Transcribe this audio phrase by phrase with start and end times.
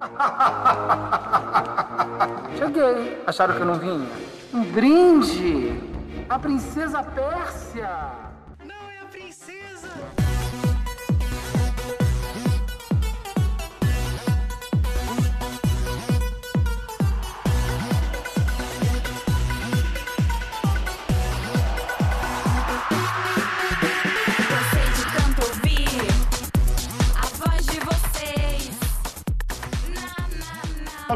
[2.58, 3.22] Cheguei.
[3.26, 4.06] Acharam que eu não vinha?
[4.52, 5.80] Um brinde!
[6.28, 8.29] A princesa Pérsia!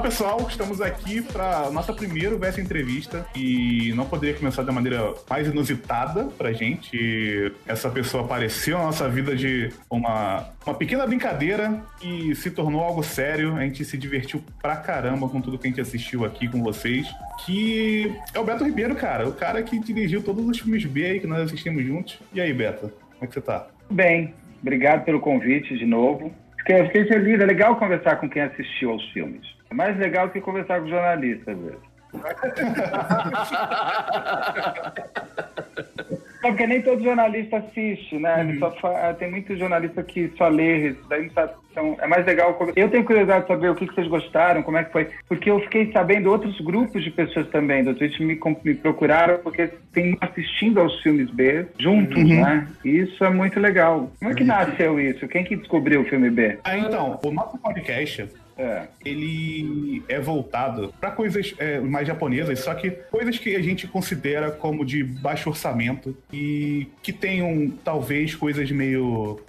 [0.00, 5.46] Pessoal, estamos aqui para nossa primeira Versa Entrevista e não poderia começar da maneira mais
[5.46, 7.52] inusitada pra gente.
[7.66, 13.02] Essa pessoa apareceu na nossa vida de uma, uma pequena brincadeira e se tornou algo
[13.02, 13.56] sério.
[13.56, 17.06] A gente se divertiu pra caramba com tudo que a gente assistiu aqui com vocês.
[17.44, 21.20] Que é o Beto Ribeiro, cara, o cara que dirigiu todos os filmes B aí
[21.20, 22.18] que nós assistimos juntos.
[22.32, 23.68] E aí, Beto, como é que você tá?
[23.90, 26.32] Bem, obrigado pelo convite de novo.
[26.58, 29.53] Fiquei feliz, é legal conversar com quem assistiu aos filmes.
[29.74, 31.80] É mais legal que conversar com jornalista, às vezes.
[36.40, 38.44] porque nem todo jornalista assiste, né?
[38.44, 38.70] Uhum.
[38.80, 39.12] Fa...
[39.14, 41.54] Tem muito jornalista que só lê, isso daí não sabe.
[41.72, 42.56] Então, é mais legal.
[42.76, 45.10] Eu tenho curiosidade de saber o que, vocês gostaram, como é que foi.
[45.28, 49.72] Porque eu fiquei sabendo outros grupos de pessoas também do Twitch me, me procuraram porque
[49.92, 52.42] tem assistindo aos filmes B juntos, uhum.
[52.42, 52.68] né?
[52.84, 54.08] E isso é muito legal.
[54.20, 55.26] Como é que nasceu isso?
[55.26, 56.60] Quem que descobriu o filme B?
[56.62, 58.24] Ah, então, o nosso podcast
[58.56, 58.88] é.
[59.04, 64.50] Ele é voltado para coisas é, mais japonesas, só que coisas que a gente considera
[64.50, 69.40] como de baixo orçamento e que tenham talvez coisas meio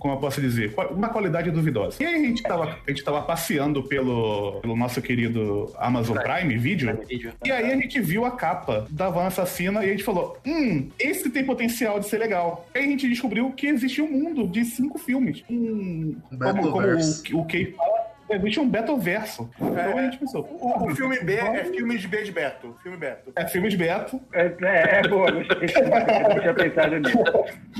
[0.00, 2.02] como eu posso dizer, uma qualidade duvidosa.
[2.02, 6.56] E aí a gente tava, a gente tava passeando pelo, pelo nosso querido Amazon Prime
[6.56, 6.98] Video,
[7.44, 10.88] e aí a gente viu a capa da Van Assassina e a gente falou: hum,
[10.98, 12.66] esse tem potencial de ser legal.
[12.74, 15.44] Aí a gente descobriu que existe um mundo de cinco filmes.
[15.50, 19.50] Um, como, como o, o Kei fala, Existe um Beto verso.
[19.60, 20.44] Então a pensou.
[20.60, 22.76] O, o filme B é filme de B de Beto.
[22.82, 23.32] Filme Beto.
[23.34, 24.20] É filme de Beto.
[24.32, 27.18] É, é, é boa, não tinha pensado nisso.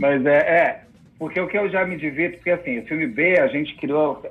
[0.00, 0.80] Mas é, é,
[1.18, 4.22] porque o que eu já me divirto, porque assim, o filme B a gente criou.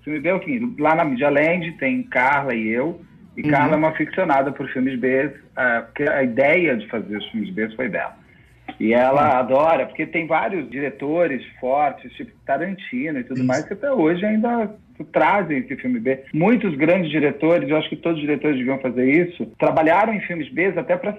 [0.00, 3.00] o filme B é o seguinte, lá na Media Land tem Carla e eu.
[3.36, 3.50] E uhum.
[3.50, 7.50] Carla é uma ficcionada por filmes B, uh, porque a ideia de fazer os filmes
[7.50, 8.16] B foi dela.
[8.78, 13.46] E ela adora, porque tem vários diretores fortes, tipo Tarantino e tudo Isso.
[13.46, 14.70] mais, que até hoje ainda
[15.12, 16.20] trazem esse filme B.
[16.32, 20.48] Muitos grandes diretores, eu acho que todos os diretores deviam fazer isso, trabalharam em filmes
[20.50, 21.16] B até para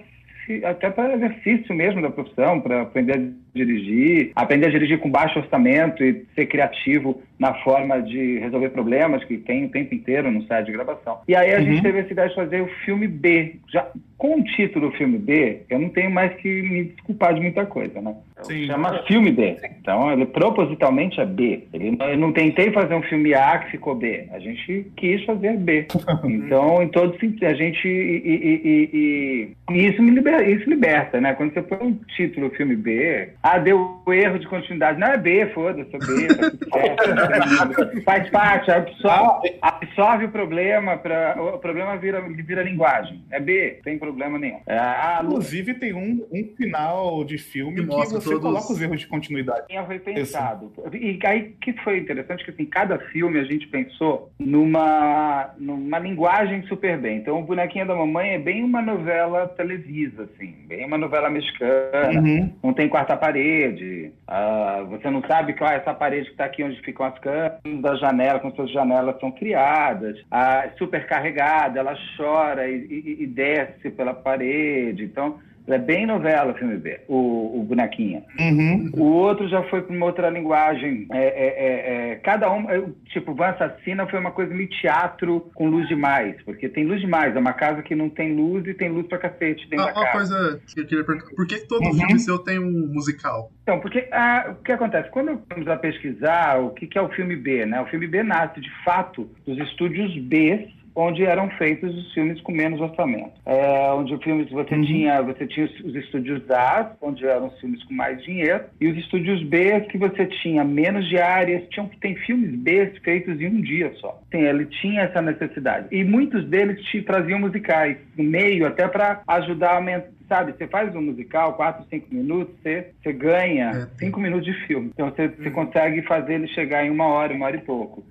[0.64, 5.40] até para exercício mesmo da profissão, para aprender a dirigir, aprender a dirigir com baixo
[5.40, 10.44] orçamento e ser criativo na forma de resolver problemas que tem o tempo inteiro no
[10.44, 11.20] site de gravação.
[11.28, 11.66] E aí a uhum.
[11.66, 13.56] gente teve essa ideia de fazer o filme B.
[13.72, 13.88] Já
[14.18, 18.02] com o título filme B, eu não tenho mais que me desculpar de muita coisa,
[18.02, 18.16] né?
[18.42, 18.66] Sim.
[18.66, 19.58] Chama filme B.
[19.80, 21.64] Então ele propositalmente é B.
[21.72, 24.28] Ele, eu não tentei fazer um filme A que ficou B.
[24.32, 25.88] A gente quis fazer B.
[26.28, 27.88] Então, em todo sentido, a gente.
[27.88, 31.34] E, e, e, e, isso me liberta, isso liberta, né?
[31.34, 35.00] Quando você põe um título filme B, ah, deu erro de continuidade.
[35.00, 38.04] Não é B, foda-se, é B, tá tudo certo.
[38.04, 43.24] Faz parte, absorve, absorve o problema, pra, o problema vira, vira linguagem.
[43.32, 44.60] É B, tem problema nenhum.
[44.66, 48.42] É, ah, Inclusive, tem um, um final de filme que, que você todos...
[48.42, 49.66] coloca os erros de continuidade.
[49.86, 50.72] Foi pensado.
[50.94, 56.64] E aí que foi interessante que assim, cada filme a gente pensou numa, numa linguagem
[56.64, 57.18] super bem.
[57.18, 62.20] Então, o Bonequinha da Mamãe é bem uma novela televisa, assim, bem uma novela mexicana.
[62.20, 62.54] Uhum.
[62.64, 64.12] Não tem quarta parede.
[64.28, 67.82] Uh, você não sabe qual é essa parede que está aqui onde ficam as câmeras
[67.82, 70.20] da janela, como suas janelas são criadas.
[70.22, 75.04] Uh, super carregada, ela chora e, e, e desce pela parede.
[75.04, 78.24] Então, é bem novela o filme B, o, o Bonequinha.
[78.40, 78.92] Uhum.
[78.96, 81.08] O outro já foi para uma outra linguagem.
[81.12, 85.50] É, é, é, é cada um, é, tipo, Van Assassina foi uma coisa meio teatro
[85.54, 87.36] com luz demais, porque tem luz demais.
[87.36, 90.00] É uma casa que não tem luz e tem luz pra cacete dentro ah, da
[90.00, 90.36] uma casa.
[90.36, 91.94] Uma coisa que eu queria perguntar: por que todo uhum.
[91.94, 93.52] filme seu tem um musical?
[93.64, 95.10] Então, porque ah, o que acontece?
[95.10, 97.82] Quando vamos a pesquisar o que, que é o filme B, né?
[97.82, 102.52] O filme B nasce de fato dos estúdios B onde eram feitos os filmes com
[102.52, 103.32] menos orçamento.
[103.46, 104.84] É, onde os filmes você uhum.
[104.84, 108.98] tinha, você tinha os, estúdios A, onde eram os filmes com mais dinheiro, e os
[108.98, 113.94] estúdios B que você tinha menos diárias, tinham tem filmes B feitos em um dia
[113.98, 114.20] só.
[114.32, 115.88] Sim, ele tinha essa necessidade.
[115.92, 120.68] E muitos deles te traziam musicais no meio, até para ajudar a aumentar sabe, você
[120.68, 124.24] faz um musical, 4, 5 minutos, você, você ganha 5 é.
[124.24, 124.92] minutos de filme.
[124.94, 125.54] Então você, você uhum.
[125.54, 128.04] consegue fazer ele chegar em uma hora, uma hora e pouco.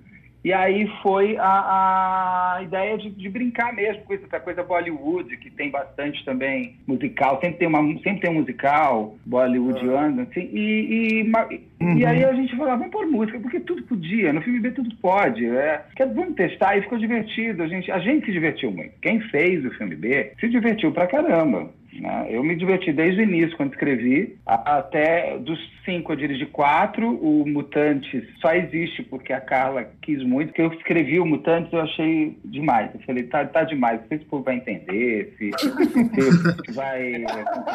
[0.43, 5.49] E aí foi a, a ideia de, de, brincar mesmo com essa coisa Bollywood, que
[5.49, 11.31] tem bastante também musical, sempre tem, uma, sempre tem um musical bollywoodiano, assim, e, e,
[11.81, 11.97] uhum.
[11.97, 14.95] e aí a gente falava, vamos pôr música, porque tudo podia, no filme B tudo
[15.01, 18.93] pode, é, vamos testar, e ficou divertido, a gente, a gente se divertiu muito.
[19.01, 21.69] Quem fez o filme B se divertiu pra caramba.
[22.01, 22.27] Né?
[22.29, 27.15] Eu me diverti desde o início, quando escrevi, até dos cinco eu dirigi quatro.
[27.15, 30.49] O Mutantes só existe porque a Carla quis muito.
[30.49, 32.93] Porque eu escrevi o Mutantes eu achei demais.
[32.93, 37.23] Eu falei, tá, tá demais, não sei se o povo vai entender, se, se vai...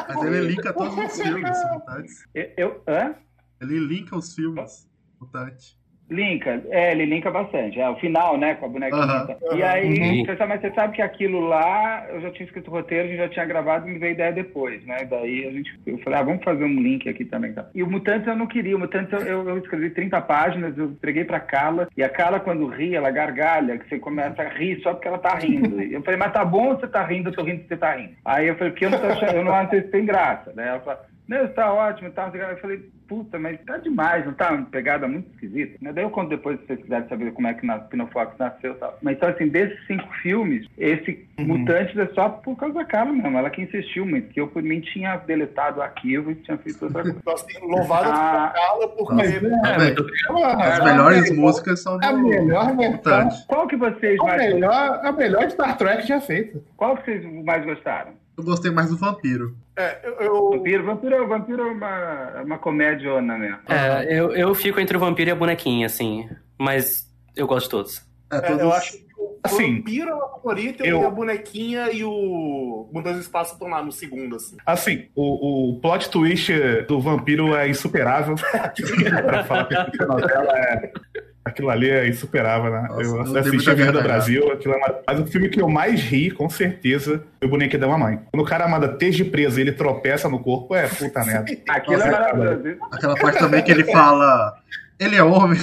[0.09, 2.29] Mas ele linka todos os filmes, Mutantes.
[2.35, 3.15] Eu, eu, hã?
[3.61, 4.89] Ele linka os filmes,
[5.21, 5.82] Mutantes.
[6.11, 7.81] Linka, é, ele linka bastante.
[7.81, 9.03] É o final, né, com a bonequinha.
[9.03, 9.57] Uhum.
[9.57, 10.27] E aí, uhum.
[10.27, 13.19] você, mas você sabe que aquilo lá, eu já tinha escrito o roteiro, a gente
[13.19, 15.07] já tinha gravado e me veio ideia depois, né?
[15.09, 17.53] Daí a gente, eu falei, ah, vamos fazer um link aqui também.
[17.53, 17.67] Tá?
[17.75, 21.25] E o Mutantes eu não queria, o Mutantes eu, eu escrevi 30 páginas, eu entreguei
[21.25, 24.93] pra Carla, e a Carla quando ri, ela gargalha, que você começa a rir só
[24.93, 25.81] porque ela tá rindo.
[25.81, 28.13] Eu falei, mas tá bom você tá rindo, eu tô rindo porque você tá rindo.
[28.25, 30.69] Aí eu falei, porque eu não tô achando, eu não acho que tem graça, né?
[30.69, 31.01] Ela falou,
[31.33, 32.31] não, está ótimo, tá.
[32.35, 35.79] Eu falei, puta, mas tá demais, não tá uma pegada muito esquisita.
[35.81, 35.91] Né?
[35.91, 38.75] Daí eu conto depois, se vocês quiserem saber como é que na Pinofox nasceu e
[38.75, 38.99] tal.
[39.01, 41.47] Mas então, assim, desses cinco filmes, esse uhum.
[41.47, 43.39] Mutantes é só por causa da Carla mesmo.
[43.39, 46.85] Ela que insistiu muito, porque eu, por mim, tinha deletado o arquivo e tinha feito
[46.85, 47.19] outra coisa.
[47.25, 49.23] Nós temos louvado ah, a Carla porque...
[49.23, 53.47] É, as melhores é, músicas são do a melhor Mutante.
[53.47, 54.55] Qual que vocês a mais...
[54.55, 56.61] Melhor, a melhor Star Trek já feita.
[56.77, 58.13] Qual que vocês mais gostaram?
[58.37, 59.55] Eu gostei mais do Vampiro.
[59.77, 60.51] É, eu.
[60.51, 63.59] Vampiro, vampiro, vampiro é uma, uma comédia mesmo.
[63.69, 66.29] É, eu, eu fico entre o vampiro e a bonequinha, assim.
[66.59, 68.03] Mas eu gosto de todos.
[68.31, 68.61] É, todos...
[68.61, 71.01] É, eu acho que o assim, vampiro é o favorito eu...
[71.01, 74.57] e a bonequinha e o Mudança de Espaço estão lá no segundo, assim.
[74.67, 76.53] Assim, o, o plot twist
[76.87, 78.35] do vampiro é insuperável.
[79.25, 80.93] pra falar que a novela é
[81.45, 82.87] Aquilo ali é insuperável, né?
[82.89, 86.01] Nossa, eu assisti a Vida do Brasil, aquilo é mas o filme que eu mais
[86.01, 88.21] ri, com certeza, foi o Bonequinho da Mamãe.
[88.31, 91.47] Quando o cara manda de preso e ele tropeça no corpo, é puta merda.
[91.69, 92.79] aquilo é maravilhoso.
[92.93, 94.55] Aquela parte também que ele fala
[95.03, 95.59] ele é homem.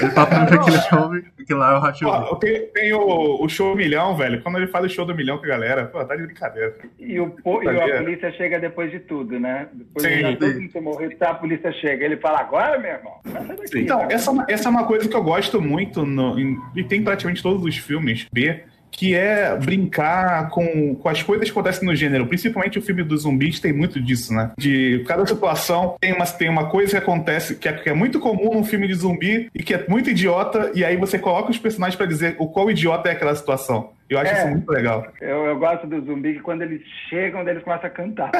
[0.00, 2.36] Ele tá falando que ele é homem, que lá é o Racho.
[2.36, 4.42] Tem, tem o, o, show milhão, velho.
[4.42, 6.76] Quando ele faz o show do milhão com a galera, pô, tá de brincadeira.
[6.98, 9.68] E, o, e a polícia chega depois de tudo, né?
[9.72, 12.04] Depois sim, de todo mundo morrer, tá, a polícia chega.
[12.04, 13.20] Ele fala, agora, meu irmão.
[13.24, 16.84] Daqui, então, essa, é essa é uma coisa que eu gosto muito no, em, e
[16.84, 18.62] tem praticamente todos os filmes B
[18.92, 22.26] que é brincar com, com as coisas que acontecem no gênero.
[22.26, 24.52] Principalmente o filme dos zumbis tem muito disso, né?
[24.56, 28.20] De cada situação tem uma, tem uma coisa que acontece que é, que é muito
[28.20, 31.58] comum num filme de zumbi e que é muito idiota, e aí você coloca os
[31.58, 33.90] personagens para dizer o qual idiota é aquela situação.
[34.12, 35.06] Eu acho é, isso muito legal.
[35.20, 38.30] Eu, eu gosto do zumbi que quando eles chegam, eles começam a cantar.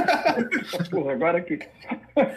[0.90, 1.58] Porra, agora aqui.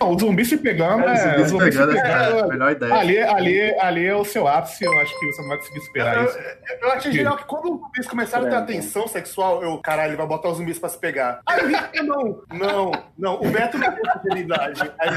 [0.01, 1.41] o zumbi se pegando é.
[1.41, 2.95] O zumbi, se pegando, se pegando, é a melhor ideia.
[2.95, 6.15] Ali, ali, ali é o seu ápice, eu acho que você não vai conseguir superar
[6.15, 6.37] eu, isso.
[6.37, 10.11] Eu, eu achei genial que quando os zumbis começaram a ter atenção sexual, eu, caralho,
[10.11, 11.41] ele vai botar os zumbis pra se pegar.
[11.45, 11.59] Aí
[11.93, 14.81] eu não, não, não, o Beto não tem fidelidade.
[14.99, 15.09] Aí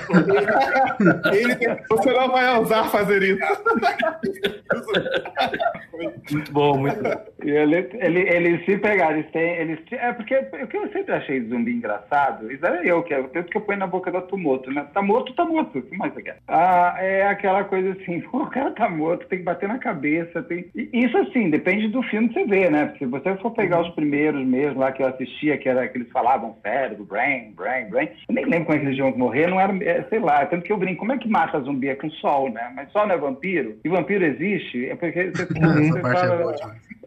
[1.33, 1.79] ele, ele tem...
[1.89, 3.39] Você não vai ousar fazer isso.
[6.31, 7.25] muito bom, muito bom.
[7.45, 9.57] E ele, ele, eles se pegaram, eles têm.
[9.57, 13.21] Eles, é porque o que eu sempre achei zumbi engraçado, isso era eu, que é
[13.21, 14.87] o tanto que eu ponho na boca do Tomoto, né?
[14.93, 15.79] Tá morto, tá morto.
[15.79, 16.39] O que mais você quer?
[16.49, 20.43] Ah, é aquela coisa assim, o cara tá morto, tem que bater na cabeça.
[20.43, 20.67] Tem...
[20.75, 22.95] Isso assim, depende do filme que você vê, né?
[22.99, 26.11] Se você for pegar os primeiros mesmo lá que eu assistia, que era que eles
[26.11, 28.09] falavam cérebro, brain, brain, brain.
[28.29, 30.65] Eu nem lembro como é que eles iam morrer, não era, é, sei lá, tanto
[30.65, 31.89] que eu brinco, como é que mata zumbi?
[31.89, 32.73] É com sol, né?
[32.75, 33.79] Mas sol não é vampiro?
[33.85, 34.89] E vampiro existe?
[34.89, 36.55] É porque você, você fala.
[36.55, 36.98] É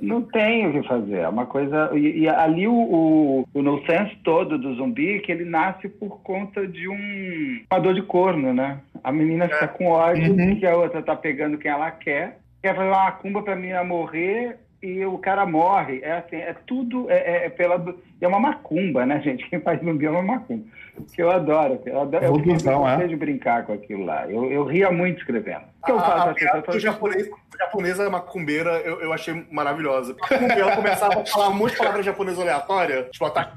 [0.00, 1.18] não tem o que fazer.
[1.18, 1.90] É uma coisa.
[1.94, 6.20] E, e ali o, o, o no sense todo do zumbi que ele nasce por
[6.22, 8.80] conta de um uma dor de corno, né?
[9.02, 10.56] A menina fica com ódio uhum.
[10.56, 14.56] que a outra tá pegando quem ela quer, quer fazer uma cumba pra menina morrer
[14.82, 16.00] e o cara morre.
[16.02, 17.82] É assim, é tudo é, é, é pela
[18.20, 19.48] é uma macumba, né, gente?
[19.48, 20.64] Quem faz zumbi é uma macumba.
[21.12, 21.80] Que eu adoro.
[21.84, 22.24] Eu adoro.
[22.24, 24.30] Eu, eu, eu, de brincar com aquilo lá.
[24.30, 25.64] Eu, eu ria muito escrevendo.
[25.82, 26.12] O que eu faço?
[26.12, 27.28] A, a, a, japonês,
[27.58, 30.14] japonesa macumbeira eu, eu achei maravilhosa.
[30.30, 33.56] Ela começava a falar um monte de palavras japonesas aleatórias, tipo, ataque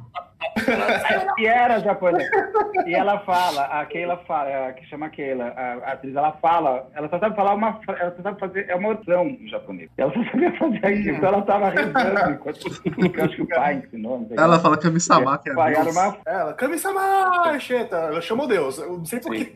[1.37, 2.29] e era japonesa.
[2.85, 6.89] E ela fala, a Keila fala, a que chama Keila, a, a, atriz, ela fala,
[6.93, 9.89] ela só sabe falar uma, ela só sabe fazer, é uma oração em japonês.
[9.97, 13.75] Ela só sabia fazer aquilo, então ela tava rezando, enquanto, eu acho que o pai
[13.75, 14.27] ensinou.
[14.37, 15.95] Ela fala Kami-sama, que é Deus.
[15.95, 16.17] Uma...
[16.25, 19.51] Ela, Kami-sama, Xeta, ela chamou Deus, eu não sei porquê.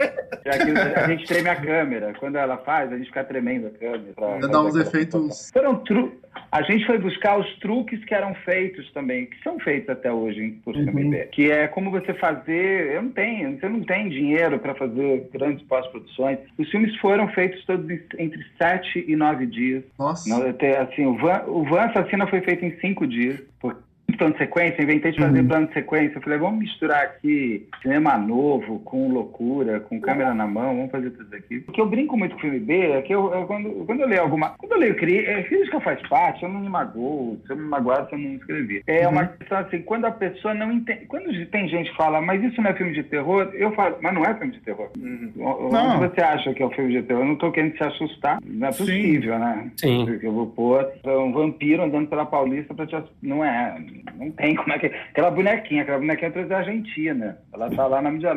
[0.45, 4.13] É a gente treme a câmera, quando ela faz, a gente fica tremendo a câmera.
[4.15, 5.49] Pra, dá uns efeitos...
[5.51, 6.19] Foram tru...
[6.51, 10.59] A gente foi buscar os truques que eram feitos também, que são feitos até hoje
[10.63, 11.11] por uhum.
[11.31, 12.93] Que é como você fazer.
[12.93, 16.39] Eu não tenho, você não tem dinheiro para fazer grandes pós-produções.
[16.57, 17.85] Os filmes foram feitos todos
[18.17, 19.83] entre sete e nove dias.
[19.97, 20.55] Nossa.
[20.81, 23.41] Assim, o Van, o Van Assassina foi feito em cinco dias.
[23.59, 23.84] Porque
[24.17, 25.47] plano de sequência, inventei de fazer uhum.
[25.47, 26.17] plano de sequência.
[26.17, 31.11] Eu falei, vamos misturar aqui cinema novo com loucura, com câmera na mão, vamos fazer
[31.11, 31.63] tudo aqui.
[31.67, 34.01] O que eu brinco muito com o filme B é que eu, eu quando, quando
[34.01, 34.49] eu leio alguma.
[34.57, 37.39] Quando eu leio é, crítica faz parte, eu não me magoo.
[37.45, 38.83] Se eu me magoar, eu não escrevi.
[38.87, 39.13] É uhum.
[39.13, 41.05] uma questão assim, quando a pessoa não entende.
[41.05, 44.13] Quando tem gente que fala, mas isso não é filme de terror, eu falo, mas
[44.13, 44.89] não é filme de terror.
[44.97, 45.31] Uhum.
[45.37, 47.23] Onde você acha que é o um filme de terror?
[47.23, 48.39] Eu não tô querendo se assustar.
[48.45, 49.39] Não é possível, Sim.
[49.39, 49.71] né?
[49.77, 50.05] Sim.
[50.05, 53.15] Porque eu vou pôr um vampiro andando pela Paulista pra te assustar.
[53.21, 53.77] Não é.
[54.13, 54.87] Não tem como é que.
[54.87, 57.37] Aquela bonequinha, aquela bonequinha trouxe da Argentina.
[57.53, 58.29] Ela tá lá na Mídia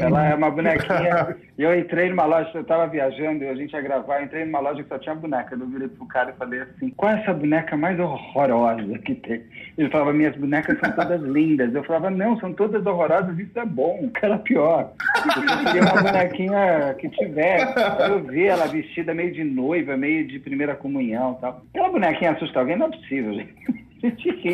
[0.00, 1.36] Ela é uma bonequinha.
[1.58, 4.82] E eu entrei numa loja, eu tava viajando a gente ia gravar, entrei numa loja
[4.82, 5.54] que só tinha boneca.
[5.54, 9.42] Eu virei pro cara e falei assim: qual é essa boneca mais horrorosa que tem?
[9.76, 11.74] Ele falava: minhas bonecas são todas lindas.
[11.74, 14.92] Eu falava: não, são todas horrorosas, isso é bom, que era pior.
[15.36, 17.74] Eu queria uma bonequinha que tivesse.
[18.08, 21.62] Eu vi ela vestida meio de noiva, meio de primeira comunhão tal.
[21.70, 23.85] Aquela bonequinha assusta alguém, não é possível, gente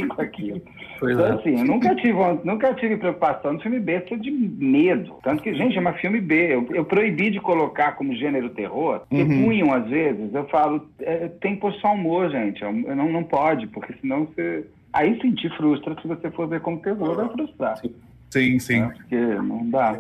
[0.09, 0.63] com aquilo.
[0.99, 1.33] Pois então, é.
[1.33, 5.15] assim, eu nunca tive, nunca tive preocupação no filme B ser de medo.
[5.23, 6.55] Tanto que, gente, é uma filme B.
[6.55, 9.45] Eu, eu proibi de colocar como gênero terror, porque uhum.
[9.45, 12.63] punham às vezes, eu falo, é, tem que pôr só humor, gente.
[12.63, 14.65] Eu, não, não pode, porque senão você.
[14.93, 17.81] Aí sim te frustra se você for ver como terror, vai frustrar.
[18.31, 18.83] Sim, sim.
[18.83, 19.99] É, porque não dá.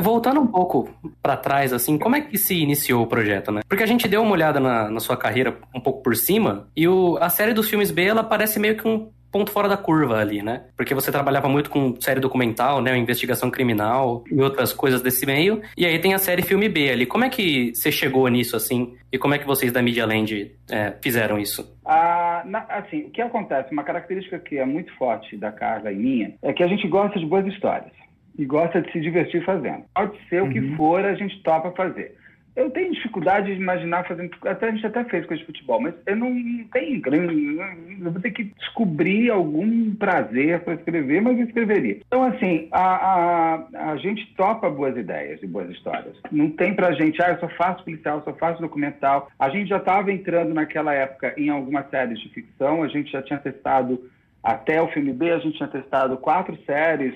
[0.00, 0.88] Voltando um pouco
[1.22, 3.62] para trás, assim, como é que se iniciou o projeto, né?
[3.68, 6.88] Porque a gente deu uma olhada na, na sua carreira um pouco por cima, e
[6.88, 10.18] o, a série dos filmes B, ela parece meio que um ponto fora da curva
[10.18, 10.64] ali, né?
[10.76, 12.96] Porque você trabalhava muito com série documental, né?
[12.96, 15.62] Investigação criminal e outras coisas desse meio.
[15.76, 17.06] E aí tem a série Filme B ali.
[17.06, 18.96] Como é que você chegou nisso, assim?
[19.12, 21.76] E como é que vocês da Media Land é, fizeram isso?
[21.84, 23.72] Ah, na, assim, o que acontece?
[23.72, 27.18] Uma característica que é muito forte da Carla e minha é que a gente gosta
[27.18, 27.99] de boas histórias
[28.40, 29.84] e gosta de se divertir fazendo.
[29.94, 30.76] Pode ser o que uhum.
[30.76, 32.16] for, a gente topa fazer.
[32.56, 34.30] Eu tenho dificuldade de imaginar fazendo.
[34.44, 36.34] Até a gente até fez coisa de futebol, mas eu não
[36.72, 37.56] tenho grande.
[37.56, 42.00] Eu vou ter que descobrir algum prazer para escrever, mas eu escreveria.
[42.06, 46.16] Então, assim, a, a, a gente topa boas ideias e boas histórias.
[46.32, 49.30] Não tem pra gente, ah, eu só faço policial, eu só faço documental.
[49.38, 53.22] A gente já estava entrando naquela época em algumas séries de ficção, a gente já
[53.22, 54.02] tinha testado
[54.42, 57.14] até o filme B, a gente tinha testado quatro séries,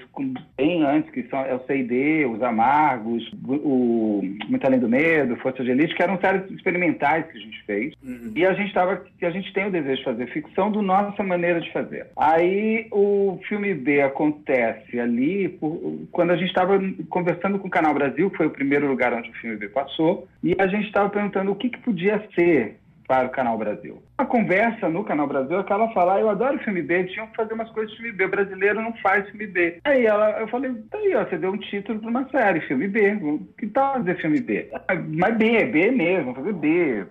[0.56, 5.64] bem antes, que são é o C&D, Os Amargos, o Muito Além do Medo, Força
[5.64, 7.94] de Elite, que eram séries experimentais que a gente fez.
[8.02, 8.32] Uhum.
[8.34, 11.60] E a gente tava, a gente tem o desejo de fazer ficção do nossa maneira
[11.60, 12.08] de fazer.
[12.16, 16.78] Aí o filme B acontece ali por, quando a gente estava
[17.08, 20.28] conversando com o Canal Brasil, que foi o primeiro lugar onde o filme B passou,
[20.42, 22.76] e a gente estava perguntando o que, que podia ser
[23.06, 24.02] para o Canal Brasil.
[24.16, 27.26] A conversa no Canal Brasil é que ela fala, ah, eu adoro filme B, tinham
[27.26, 29.78] que fazer umas coisas de filme B, o brasileiro não faz filme B.
[29.84, 32.88] Aí ela, eu falei, tá aí, ó, você deu um título para uma série, filme
[32.88, 33.18] B,
[33.58, 34.70] que tal fazer filme B?
[35.08, 37.04] Mas B, B mesmo, fazer B,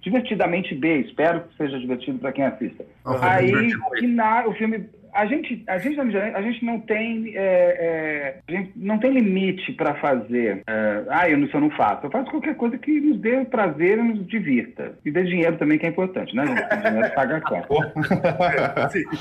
[0.00, 2.84] divertidamente B, espero que seja divertido para quem assista.
[3.20, 8.52] Aí, que na, o filme a gente, a gente, a gente não tem, é, é,
[8.52, 10.62] gente não tem limite para fazer.
[10.66, 12.06] É, ah, eu, isso eu não faço.
[12.06, 14.98] Eu faço qualquer coisa que nos dê prazer e nos divirta.
[15.04, 16.88] E dê dinheiro também, que é importante, né, gente?
[16.90, 17.92] dinheiro paga a conta.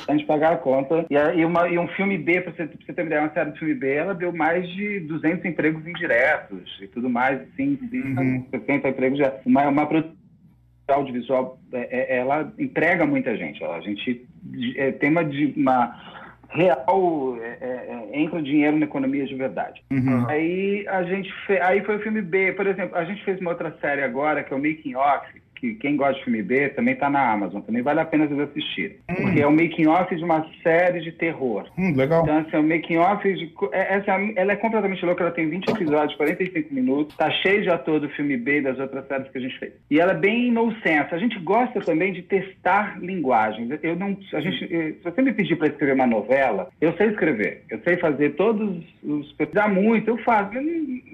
[0.08, 1.06] a gente pagar a conta.
[1.10, 3.52] E, e, uma, e um filme B, para você, você ter uma ideia, uma série
[3.52, 8.16] de filme B, ela deu mais de 200 empregos indiretos e tudo mais, sim, sim,
[8.18, 8.46] uhum.
[8.50, 9.34] 60 empregos já.
[9.46, 10.23] Uma, uma produção
[10.88, 13.64] audiovisual, é, é, ela entrega muita gente.
[13.64, 14.26] A gente
[14.76, 15.22] é, tem uma,
[15.56, 19.84] uma real é, entra dinheiro na economia de verdade.
[19.92, 20.28] Uhum.
[20.28, 21.60] Aí a gente fe...
[21.60, 24.54] aí foi o filme B, por exemplo, a gente fez uma outra série agora que
[24.54, 27.82] é o Making Off, que quem gosta de filme B também está na Amazon, também
[27.82, 28.98] vale a pena vocês assistirem.
[29.10, 29.16] Hum.
[29.16, 31.66] Porque é o making off de uma série de terror.
[31.78, 32.24] Hum, legal.
[32.24, 33.54] Então, assim, é o making off de.
[33.72, 37.70] É, essa, ela é completamente louca, ela tem 20 episódios, 45 minutos, tá cheio de
[37.70, 39.72] ator do filme B e das outras séries que a gente fez.
[39.90, 41.16] E ela é bem no sense.
[41.16, 43.70] A gente gosta também de testar linguagens.
[43.82, 44.18] Eu não.
[44.34, 47.64] A gente, se você me pedir para escrever uma novela, eu sei escrever.
[47.70, 49.32] Eu sei fazer todos os.
[49.34, 50.54] Precisar muito, eu faço.
[50.58, 50.64] Eu,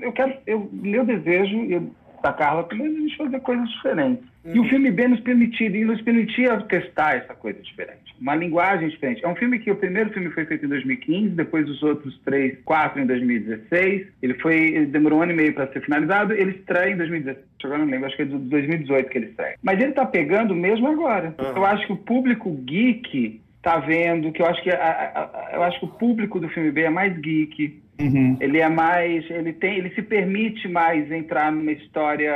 [0.01, 0.33] eu quero.
[0.47, 1.65] Eu, meu desejo.
[1.65, 1.91] Eu,
[2.21, 4.28] da Carla também a gente fazer coisas diferentes.
[4.43, 4.55] Uhum.
[4.55, 9.23] E o filme B nos permitia, nos permitia testar essa coisa diferente, uma linguagem diferente.
[9.23, 12.57] É um filme que o primeiro filme foi feito em 2015, depois os outros três,
[12.63, 14.07] quatro em 2016.
[14.21, 16.33] Ele foi, ele demorou um ano e meio para ser finalizado.
[16.33, 17.47] Ele estreia em 2017.
[17.63, 19.55] Agora não lembro, acho que é de 2018 que ele estreia.
[19.61, 21.35] Mas ele está pegando mesmo agora.
[21.37, 21.57] Uhum.
[21.57, 25.55] Eu acho que o público geek está vendo, que eu acho que a, a, a,
[25.55, 28.37] eu acho que o público do filme B é mais geek Uhum.
[28.39, 32.33] Ele é mais, ele tem, ele se permite mais entrar numa história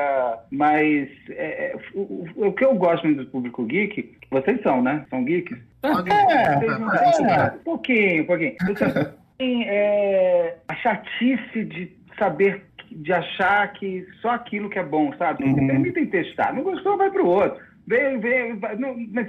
[0.52, 5.06] mais, é, é o, o, que eu gosto muito do público geek, vocês são, né?
[5.10, 5.58] São geeks?
[5.84, 6.66] É, é,
[7.24, 8.56] é, um pouquinho, um pouquinho.
[9.40, 15.44] É, a chatice de saber, de achar que só aquilo que é bom, sabe?
[15.44, 15.68] Uhum.
[15.68, 16.54] Permitem testar.
[16.54, 18.60] Não gostou, vai pro outro vem, vem,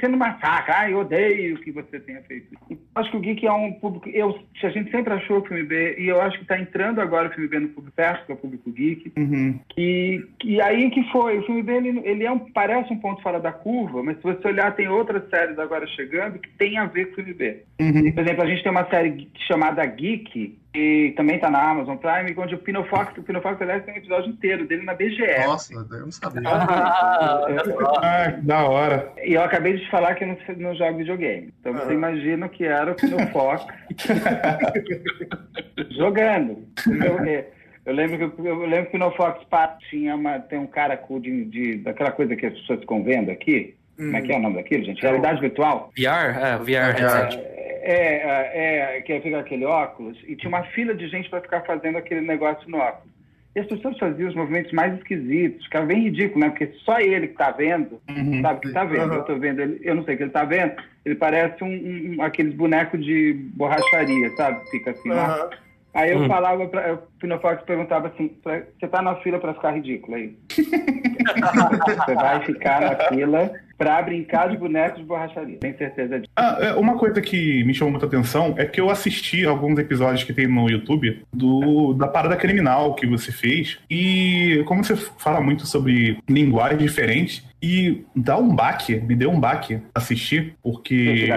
[0.01, 0.73] sendo massacre.
[0.73, 2.81] Ai, eu odeio que você tenha feito isso.
[2.95, 4.09] Acho que o Geek é um público.
[4.09, 7.29] Eu, a gente sempre achou o filme B, e eu acho que está entrando agora
[7.29, 9.13] o filme B no público perto, que é o público Geek.
[9.17, 9.59] Uhum.
[9.77, 11.39] E, e aí que foi?
[11.39, 14.23] O filme B ele, ele é um, parece um ponto fora da curva, mas se
[14.23, 17.63] você olhar, tem outras séries agora chegando que tem a ver com o filme B.
[17.81, 18.13] Uhum.
[18.13, 22.35] Por exemplo, a gente tem uma série chamada Geek, e também tá na Amazon Prime,
[22.37, 25.47] onde o Pino Fox, o Pino Fox, aliás, tem um episódio inteiro dele na BGS.
[25.47, 26.43] Nossa, eu não sabia.
[26.47, 27.47] Ah,
[28.03, 29.13] ah, da hora.
[29.25, 31.55] E eu acabei de falar que eu não, não jogo videogame.
[31.61, 33.65] Então você imagina que era o Pino Fox
[35.97, 36.67] jogando.
[36.89, 37.45] Eu,
[37.87, 41.45] eu, lembro que eu lembro que no Fox Park tinha uma, tem um cara de,
[41.45, 43.77] de daquela coisa que as pessoas ficam vendo aqui.
[43.99, 44.07] Hum.
[44.07, 45.03] Como é que é o nome daquilo, gente?
[45.03, 45.91] Realidade virtual?
[45.97, 46.39] VR?
[46.39, 47.39] É, VR headset.
[47.39, 51.43] É, é, é, é, que fica aquele óculos, e tinha uma fila de gente para
[51.43, 53.13] ficar fazendo aquele negócio no óculos.
[53.55, 56.51] E as pessoas faziam os movimentos mais esquisitos, ficava bem ridículo, né?
[56.51, 58.43] Porque só ele que está vendo, uhum.
[58.43, 59.11] sabe que está vendo.
[59.11, 59.15] Uhum.
[59.15, 60.73] Eu estou vendo, ele, eu não sei o que ele está vendo.
[61.05, 64.69] Ele parece um, um, aqueles bonecos de borracharia, sabe?
[64.71, 65.51] Fica assim, uhum.
[65.95, 66.27] Aí eu hum.
[66.27, 70.37] falava, pra, o Pinofox perguntava assim, você tá na fila para ficar ridículo aí?
[70.51, 76.31] você vai ficar na fila para brincar de bonecos de borracharia, tem certeza disso.
[76.37, 80.25] Ah, é, uma coisa que me chamou muita atenção é que eu assisti alguns episódios
[80.25, 83.79] que tem no YouTube do, da parada criminal que você fez.
[83.91, 89.41] E como você fala muito sobre linguagem diferente e dá um baque, me deu um
[89.41, 91.29] baque assistir, porque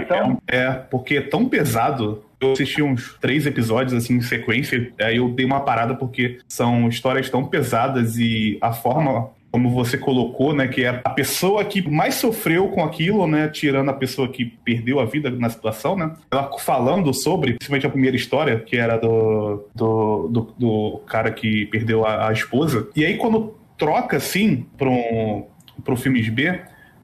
[0.47, 2.23] é, é, porque é tão pesado.
[2.39, 6.87] Eu assisti uns três episódios assim em sequência, aí eu dei uma parada porque são
[6.87, 11.87] histórias tão pesadas e a forma como você colocou, né, que é a pessoa que
[11.89, 16.13] mais sofreu com aquilo, né, tirando a pessoa que perdeu a vida na situação, né,
[16.31, 21.65] ela falando sobre, principalmente a primeira história, que era do, do, do, do cara que
[21.67, 25.45] perdeu a, a, esposa, e aí quando troca, assim, para um,
[25.83, 26.59] pro filmes B,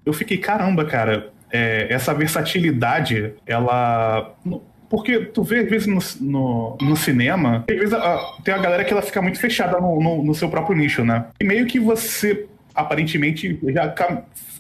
[0.05, 4.33] eu fiquei, caramba, cara, é, essa versatilidade, ela
[4.93, 8.83] porque tu vê, às vezes, no, no, no cinema, às vezes a, tem a galera
[8.83, 11.25] que ela fica muito fechada no, no, no seu próprio nicho, né?
[11.41, 12.45] E meio que você,
[12.75, 13.91] aparentemente, já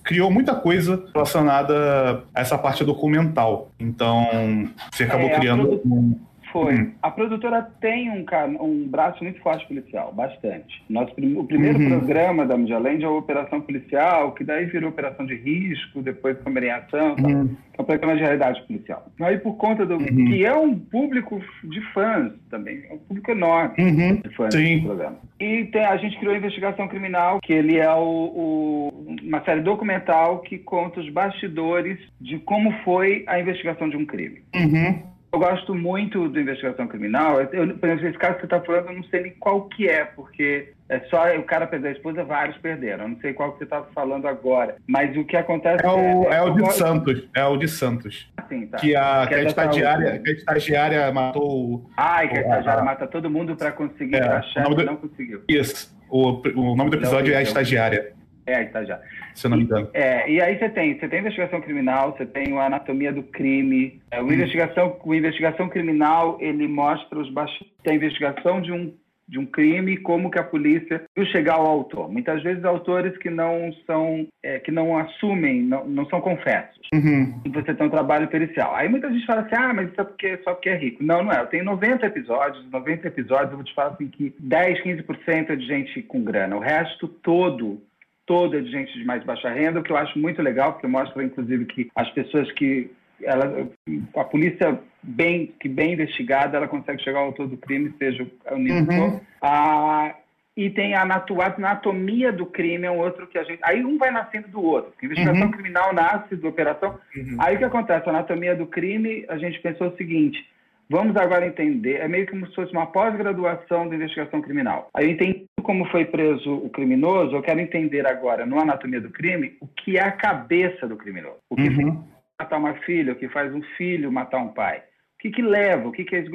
[0.03, 3.69] criou muita coisa relacionada a essa parte documental.
[3.79, 5.79] Então, você acabou é, criando.
[5.85, 6.19] Um
[6.53, 6.75] foi.
[6.75, 6.91] Uhum.
[7.01, 8.23] A produtora tem um,
[8.61, 10.83] um braço muito forte policial, bastante.
[10.87, 11.89] Nosso, o primeiro uhum.
[11.89, 16.65] programa da Mundialend é a Operação Policial, que daí virou Operação de Risco, depois Câmara
[16.67, 17.27] em Ação, tá?
[17.27, 17.49] uhum.
[17.77, 19.05] é um programa de realidade policial.
[19.19, 19.95] Aí por conta do...
[19.95, 20.25] Uhum.
[20.25, 24.15] que é um público de fãs também, é um público enorme uhum.
[24.17, 24.79] de fãs Sim.
[24.79, 25.17] do programa.
[25.39, 29.61] E tem, a gente criou a Investigação Criminal, que ele é o, o, uma série
[29.61, 34.43] documental que conta os bastidores de como foi a investigação de um crime.
[34.55, 35.12] Uhum.
[35.33, 37.41] Eu gosto muito do investigação criminal.
[37.41, 39.89] Eu, por exemplo, esse caso que você está falando, eu não sei nem qual que
[39.89, 43.05] é, porque é só o cara perdeu a esposa, vários perderam.
[43.05, 44.75] Eu não sei qual que você está falando agora.
[44.87, 46.77] Mas o que acontece é o, é, é o de gosto...
[46.77, 47.29] Santos.
[47.35, 48.31] É o de Santos.
[48.37, 48.77] Assim, tá.
[48.77, 51.89] Que a, que, que a, estagiária, que a estagiária matou.
[51.97, 52.85] Ai, que a estagiária a...
[52.85, 54.83] mata todo mundo para conseguir é, achar e do...
[54.83, 55.41] não conseguiu.
[55.49, 55.97] Isso.
[56.11, 58.13] O, o nome do episódio é a estagiária.
[58.45, 59.03] É, a estagiária
[59.33, 59.89] se eu não me engano.
[59.93, 64.01] É, e aí você tem, você tem investigação criminal, você tem a anatomia do crime.
[64.11, 64.33] É, o, hum.
[64.33, 68.93] investigação, o investigação criminal, ele mostra os bastidores da investigação de um
[69.27, 72.11] de um crime, como que a polícia viu chegar ao autor.
[72.11, 76.77] Muitas vezes autores que não são, é, que não assumem, não, não são confessos.
[76.93, 77.41] Uhum.
[77.45, 78.75] E você tem um trabalho pericial.
[78.75, 81.03] Aí muita gente fala assim, ah, mas isso é porque, só porque é rico.
[81.03, 81.39] Não, não é.
[81.39, 85.55] Eu tenho 90 episódios, 90 episódios, eu vou te falar assim que 10, 15% é
[85.55, 86.57] de gente com grana.
[86.57, 87.81] O resto todo
[88.25, 91.23] toda de gente de mais baixa renda, o que eu acho muito legal, porque mostra,
[91.23, 93.69] inclusive, que as pessoas que ela,
[94.15, 98.57] a polícia bem que bem investigada, ela consegue chegar ao autor do crime, seja o
[98.57, 99.19] nível uhum.
[99.41, 100.15] ah,
[100.55, 103.59] e tem a anatomia do crime, é um outro que a gente.
[103.63, 104.93] Aí um vai nascendo do outro.
[105.01, 105.51] A investigação uhum.
[105.51, 106.99] criminal nasce da operação.
[107.15, 107.37] Uhum.
[107.39, 108.07] Aí o que acontece?
[108.07, 110.45] A anatomia do crime, a gente pensou o seguinte:
[110.89, 114.89] Vamos agora entender, é meio como se fosse uma pós-graduação de investigação criminal.
[114.93, 119.09] Aí eu entendi como foi preso o criminoso, eu quero entender agora, no Anatomia do
[119.09, 121.37] Crime, o que é a cabeça do criminoso.
[121.49, 122.03] O que uhum.
[122.39, 124.79] matar uma filha, o que faz um filho matar um pai.
[124.79, 125.87] O que, que leva?
[125.87, 126.25] O que, que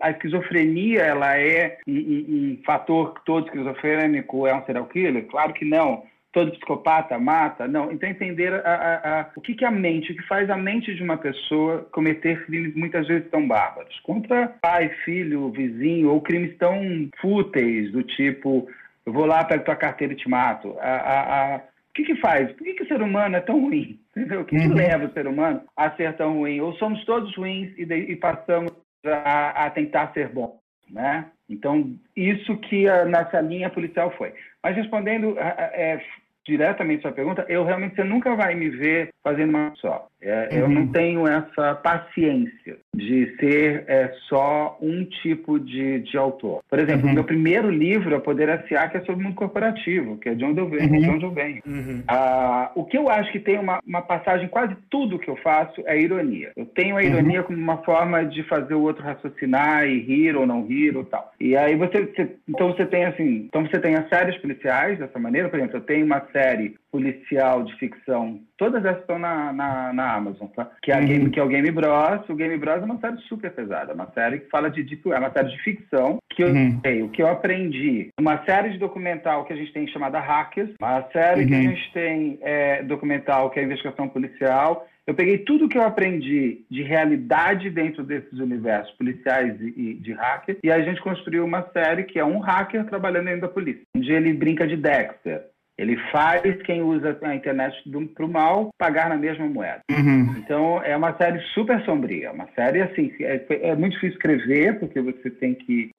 [0.00, 5.26] a esquizofrenia ela é um, um, um fator todo esquizofrênico é um serial killer?
[5.28, 6.02] Claro que não
[6.34, 7.66] todo psicopata mata.
[7.66, 10.56] Não, então entender a, a, a, o que, que a mente, o que faz a
[10.56, 13.98] mente de uma pessoa cometer crimes muitas vezes tão bárbaros.
[14.00, 18.68] Contra pai, filho, vizinho, ou crimes tão fúteis, do tipo,
[19.06, 20.76] eu vou lá, pego tua carteira e te mato.
[20.80, 22.50] A, o que, que faz?
[22.52, 24.00] Por que, que o ser humano é tão ruim?
[24.10, 24.40] Entendeu?
[24.40, 24.68] O que, uhum.
[24.68, 26.60] que leva o ser humano a ser tão ruim?
[26.60, 28.72] Ou somos todos ruins e, de, e passamos
[29.06, 30.58] a, a, tentar ser bom,
[30.90, 31.26] né?
[31.48, 34.32] Então, isso que a nossa linha policial foi.
[34.62, 36.02] Mas respondendo é,
[36.46, 40.08] diretamente sua pergunta, eu realmente você nunca vai me ver fazendo uma só.
[40.24, 40.58] É, uhum.
[40.58, 46.62] Eu não tenho essa paciência de ser é, só um tipo de, de autor.
[46.68, 47.14] Por exemplo, uhum.
[47.14, 50.44] meu primeiro livro, A Poder S.A., que é sobre o mundo corporativo, que é de
[50.44, 50.90] onde eu venho.
[50.90, 51.00] Uhum.
[51.00, 51.62] De onde eu venho.
[51.66, 52.02] Uhum.
[52.08, 55.82] Ah, o que eu acho que tem uma, uma passagem, quase tudo que eu faço
[55.86, 56.52] é ironia.
[56.56, 57.06] Eu tenho a uhum.
[57.06, 61.04] ironia como uma forma de fazer o outro raciocinar e rir ou não rir ou
[61.04, 61.32] tal.
[61.38, 65.18] E aí você, você então você tem assim, então você tem as séries policiais dessa
[65.18, 68.40] maneira, por exemplo, eu tenho uma série policial de ficção.
[68.56, 70.70] Todas essas estão na, na, na Amazon, tá?
[70.82, 71.06] Que é, uhum.
[71.06, 72.28] Game, que é o Game Bros.
[72.28, 75.12] O Game Bros é uma série super pesada, é uma série que fala de tipo,
[75.12, 76.80] é uma série de ficção que eu uhum.
[76.84, 78.08] sei, o que eu aprendi.
[78.18, 81.48] Uma série de documental que a gente tem chamada Hackers, uma série uhum.
[81.48, 81.62] que a uhum.
[81.62, 84.86] gente tem é, documental que é investigação policial.
[85.06, 90.12] Eu peguei tudo que eu aprendi de realidade dentro desses universos policiais e, e de
[90.12, 93.82] hacker e a gente construiu uma série que é um hacker trabalhando dentro da polícia,
[93.94, 95.42] onde ele brinca de Dexter.
[95.76, 97.76] Ele faz quem usa a internet
[98.14, 99.80] para o mal pagar na mesma moeda.
[99.90, 100.36] Uhum.
[100.38, 102.30] Então, é uma série super sombria.
[102.32, 105.90] Uma série, assim, é, é, muito difícil escrever, porque você tem que.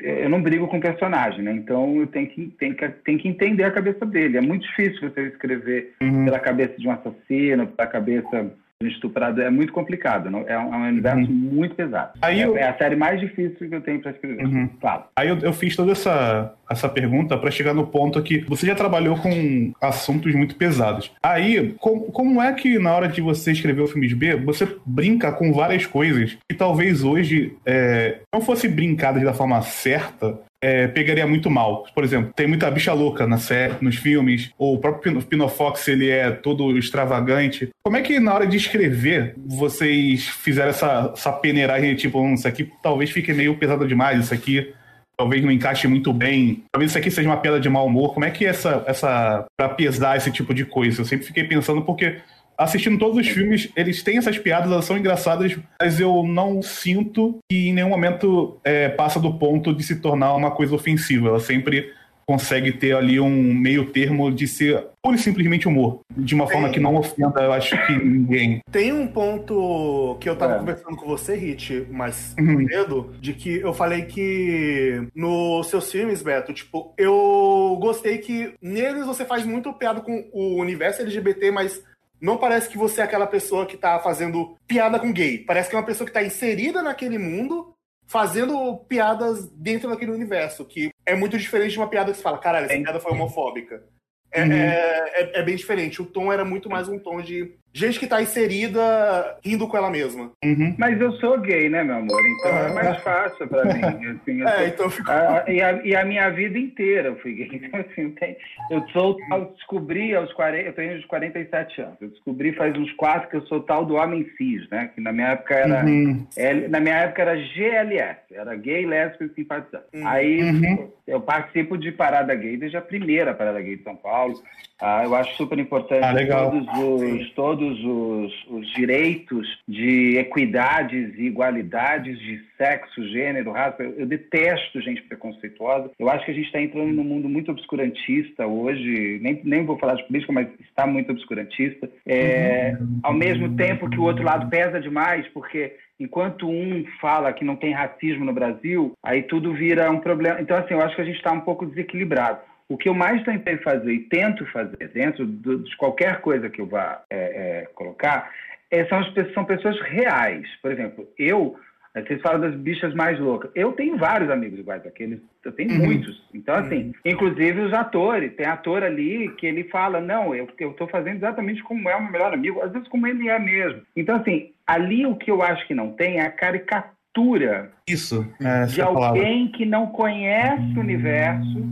[0.00, 1.52] Eu não brigo com o personagem, né?
[1.52, 4.38] Então, eu tenho que, tenho que, tenho que entender a cabeça dele.
[4.38, 6.24] É muito difícil você escrever uhum.
[6.24, 10.40] pela cabeça de um assassino, pela cabeça estuprado é muito complicado, não?
[10.40, 11.36] É, um, é um universo uhum.
[11.36, 12.12] muito pesado.
[12.20, 12.56] Aí é, eu...
[12.56, 14.44] é, a série mais difícil que eu tenho para escrever.
[14.44, 14.68] Uhum.
[14.80, 15.04] Claro.
[15.16, 18.74] Aí eu, eu, fiz toda essa, essa pergunta para chegar no ponto que você já
[18.74, 21.12] trabalhou com assuntos muito pesados.
[21.22, 24.68] Aí, com, como é que na hora de você escrever o filme de B, você
[24.84, 30.88] brinca com várias coisas que talvez hoje é, não fosse brincadas da forma certa, é,
[30.88, 31.84] pegaria muito mal.
[31.94, 35.86] Por exemplo, tem muita bicha louca na série, nos filmes, ou o próprio Pino Fox,
[35.88, 37.68] ele é todo extravagante.
[37.84, 42.48] Como é que na hora de escrever vocês fizeram essa, essa peneiragem, tipo, hum, isso
[42.48, 44.72] aqui talvez fique meio pesado demais, isso aqui
[45.18, 48.14] talvez não encaixe muito bem, talvez isso aqui seja uma pedra de mau humor.
[48.14, 51.02] Como é que é essa, essa para pesar esse tipo de coisa?
[51.02, 52.16] Eu sempre fiquei pensando porque
[52.56, 57.38] assistindo todos os filmes, eles têm essas piadas, elas são engraçadas, mas eu não sinto
[57.50, 61.28] que em nenhum momento é, passa do ponto de se tornar uma coisa ofensiva.
[61.28, 61.92] Ela sempre
[62.26, 66.54] consegue ter ali um meio termo de ser pura e simplesmente humor, de uma tem,
[66.54, 68.60] forma que não ofenda, eu acho que ninguém.
[68.70, 70.58] Tem um ponto que eu tava é.
[70.58, 72.66] conversando com você, Hit, mais uhum.
[72.66, 79.04] cedo, de que eu falei que nos seus filmes, Beto, tipo, eu gostei que neles
[79.04, 81.82] você faz muito piada com o universo LGBT, mas
[82.20, 85.38] não parece que você é aquela pessoa que tá fazendo piada com gay.
[85.38, 87.74] Parece que é uma pessoa que tá inserida naquele mundo,
[88.06, 92.38] fazendo piadas dentro daquele universo, que é muito diferente de uma piada que você fala,
[92.38, 93.84] caralho, essa piada foi homofóbica.
[94.30, 94.52] É, uhum.
[94.52, 96.02] é, é, é, bem diferente.
[96.02, 99.90] O tom era muito mais um tom de gente que tá inserida rindo com ela
[99.90, 100.30] mesma.
[100.44, 100.74] Uhum.
[100.78, 102.20] Mas eu sou gay, né, meu amor?
[102.24, 103.82] Então é mais fácil pra mim.
[104.22, 104.66] Assim, é, sou...
[104.66, 105.12] então ficou...
[105.12, 107.50] a, e, a, e, a, minha vida inteira eu fui gay.
[107.64, 108.36] Então, assim, tem...
[108.70, 111.96] eu sou eu descobri aos 40, eu tenho uns 47 anos.
[112.00, 114.90] Eu descobri faz uns quatro que eu sou tal do homem cis, né?
[114.94, 115.84] Que na minha época era.
[115.84, 116.26] Uhum.
[116.36, 119.84] L, na minha época era GLS, era gay, lésbico e simpatizante.
[119.94, 120.06] Uhum.
[120.06, 120.90] Aí uhum.
[121.06, 124.34] eu participo de parada gay desde a primeira parada gay de São Paulo.
[124.80, 127.30] Ah, eu acho super importante ah, todos os.
[127.34, 133.82] Todos todos os, os direitos de equidades e igualdades de sexo, gênero, raça.
[133.82, 135.90] Eu, eu detesto gente preconceituosa.
[135.98, 139.18] Eu acho que a gente está entrando num mundo muito obscurantista hoje.
[139.22, 141.88] Nem, nem vou falar de política, mas está muito obscurantista.
[142.06, 143.00] É, uhum.
[143.02, 147.56] Ao mesmo tempo que o outro lado pesa demais, porque enquanto um fala que não
[147.56, 150.40] tem racismo no Brasil, aí tudo vira um problema.
[150.40, 152.40] Então, assim, eu acho que a gente está um pouco desequilibrado.
[152.68, 156.66] O que eu mais tentei fazer e tento fazer dentro de qualquer coisa que eu
[156.66, 158.30] vá é, é, colocar
[158.70, 160.46] é, são, as, são pessoas reais.
[160.62, 161.56] Por exemplo, eu
[162.02, 163.52] vocês falam das bichas mais loucas.
[163.54, 165.86] Eu tenho vários amigos iguais àqueles, eu tenho uhum.
[165.86, 166.20] muitos.
[166.34, 166.92] Então, assim, uhum.
[167.04, 168.34] inclusive os atores.
[168.34, 172.10] Tem ator ali que ele fala, não, eu estou fazendo exatamente como é o meu
[172.10, 173.82] melhor amigo, às vezes como ele é mesmo.
[173.94, 178.66] Então, assim, ali o que eu acho que não tem é a caricatura Isso, é,
[178.66, 181.62] de alguém que não conhece o universo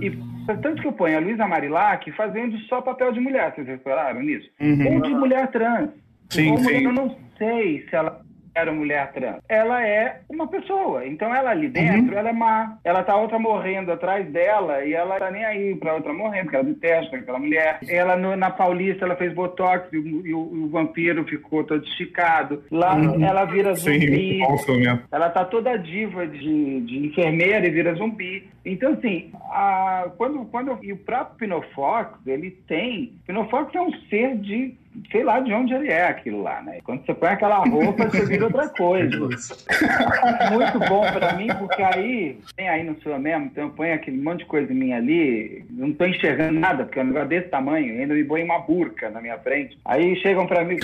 [0.00, 0.10] e
[0.46, 4.48] tanto que eu ponho a Luísa Marilac fazendo só papel de mulher, vocês repararam nisso?
[4.60, 4.94] Uhum.
[4.94, 5.90] Ou de mulher trans.
[6.28, 6.84] Sim, sim.
[6.84, 8.20] Eu não sei se ela
[8.54, 9.40] era mulher trans?
[9.48, 11.06] Ela é uma pessoa.
[11.06, 12.18] Então ela ali dentro, uhum.
[12.18, 12.78] ela é má.
[12.84, 16.56] Ela tá outra morrendo atrás dela e ela tá nem aí pra outra morrendo, porque
[16.56, 17.78] ela detesta aquela mulher.
[17.88, 21.84] Ela no, na Paulista, ela fez botox e o, e o, o vampiro ficou todo
[21.84, 22.62] esticado.
[22.70, 23.24] Lá uhum.
[23.24, 24.40] ela vira zumbi.
[24.58, 28.48] Sim, ela tá toda diva de, de enfermeira e vira zumbi.
[28.64, 33.14] Então, assim, a, quando, quando, e o próprio Pinofox, ele tem.
[33.26, 34.74] Pinofox é um ser de
[35.10, 36.78] sei lá de onde ele é aquilo lá, né?
[36.84, 39.18] Quando você põe aquela roupa, você vira outra coisa.
[40.52, 44.20] Muito bom para mim, porque aí, tem aí no seu mesmo, então eu ponho aquele
[44.20, 47.48] monte de coisa em mim ali, não tô enxergando nada, porque é um negócio desse
[47.48, 49.78] tamanho, ainda me põe uma burca na minha frente.
[49.84, 50.76] Aí chegam para mim,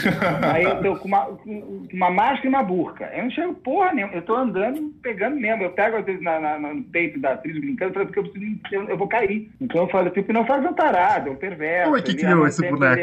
[0.53, 1.29] aí eu tô com uma,
[1.93, 3.11] uma máscara e uma burca.
[3.13, 5.65] Eu não enxergo porra nenhuma, eu tô andando, pegando mesmo.
[5.65, 8.89] Eu pego às vezes na, na, no peito da atriz brincando, porque eu preciso, eu,
[8.89, 9.51] eu vou cair.
[9.61, 11.85] Então eu falo, tipo, não faz um tarado, é um perverso.
[11.85, 13.01] Como é que criou esse boneco?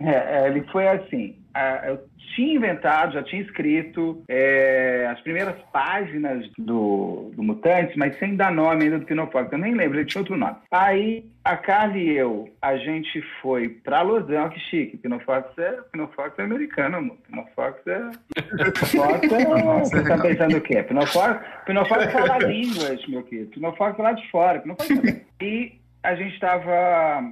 [0.00, 1.36] É, é, ele foi assim.
[1.86, 2.00] eu
[2.34, 8.52] tinha inventado, já tinha escrito é, as primeiras páginas do, do Mutantes, mas sem dar
[8.52, 9.50] nome ainda do Pinofox.
[9.52, 10.56] Eu nem lembro, ele tinha outro nome.
[10.70, 14.96] Aí a Carly e eu, a gente foi pra Los Angeles, que chique.
[14.98, 17.16] Pinofox é, Pinofox é americano, amor.
[17.28, 18.10] Pinofox é.
[18.34, 19.80] Pinofox é.
[19.80, 20.82] Você tá pensando o quê?
[20.82, 23.50] Pinofox, Pinofox fala línguas, meu querido.
[23.50, 24.60] Pinofox é lá de fora.
[24.60, 25.30] Pinofox é...
[25.42, 27.22] E a gente estava.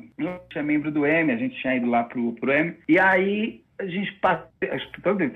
[0.50, 2.74] tinha membro do M, a gente tinha ido lá pro, pro M.
[2.88, 4.48] E aí a gente passa.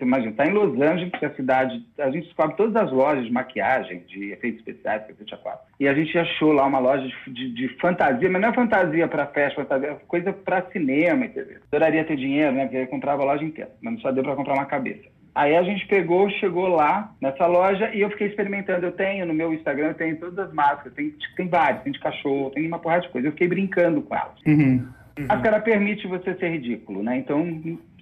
[0.00, 1.86] Imagina, está em Los Angeles, que é a cidade.
[1.98, 5.04] A gente descobre todas as lojas de maquiagem, de efeitos especiais,
[5.42, 5.66] quatro.
[5.78, 9.06] E a gente achou lá uma loja de, de, de fantasia, mas não é fantasia
[9.06, 11.58] para festa, fantasia, é coisa para cinema, entendeu?
[11.68, 12.64] Adoraria ter dinheiro, né?
[12.64, 15.08] Porque eu comprava a loja inteira, mas só deu para comprar uma cabeça.
[15.34, 18.84] Aí a gente pegou, chegou lá nessa loja e eu fiquei experimentando.
[18.84, 22.00] Eu tenho no meu Instagram, eu tenho todas as máscaras, tem, tem várias, tem de
[22.00, 23.28] cachorro, tem uma porrada de coisa.
[23.28, 24.38] Eu fiquei brincando com elas.
[24.46, 24.86] Uhum.
[25.18, 25.26] Uhum.
[25.28, 27.16] A cara permite você ser ridículo, né?
[27.16, 27.44] Então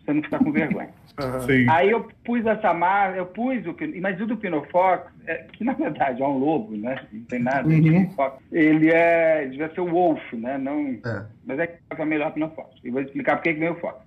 [0.05, 0.91] você não ficar com vergonha.
[1.21, 1.67] Uhum.
[1.71, 5.75] Aí eu pus essa máscara, eu pus o mas o do Pinofox, é, que na
[5.75, 6.99] verdade é um lobo, né?
[7.13, 7.69] Não tem nada.
[7.69, 8.09] Uhum.
[8.51, 10.57] Ele é, devia ser o Wolf, né?
[10.57, 11.27] Não, é.
[11.45, 12.71] Mas é que é melhor Pinofox.
[12.83, 13.99] E vou explicar por que veio o Fox.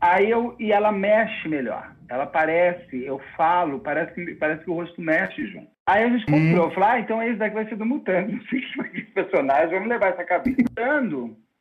[0.00, 1.92] Aí eu, e ela mexe melhor.
[2.08, 5.68] Ela parece, eu falo, parece que, parece que o rosto mexe junto.
[5.86, 6.70] Aí a gente comprou, hum.
[6.70, 8.32] falou, ah, então esse daqui vai ser do Mutante.
[8.32, 10.56] Não sei que personagem, vamos levar essa cabeça.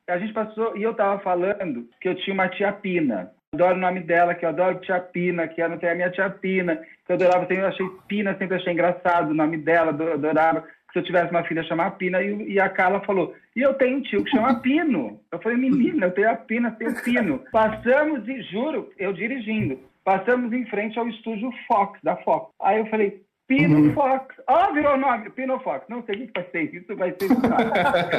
[0.10, 3.32] a gente passou, e eu tava falando que eu tinha uma tia Pina.
[3.54, 6.30] Adoro o nome dela, que eu adoro tia Pina, que ela tem a minha tia
[6.30, 10.64] Pina, que eu adorava, eu achei Pina, sempre achei engraçado o nome dela, adorava
[10.98, 13.98] se eu tivesse uma filha chamar Pina, e, e, a Carla falou, e eu tenho
[13.98, 15.20] um tio que chama Pino.
[15.32, 17.44] Eu falei, menina, eu tenho a Pina, tenho Pino.
[17.52, 22.52] Passamos, e juro, eu dirigindo, passamos em frente ao estúdio Fox, da Fox.
[22.62, 23.94] Aí eu falei, Pino.
[23.94, 24.36] Fox.
[24.46, 25.30] Ah, oh, virou nome.
[25.30, 25.86] Pino Fox.
[25.88, 27.30] Não, sei o que vai ser isso, vai ser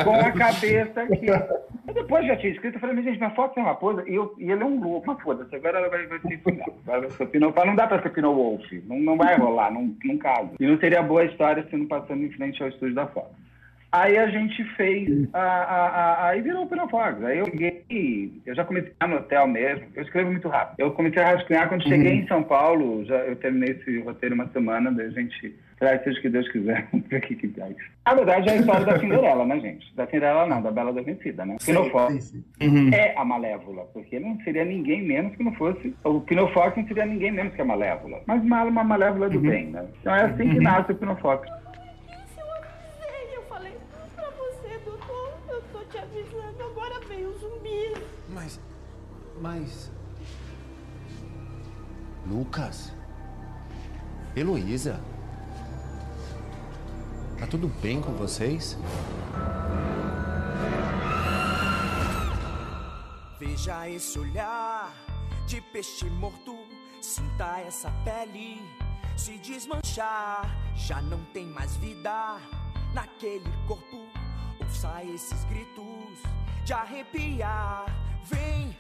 [0.05, 1.27] com a cabeça aqui.
[1.89, 4.35] E depois já tinha escrito, eu falei, gente, minha Fox é uma raposa e, eu,
[4.39, 5.07] e ele é um louco.
[5.07, 8.65] Mas foda-se, agora ela vai, vai isso Pino Não dá pra ser Pino Wolf.
[8.87, 10.55] Não, não vai rolar, não, não.
[10.59, 13.29] E não seria boa história se não passando em frente ao estúdio da Fox.
[13.91, 17.25] Aí a gente fez, a, a, a, aí virou o Pinofox.
[17.25, 20.79] Aí eu cheguei, eu já comecei no hotel mesmo, eu escrevo muito rápido.
[20.79, 21.89] Eu comecei a rascunhar quando uhum.
[21.89, 26.05] cheguei em São Paulo, já, eu terminei esse roteiro uma semana, daí a gente, traz
[26.05, 27.67] seja o que Deus quiser, o que que dá.
[28.07, 29.95] Na verdade é a história da Cinderela, né, gente?
[29.95, 31.57] Da Cinderela não, da Bela Adormecida, né?
[31.65, 32.91] Pinofox uhum.
[32.93, 37.07] é a Malévola, porque não seria ninguém menos que não fosse, o Pinofox não seria
[37.07, 38.21] ninguém menos que a Malévola.
[38.27, 39.49] Mas Mala uma Malévola do uhum.
[39.49, 39.87] bem, né?
[40.03, 40.63] Então é assim que uhum.
[40.63, 41.49] nasce o Pinofox.
[49.41, 49.91] Mas.
[52.27, 52.93] Lucas?
[54.37, 55.01] Heloísa?
[57.39, 58.77] Tá tudo bem com vocês?
[63.39, 64.93] Veja esse olhar
[65.47, 66.57] de peixe morto.
[67.01, 68.61] Sinta essa pele
[69.17, 70.43] se desmanchar.
[70.75, 72.39] Já não tem mais vida
[72.93, 74.05] naquele corpo.
[74.61, 76.19] Ouça esses gritos
[76.65, 77.87] de arrepiar.
[78.25, 78.75] Vem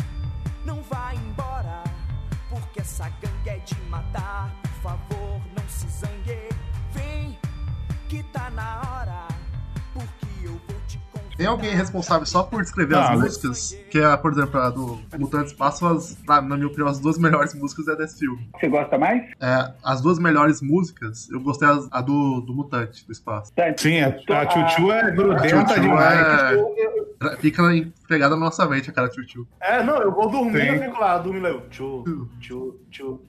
[0.69, 1.83] não vá embora,
[2.51, 4.55] porque essa gangue é de matar.
[4.61, 6.51] Por favor, não se zangue.
[6.93, 7.39] Vem,
[8.07, 9.29] que tá na hora,
[9.95, 11.37] porque eu vou te convidar.
[11.39, 13.79] Tem alguém responsável só por escrever ah, as músicas?
[13.91, 17.55] Que é, por exemplo, a do Mutante Espaço, as, na minha opinião, as duas melhores
[17.55, 18.51] músicas é desse filme.
[18.61, 19.23] Você gosta mais?
[19.41, 23.55] É, as duas melhores músicas, eu gostei a, a do, do Mutante, do espaço.
[23.79, 26.59] Sim, a, a Chuchu é grudenta demais.
[26.59, 27.08] É...
[27.41, 27.63] Fica
[28.07, 29.47] pegada na nossa mente a cara tchu-tchu.
[29.61, 31.61] É, não, eu vou dormir e fico lá, dormindo lá.
[31.71, 32.05] Tchu,
[32.41, 33.21] tchu, tchu.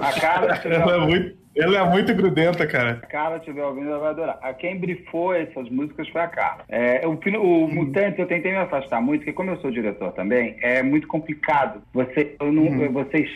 [0.00, 0.60] a cara.
[0.64, 1.46] Ela é muito.
[1.56, 3.00] Ela é muito grudenta, cara.
[3.02, 4.38] A Carla estiver ouvindo, ela vai adorar.
[4.42, 6.64] A quem brifou essas músicas foi a Carla.
[6.68, 10.58] É, o, o Mutante, eu tentei me afastar muito, porque como eu sou diretor também,
[10.60, 11.80] é muito complicado.
[11.94, 12.92] Você, eu não, uhum.
[12.92, 13.30] vocês,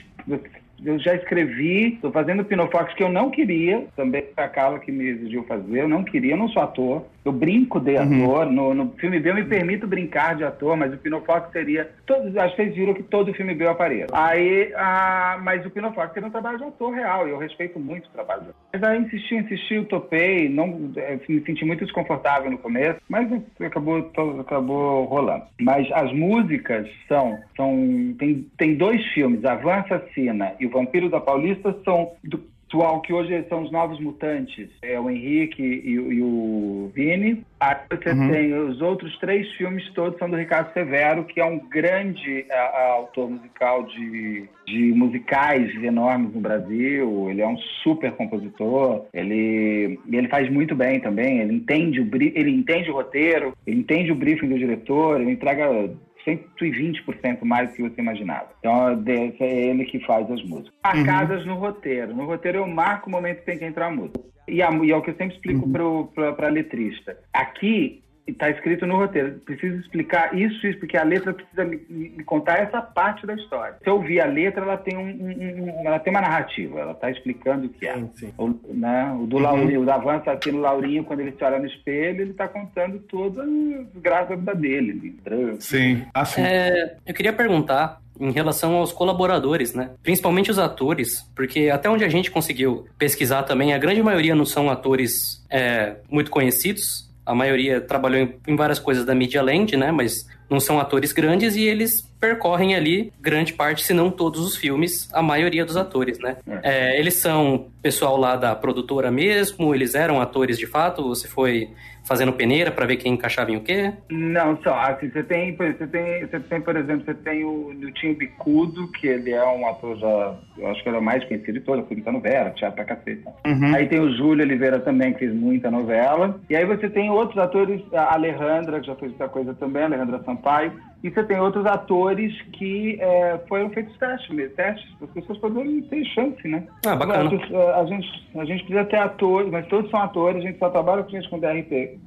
[0.84, 5.06] eu já escrevi, estou fazendo Pinofox que eu não queria, também a Carla que me
[5.06, 8.24] exigiu fazer, eu não queria, eu não sou ator, eu brinco de uhum.
[8.24, 11.90] ator, no, no, filme B eu me permito brincar de ator, mas o Pinofox seria,
[12.06, 14.08] todos, acho que vocês viram que todo filme B eu apareço.
[14.12, 18.06] Aí, ah, mas o Pinofox seria um trabalho de ator real, e eu respeito muito
[18.06, 18.60] o trabalho de ator.
[18.72, 23.28] Mas aí insisti, insisti, eu topei, não, é, me senti muito desconfortável no começo, mas
[23.60, 25.44] acabou, acabou rolando.
[25.60, 31.20] Mas as músicas são, são tem, tem dois filmes, Avança Assassina e o Vampiro da
[31.20, 32.38] Paulista são do
[32.70, 37.44] atual, que hoje são os novos mutantes, é o Henrique e, e o Vini.
[37.58, 38.30] Aí você uhum.
[38.30, 42.54] tem os outros três filmes, todos são do Ricardo Severo, que é um grande a,
[42.54, 47.28] a, autor musical de, de musicais enormes no Brasil.
[47.28, 52.50] Ele é um super compositor, ele, ele faz muito bem também, ele entende, o, ele
[52.50, 55.90] entende o roteiro, ele entende o briefing do diretor, ele entrega
[56.26, 58.48] 120% mais do que você imaginava.
[58.58, 59.02] Então,
[59.40, 60.72] é ele que faz as músicas.
[60.84, 61.48] Marcadas uhum.
[61.48, 62.14] no roteiro.
[62.14, 64.20] No roteiro eu marco o momento que tem que entrar a música.
[64.48, 66.06] E, a, e é o que eu sempre explico uhum.
[66.34, 67.18] para a letrista.
[67.32, 69.40] Aqui, está escrito no roteiro.
[69.44, 73.76] Preciso explicar isso, isso, porque a letra precisa me, me, contar essa parte da história.
[73.82, 76.92] Se eu ouvir a letra, ela tem, um, um, um ela tem uma narrativa, ela
[76.92, 77.94] está explicando o que é.
[77.94, 78.34] Sim, sim.
[78.38, 79.42] O, né, o do uhum.
[79.42, 82.48] Laurinho, o da Avança aqui no Laurinho, quando ele se olha no espelho, ele está
[82.48, 85.18] contando todas as graças da dele.
[85.58, 86.42] Sim, assim.
[86.42, 89.90] É, eu queria perguntar em relação aos colaboradores, né?
[90.02, 94.44] Principalmente os atores, porque até onde a gente conseguiu pesquisar também, a grande maioria não
[94.44, 99.76] são atores é, muito conhecidos, a maioria trabalhou em, em várias coisas da Media Land,
[99.76, 99.92] né?
[99.92, 104.56] Mas não são atores grandes e eles percorrem ali grande parte, se não todos os
[104.56, 106.36] filmes, a maioria dos atores, né?
[106.46, 106.60] É.
[106.62, 111.70] É, eles são pessoal lá da produtora mesmo, eles eram atores de fato, você foi
[112.04, 113.92] fazendo peneira para ver quem encaixava em o quê?
[114.10, 118.16] Não, só assim, você tem, você tem, você tem, por exemplo, você tem o Niltinho
[118.16, 121.58] Bicudo, que ele é um ator já, eu acho que ele é o mais conhecido
[121.58, 123.24] de toda, foi muita novela, teatro pra cacete.
[123.46, 123.74] Uhum.
[123.74, 126.40] Aí tem o Júlio Oliveira também, que fez muita novela.
[126.48, 129.86] E aí você tem outros atores, a Alejandra, que já fez muita coisa também, a
[129.86, 130.72] Alejandra Sampaio.
[131.02, 136.04] E você tem outros atores que é, foram feitos testes, testes, as pessoas poderem ter
[136.06, 136.66] chance, né?
[136.86, 137.30] Ah, bacana.
[137.30, 140.68] A, a, gente, a gente precisa ter atores, mas todos são atores, a gente só
[140.68, 141.98] trabalha com gente com DRT.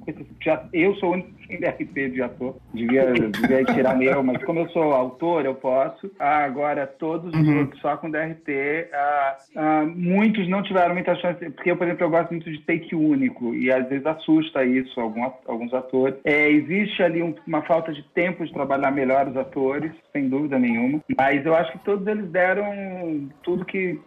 [0.72, 4.70] Eu sou o único sem DRT de ator, devia, devia tirar meu, mas como eu
[4.70, 6.12] sou autor, eu posso.
[6.20, 7.60] Agora, todos os uhum.
[7.60, 8.88] outros só com DRT.
[8.94, 12.60] Ah, ah, muitos não tiveram muita chance, porque eu, por exemplo, eu gosto muito de
[12.62, 16.16] take único, e às vezes assusta isso algum, alguns atores.
[16.24, 20.28] É, existe ali um, uma falta de tempo de trabalho trabalhar melhor os atores, sem
[20.28, 21.00] dúvida nenhuma.
[21.18, 24.00] Mas eu acho que todos eles deram tudo que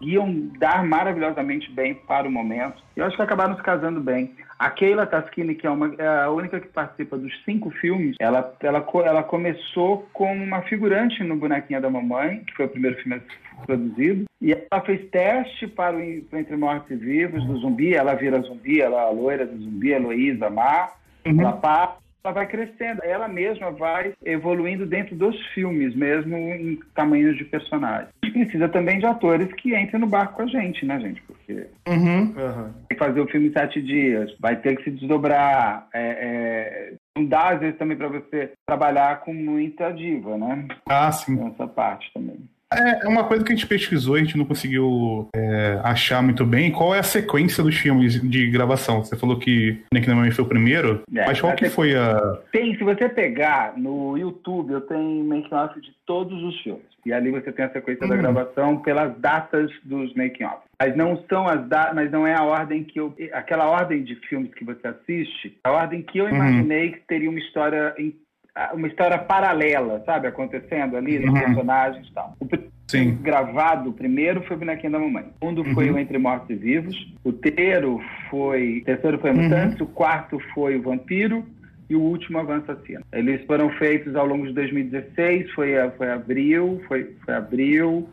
[0.00, 2.82] iam dar maravilhosamente bem para o momento.
[2.94, 4.32] Eu acho que acabaram se casando bem.
[4.56, 8.54] A Keila Taskini, que é, uma, é a única que participa dos cinco filmes, ela,
[8.60, 13.20] ela, ela começou como uma figurante no Bonequinha da Mamãe, que foi o primeiro filme
[13.66, 18.40] produzido, e ela fez teste para o Entre Mortos e Vivos, do zumbi, ela vira
[18.40, 21.40] zumbi, ela é a loira do zumbi, Heloísa Mar, uhum.
[21.40, 27.36] ela passa ela vai crescendo, ela mesma vai evoluindo dentro dos filmes, mesmo em tamanhos
[27.36, 28.08] de personagens.
[28.22, 31.22] A gente precisa também de atores que entrem no barco com a gente, né, gente?
[31.22, 32.34] Porque uhum.
[32.36, 32.72] Uhum.
[32.98, 35.88] fazer o filme em sete dias, vai ter que se desdobrar.
[35.94, 40.66] É, é, não dá, às vezes, também para você trabalhar com muita diva, né?
[40.86, 41.38] Ah, sim.
[41.48, 42.38] Essa parte também.
[42.72, 46.22] É, é uma coisa que a gente pesquisou e a gente não conseguiu é, achar
[46.22, 46.70] muito bem.
[46.70, 49.02] Qual é a sequência dos filmes de gravação?
[49.02, 52.38] Você falou que Nick Mamãe foi o primeiro, é, mas qual que foi a...
[52.52, 56.86] Tem, se você pegar no YouTube, eu tenho making-off de todos os filmes.
[57.06, 58.18] E ali você tem a sequência da hum.
[58.18, 60.58] gravação pelas datas dos making-off.
[60.80, 63.14] Mas não são as datas, mas não é a ordem que eu...
[63.32, 66.34] Aquela ordem de filmes que você assiste, a ordem que eu uhum.
[66.34, 67.94] imaginei que teria uma história
[68.72, 71.32] uma história paralela, sabe, acontecendo ali, uhum.
[71.32, 72.36] personagens e tal.
[72.40, 72.46] O
[72.88, 73.18] Sim.
[73.20, 75.24] gravado primeiro foi o Bonequinho da Mamãe.
[75.24, 75.96] O segundo foi uhum.
[75.96, 77.14] o Entre Mortos e Vivos.
[77.22, 79.78] O terceiro foi, o terceiro foi Mutantes.
[79.78, 79.86] Uhum.
[79.86, 81.44] O quarto foi o Vampiro.
[81.90, 83.00] E o último Avança Assassino.
[83.10, 88.06] Eles foram feitos ao longo de 2016, foi, foi abril, foi, foi abril,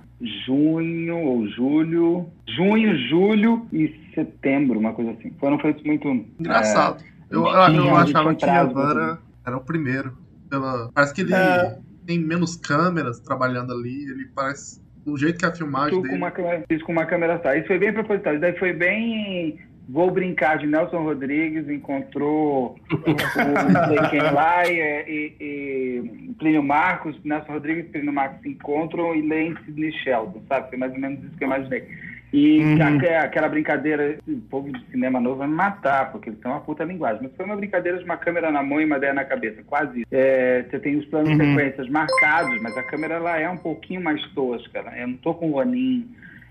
[0.46, 5.30] junho ou julho, junho, julho e setembro, uma coisa assim.
[5.42, 6.08] Foram feitos muito.
[6.40, 7.04] Engraçado.
[7.04, 10.14] É, eu, eu, eu achava que agora era o primeiro
[10.50, 10.90] pela.
[10.94, 11.78] Parece que ele é...
[12.06, 14.84] tem menos câmeras trabalhando ali, ele parece.
[15.06, 16.02] O jeito que a filmagem.
[16.02, 16.14] dele...
[16.14, 16.34] com uma,
[16.68, 17.54] fiz com uma câmera só.
[17.54, 18.34] Isso foi bem proposital.
[18.34, 19.60] Isso daí foi bem.
[19.88, 27.52] Vou brincar de Nelson Rodrigues, encontrou o quem lá e, e, e Plínio Marcos, Nelson
[27.52, 30.70] Rodrigues e Plínio Marcos se encontram e leem Sidney Sheldon, sabe?
[30.70, 31.88] Foi mais ou menos isso que eu imaginei.
[32.38, 32.78] E uhum.
[33.24, 36.84] aquela brincadeira, o povo de cinema novo vai me matar, porque eles têm uma puta
[36.84, 37.21] linguagem.
[37.24, 40.02] Mas foi uma brincadeira de uma câmera na mão e uma ideia na cabeça, quase
[40.02, 40.08] isso.
[40.12, 41.38] É, você tem os planos uhum.
[41.38, 44.82] sequências marcados, mas a câmera ela é um pouquinho mais tosca.
[44.84, 45.04] Né?
[45.04, 46.10] Eu não tô com o Ronin.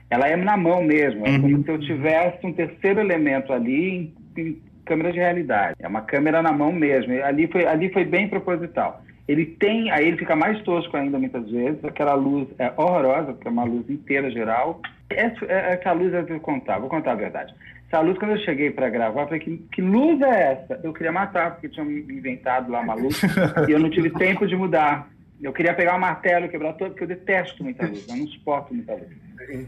[0.09, 1.27] Ela é na mão mesmo.
[1.27, 1.43] É uhum.
[1.43, 5.77] como se eu tivesse um terceiro elemento ali em, em câmera de realidade.
[5.81, 7.13] É uma câmera na mão mesmo.
[7.23, 9.03] Ali foi, ali foi bem proposital.
[9.29, 13.49] Ele tem, aí ele fica mais tosco ainda muitas vezes, aquela luz é horrorosa, porque
[13.49, 14.81] é uma luz inteira geral.
[15.11, 17.55] Essa, é, essa luz eu vou contar, vou contar a verdade.
[17.87, 20.81] Essa luz, quando eu cheguei para gravar, eu falei, que, que luz é essa?
[20.83, 23.21] Eu queria matar, porque tinham inventado lá uma luz,
[23.69, 25.09] e eu não tive tempo de mudar.
[25.43, 28.75] Eu queria pegar um martelo, quebrar todo, porque eu detesto muita luz, eu não suporto
[28.75, 29.25] muita luz.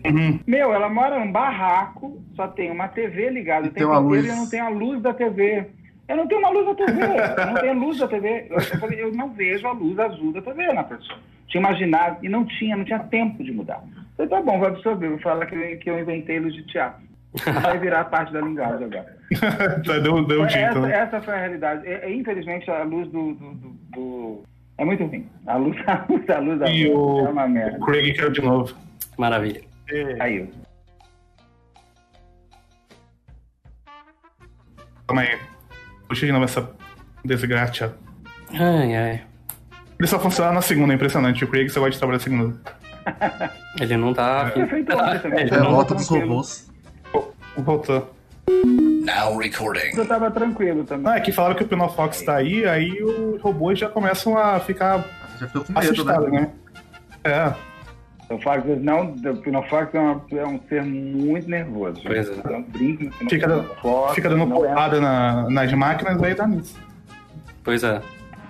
[0.06, 0.40] Uhum.
[0.46, 4.24] Meu, ela mora num barraco, só tem uma TV ligada tempo inteiro luz.
[4.24, 5.66] e eu não tenho a luz da TV.
[6.08, 8.46] Eu não tenho uma luz da TV, eu não tenho luz da TV.
[8.48, 11.18] Eu, eu, falei, eu não vejo a luz azul da TV na pessoa.
[11.48, 13.82] Tinha imaginado, e não tinha, não tinha tempo de mudar.
[14.18, 17.06] Eu tá bom, vou absorver, vou falar que eu, que eu inventei luz de teatro.
[17.62, 19.16] Vai virar parte da linguagem agora.
[19.84, 20.92] Tá, deu, deu um jeito, essa, né?
[20.94, 21.86] essa foi a realidade.
[21.86, 24.42] E, infelizmente, a luz do, do, do, do,
[24.78, 25.28] É muito ruim.
[25.46, 27.26] A luz, a luz, a luz da e o...
[27.26, 27.78] é uma merda.
[27.78, 28.74] O Craig quer de novo.
[29.18, 29.60] Maravilha.
[30.20, 30.48] Aí.
[35.08, 35.38] Calma aí.
[36.08, 36.70] Puxa de novo essa
[37.24, 37.96] desgraça.
[38.52, 39.22] Ai, ai.
[39.98, 41.44] Ele só funciona na segunda, é impressionante.
[41.44, 42.75] O Craig só gosta de trabalhar na segunda.
[43.80, 44.52] Ele não tá.
[44.54, 44.84] É, ontem
[45.20, 45.44] também.
[45.44, 46.70] É, volta dos robôs.
[47.56, 48.14] Voltou.
[49.04, 49.96] Now recording.
[49.96, 51.12] Eu tava tranquilo também.
[51.12, 54.36] Ah, é que falaram que o Pino Fox tá aí, aí os robôs já começam
[54.36, 55.04] a ficar
[55.38, 56.40] já ficou com medo, assustados, né?
[56.40, 56.50] né?
[57.24, 57.54] É.
[58.28, 62.00] O Fox não, o Pinofox é, uma, é um ser muito nervoso.
[62.04, 62.32] Pois é.
[62.32, 63.70] Então, brinca fica, dando,
[64.14, 65.00] fica dando porrada é...
[65.00, 66.76] na, nas máquinas, aí dá nisso.
[67.62, 68.00] Pois é.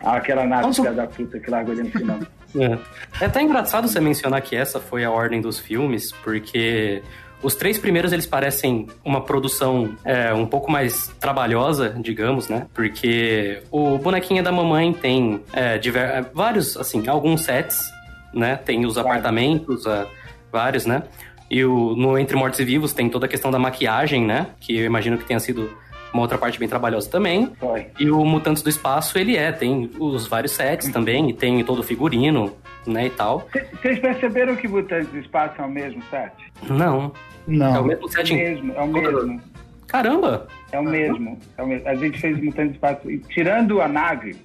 [0.02, 0.92] Ah, aquela nave Nossa.
[0.92, 2.18] da puta que largou ele no final.
[2.54, 2.78] É.
[3.20, 7.02] é até engraçado você mencionar que essa foi a ordem dos filmes, porque
[7.42, 12.66] os três primeiros eles parecem uma produção é, um pouco mais trabalhosa, digamos, né?
[12.72, 16.30] Porque o Bonequinha da Mamãe tem é, diver...
[16.32, 17.96] vários, assim, alguns sets
[18.36, 18.56] né?
[18.56, 20.06] Tem os apartamentos, uh,
[20.52, 21.02] vários, né?
[21.50, 24.48] E o, no Entre Mortos e Vivos tem toda a questão da maquiagem, né?
[24.60, 25.76] Que eu imagino que tenha sido
[26.16, 27.52] uma outra parte bem trabalhosa também.
[27.60, 27.86] Foi.
[27.98, 31.80] E o Mutantes do Espaço, ele é, tem os vários sets também, e tem todo
[31.80, 32.56] o figurino,
[32.86, 33.46] né, e tal.
[33.82, 36.32] Vocês perceberam que Mutantes do Espaço é o mesmo set?
[36.68, 37.12] Não.
[37.46, 37.76] Não.
[37.76, 38.32] É o mesmo set.
[38.32, 39.40] É o mesmo, é o mesmo.
[39.86, 40.48] Caramba!
[40.72, 41.88] É o mesmo, é o mesmo.
[41.88, 44.36] A gente fez Mutantes do Espaço, tirando a nave,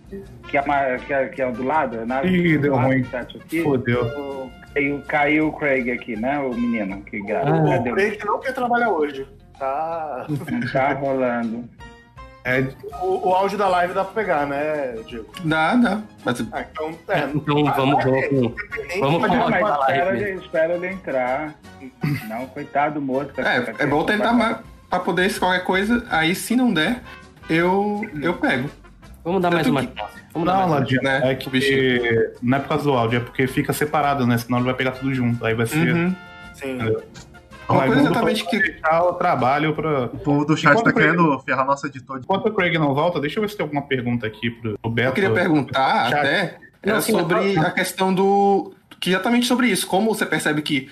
[0.50, 2.28] que é, uma, que é, que é do lado, a nave.
[2.28, 3.06] Ih, deu ruim.
[3.14, 4.52] Aqui, Fodeu.
[4.74, 6.40] Caiu, caiu o Craig aqui, né?
[6.40, 7.50] O menino que grava.
[7.50, 9.26] Ah, o Craig não quer trabalhar hoje.
[9.62, 10.26] Tá.
[10.74, 11.70] Tá rolando.
[12.43, 12.66] É...
[12.99, 15.28] O, o, áudio da live dá pra pegar, né, Diego?
[15.43, 16.01] Dá, dá.
[16.26, 16.43] Mas...
[16.51, 18.55] Ah, então, é, então vamos, vamos,
[18.99, 21.53] vamos falar mas espera, ele, espera ele entrar.
[22.28, 23.30] Não, coitado do moço.
[23.38, 24.57] É, é bom tentar mais
[24.89, 26.99] pra poder, se qualquer coisa, aí se não der,
[27.47, 28.68] eu, eu pego.
[29.24, 29.88] Vamos dar mais uma
[30.34, 31.32] Vamos dar uma ladinha, né?
[31.32, 34.39] É que não é por causa do áudio, é porque fica separado, né?
[34.39, 35.45] Senão ele vai pegar tudo junto.
[35.45, 35.93] Aí vai ser.
[35.93, 36.16] Uhum.
[36.55, 36.80] Sim.
[37.72, 38.60] Uma coisa exatamente que.
[38.60, 40.06] Deixar o trabalho pra.
[40.06, 41.12] O povo do chat Enquanto tá Craig...
[41.12, 42.20] querendo ferrar nossa editor.
[42.24, 45.10] Enquanto o Craig não volta, deixa eu ver se tem alguma pergunta aqui pro, Beto.
[45.10, 46.58] Eu queria perguntar até.
[46.84, 48.74] Era não, sobre a questão do.
[49.00, 49.88] Que exatamente sobre isso.
[49.88, 50.88] Como você percebe que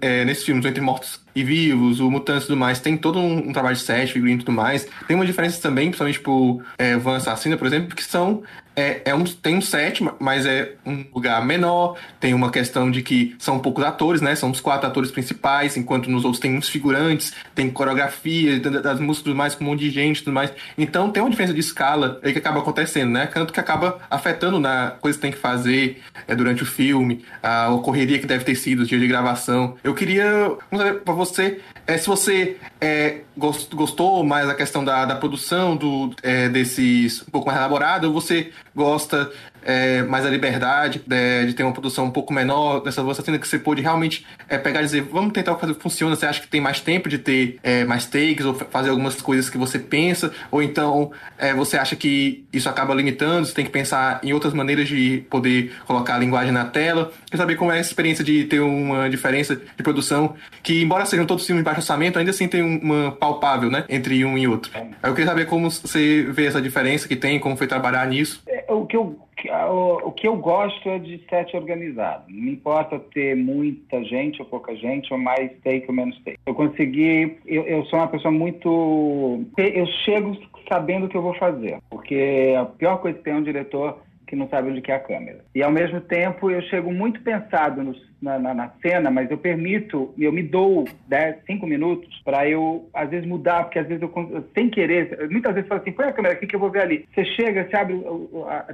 [0.00, 3.48] é, nesses filmes, Entre Mortos e Vivos, o Mutantes e tudo mais, tem todo um,
[3.48, 4.86] um trabalho de set, figurino e tudo mais.
[5.08, 8.44] Tem uma diferença também, principalmente pro é, Van Assassina, por exemplo, que são
[8.78, 11.96] é, é um, tem um set, mas é um lugar menor.
[12.20, 14.36] Tem uma questão de que são poucos atores, né?
[14.36, 19.34] São os quatro atores principais, enquanto nos outros tem muitos figurantes, tem coreografia das músicas
[19.34, 20.52] mais, com um monte de gente tudo mais.
[20.76, 23.26] Então tem uma diferença de escala aí que acaba acontecendo, né?
[23.26, 27.66] Tanto que acaba afetando na coisa que tem que fazer é, durante o filme, a,
[27.66, 29.76] a correria que deve ter sido, os dias de gravação.
[29.82, 35.16] Eu queria saber pra você é, se você é, gostou mais da questão da, da
[35.16, 39.26] produção do, é, desses um pouco mais elaborado, ou você gosta
[39.68, 43.46] é, mais a liberdade de, de, ter uma produção um pouco menor dessa assassina, que
[43.46, 46.48] você pôde realmente é, pegar e dizer, vamos tentar fazer que funciona, você acha que
[46.48, 50.32] tem mais tempo de ter é, mais takes ou fazer algumas coisas que você pensa,
[50.50, 54.54] ou então é, você acha que isso acaba limitando, você tem que pensar em outras
[54.54, 57.12] maneiras de poder colocar a linguagem na tela.
[57.30, 61.26] Quer saber como é a experiência de ter uma diferença de produção, que embora sejam
[61.26, 64.72] todos filmes de baixo orçamento, ainda assim tem uma palpável, né, entre um e outro.
[65.02, 68.40] Eu queria saber como você vê essa diferença que tem, como foi trabalhar nisso.
[68.48, 69.27] É, o que eu
[69.70, 72.24] o, que eu gosto é de set organizado.
[72.28, 76.38] Não importa ter muita gente ou pouca gente, ou mais take ou menos take.
[76.46, 77.36] Eu consegui.
[77.46, 79.44] Eu, eu sou uma pessoa muito.
[79.56, 80.36] Eu chego
[80.68, 81.78] sabendo o que eu vou fazer.
[81.88, 83.98] Porque a pior coisa que tem é um diretor
[84.28, 85.38] que não sabe onde é a câmera.
[85.54, 89.38] E ao mesmo tempo eu chego muito pensado no, na, na, na, cena, mas eu
[89.38, 94.02] permito, eu me dou 10, 5 minutos para eu, às vezes, mudar, porque às vezes
[94.02, 96.82] eu, sem querer, muitas vezes falo assim, põe a câmera aqui que eu vou ver
[96.82, 97.08] ali.
[97.14, 98.00] Você chega, você abre,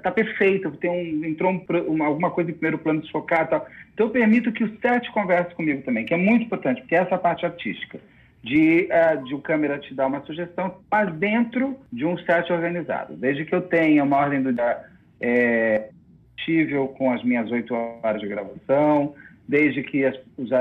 [0.03, 3.67] tá perfeito, tem um, entrou um, uma, alguma coisa em primeiro plano desfocado e tal.
[3.95, 7.11] Então eu permito que o set converse comigo também, que é muito importante, porque essa
[7.11, 8.01] é a parte artística
[8.43, 13.15] de, uh, de o câmera te dar uma sugestão, mas dentro de um set organizado.
[13.15, 14.94] Desde que eu tenha uma ordem do dia
[15.25, 15.89] é,
[16.99, 19.15] com as minhas oito horas de gravação,
[19.49, 20.15] desde que as,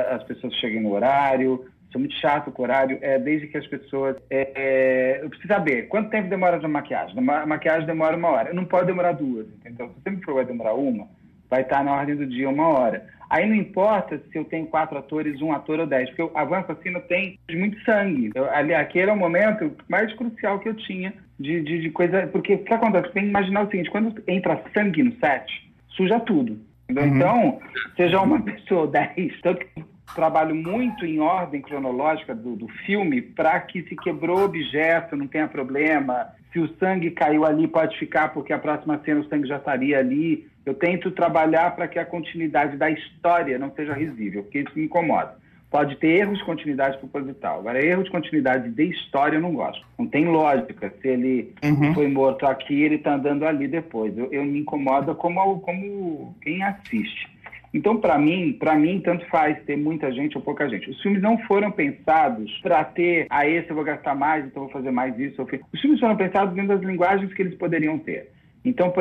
[0.09, 3.67] as pessoas cheguem no horário, sou muito chato com o horário, é, desde que as
[3.67, 4.15] pessoas.
[4.29, 7.15] É, é, eu preciso saber quanto tempo demora a maquiagem.
[7.17, 8.53] A maquiagem demora uma hora.
[8.53, 9.89] Não pode demorar duas, entendeu?
[9.89, 11.07] Se sempre for vai demorar uma,
[11.49, 13.05] vai estar na ordem do dia uma hora.
[13.29, 16.59] Aí não importa se eu tenho quatro atores, um ator ou dez, porque a Van
[16.59, 18.31] Assassino tem muito sangue.
[18.35, 22.27] Eu, ali, aquele é o momento mais crucial que eu tinha de, de, de coisa.
[22.27, 23.07] Porque o que acontece?
[23.07, 26.59] Você tem que imaginar o seguinte: quando entra sangue no set, suja tudo.
[26.89, 27.05] Uhum.
[27.05, 27.59] Então,
[27.95, 33.21] seja uma pessoa ou dez, tanto que trabalho muito em ordem cronológica do, do filme
[33.21, 36.27] para que se quebrou objeto, não tenha problema.
[36.51, 39.97] Se o sangue caiu ali, pode ficar, porque a próxima cena o sangue já estaria
[39.97, 40.47] ali.
[40.65, 44.85] Eu tento trabalhar para que a continuidade da história não seja risível, porque isso me
[44.85, 45.35] incomoda.
[45.73, 47.57] Pode ter erros de continuidade proposital.
[47.57, 49.83] Agora, erro de continuidade de história eu não gosto.
[49.97, 50.93] Não tem lógica.
[51.01, 51.95] Se ele uhum.
[51.95, 54.15] foi morto aqui, ele está andando ali depois.
[54.15, 57.27] Eu, eu me incomoda como, como quem assiste.
[57.73, 60.91] Então, para mim, para mim, tanto faz ter muita gente ou pouca gente.
[60.91, 64.71] Os filmes não foram pensados para ter, ah, esse eu vou gastar mais, então vou
[64.71, 65.41] fazer mais isso.
[65.41, 68.29] Os filmes foram pensados dentro das linguagens que eles poderiam ter.
[68.65, 68.93] Então,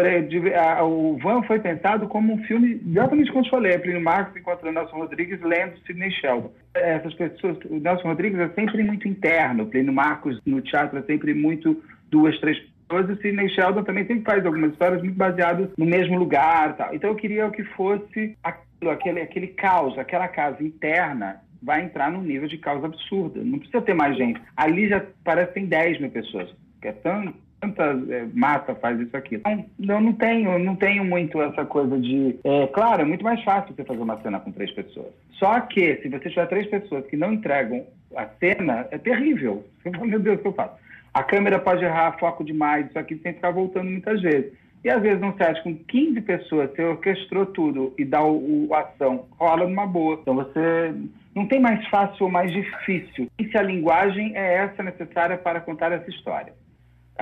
[0.84, 4.74] o Van foi pensado como um filme, exatamente como eu te falei, Plínio Marcos encontrando
[4.74, 6.50] Nelson Rodrigues lendo Sidney Sheldon.
[6.74, 11.32] Essas pessoas, o Nelson Rodrigues é sempre muito interno, Plínio Marcos no teatro é sempre
[11.32, 15.70] muito duas, três pessoas, e o Sidney Sheldon também sempre faz algumas histórias muito baseadas
[15.78, 16.94] no mesmo lugar tal.
[16.94, 22.22] Então eu queria que fosse aquilo, aquele, aquele caos, aquela casa interna vai entrar num
[22.22, 23.44] nível de caos absurdo.
[23.44, 24.40] Não precisa ter mais gente.
[24.56, 26.52] Ali já parece que tem 10 mil pessoas.
[26.82, 27.32] É tão,
[27.62, 29.36] tanta é, massa faz isso aqui.
[29.36, 32.36] Então, eu não tenho, não tenho muito essa coisa de.
[32.42, 35.12] É, claro, é muito mais fácil você fazer uma cena com três pessoas.
[35.38, 37.86] Só que se você tiver três pessoas que não entregam
[38.16, 39.64] a cena, é terrível.
[40.02, 40.74] Meu Deus, o que eu faço?
[41.14, 44.52] A câmera pode errar foco demais, isso aqui tem que ficar voltando muitas vezes.
[44.84, 48.74] E às vezes num set com 15 pessoas, você orquestrou tudo e dá o, o
[48.74, 50.18] ação, rola numa boa.
[50.20, 50.92] Então você
[51.34, 53.28] não tem mais fácil ou mais difícil.
[53.38, 56.52] E se a linguagem é essa necessária para contar essa história?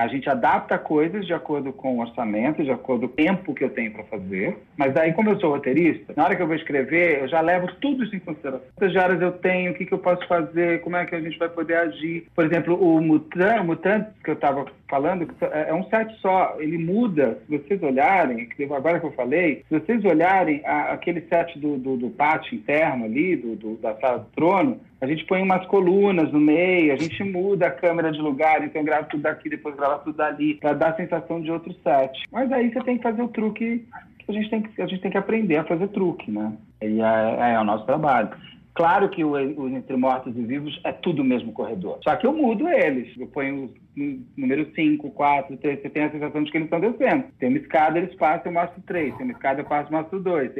[0.01, 3.63] A gente adapta coisas de acordo com o orçamento, de acordo com o tempo que
[3.63, 4.57] eu tenho para fazer.
[4.75, 7.67] Mas daí, como eu sou roteirista, na hora que eu vou escrever, eu já levo
[7.75, 8.65] tudo isso em consideração.
[8.75, 11.37] Quantas horas eu tenho, o que, que eu posso fazer, como é que a gente
[11.37, 12.25] vai poder agir.
[12.33, 16.55] Por exemplo, o Mutant, o que eu estava falando, é, é um set só.
[16.57, 21.59] Ele muda, se vocês olharem, agora que eu falei, se vocês olharem a, aquele set
[21.59, 25.41] do, do, do, pátio interno ali, do, do, da sala do trono, a gente põe
[25.41, 29.49] umas colunas no meio, a gente muda a câmera de lugar, então grava tudo daqui,
[29.49, 32.23] depois grava tudo dali, para dar a sensação de outro set.
[32.31, 33.85] Mas aí você tem que fazer o truque
[34.31, 36.53] a gente tem que, a gente tem que aprender a fazer truque, né?
[36.81, 38.29] E é, é o nosso trabalho.
[38.73, 41.99] Claro que o, o, Entre Mortos e Vivos é tudo o mesmo corredor.
[42.03, 43.13] Só que eu mudo eles.
[43.17, 45.81] Eu ponho o número 5, 4, 3.
[45.81, 47.25] Você tem a sensação de que eles estão descendo.
[47.37, 49.15] Tem uma escada, eles passam, eu mostro 3.
[49.15, 50.51] Tem uma escada, eu passo, mostro 2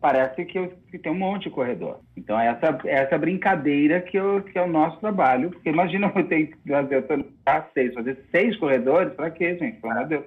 [0.00, 2.00] parece que, eu, que, tem um monte de corredor.
[2.16, 5.50] Então, essa, essa brincadeira que, eu, que é o nosso trabalho.
[5.50, 7.04] Porque imagina eu tenho que fazer
[7.74, 9.80] seis, fazer seis corredores, para quê, gente?
[9.80, 10.24] Pelo amor de Deus.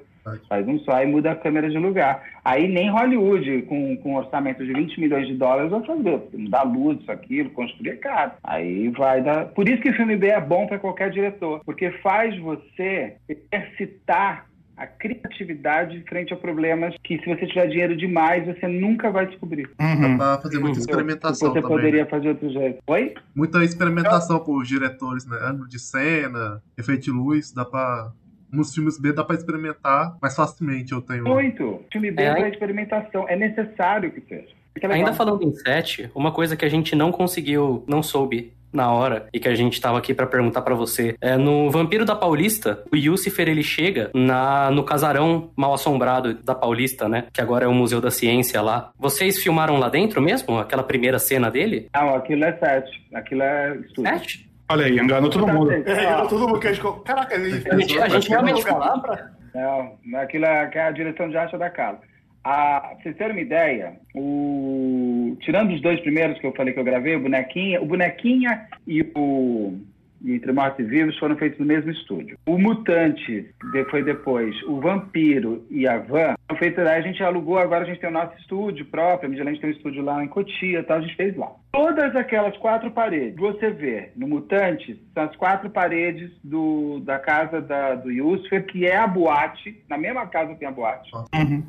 [0.48, 2.24] Faz um só e muda a câmera de lugar.
[2.46, 6.22] Aí nem Hollywood, com, com um orçamento de 20 milhões de dólares, vai fazer.
[6.34, 8.32] Mudar luz, isso, aquilo, construir é caro.
[8.42, 9.48] Aí vai dar.
[9.48, 11.62] Por isso que o filme B é bom para qualquer diretor.
[11.66, 14.46] Porque faz você exercitar
[14.76, 19.70] a criatividade frente a problemas que, se você tiver dinheiro demais, você nunca vai descobrir.
[19.80, 20.18] Uhum.
[20.18, 21.50] Dá pra fazer muita experimentação.
[21.50, 21.78] Você também.
[21.78, 22.80] poderia fazer outro jeito.
[22.88, 23.14] Oi?
[23.36, 25.38] Muita experimentação por os diretores, né?
[25.42, 28.12] Ângulo de cena, efeito de luz, dá pra.
[28.52, 31.24] Nos filmes B dá pra experimentar mais facilmente, eu tenho.
[31.24, 31.82] Muito!
[31.92, 33.28] Filme B é, é experimentação.
[33.28, 34.54] É necessário que seja.
[34.90, 39.28] Ainda falando em set, uma coisa que a gente não conseguiu, não soube na hora
[39.34, 41.16] e que a gente tava aqui para perguntar para você.
[41.22, 46.56] É, no Vampiro da Paulista, o Yucifer ele chega na, no casarão mal assombrado da
[46.56, 47.26] Paulista, né?
[47.32, 48.92] Que agora é o Museu da Ciência lá.
[48.98, 50.60] Vocês filmaram lá dentro mesmo?
[50.60, 51.90] Aquela primeira cena dele?
[51.94, 52.90] Não, aquilo é set.
[53.14, 54.12] Aquilo é estúdio.
[54.12, 54.50] Set?
[54.70, 55.72] Olha aí, enganou todo mundo.
[55.72, 57.04] Enganou todo mundo que a gente.
[57.04, 59.32] Caraca, a gente, a gente realmente falar pra.
[59.54, 62.00] Não, aquilo é, é a direção de arte da Carla.
[62.44, 66.80] A, pra vocês terem uma ideia, o, tirando os dois primeiros que eu falei que
[66.80, 69.80] eu gravei, o Bonequinha, o Bonequinha e o,
[70.24, 72.38] e Entre Mortos e Vivos foram feitos no mesmo estúdio.
[72.46, 73.50] O Mutante
[73.90, 74.56] foi depois.
[74.64, 76.94] O Vampiro e a Van foram feitos lá.
[76.94, 79.28] A gente alugou, agora a gente tem o nosso estúdio próprio.
[79.28, 80.98] A Midland tem um estúdio lá em Cotia e tal.
[80.98, 81.52] A gente fez lá.
[81.72, 87.20] Todas aquelas quatro paredes que você vê no Mutante são as quatro paredes do, da
[87.20, 89.84] casa da, do Yusufer, que é a boate.
[89.90, 91.12] Na mesma casa tem a boate.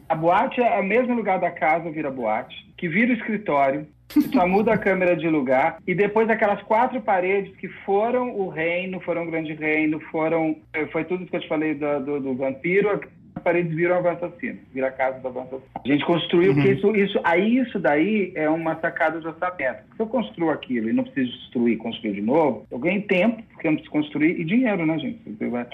[0.08, 3.86] A boate é o mesmo lugar da casa, vira boate, que vira o escritório,
[4.32, 9.00] só muda a câmera de lugar, e depois aquelas quatro paredes que foram o reino,
[9.00, 10.56] foram o grande reino, foram.
[10.72, 13.00] eh, Foi tudo isso que eu te falei do, do, do vampiro.
[13.36, 15.62] As paredes viram o assassino, vira a casa do assassino.
[15.84, 19.82] A gente construiu, porque isso, isso, aí isso daí é uma sacada de orçamento.
[19.96, 23.66] Se eu construo aquilo e não preciso destruir, construir de novo, eu ganho tempo, porque
[23.66, 25.18] eu não preciso construir, e dinheiro, né, gente?
[25.26, 25.66] Você vai,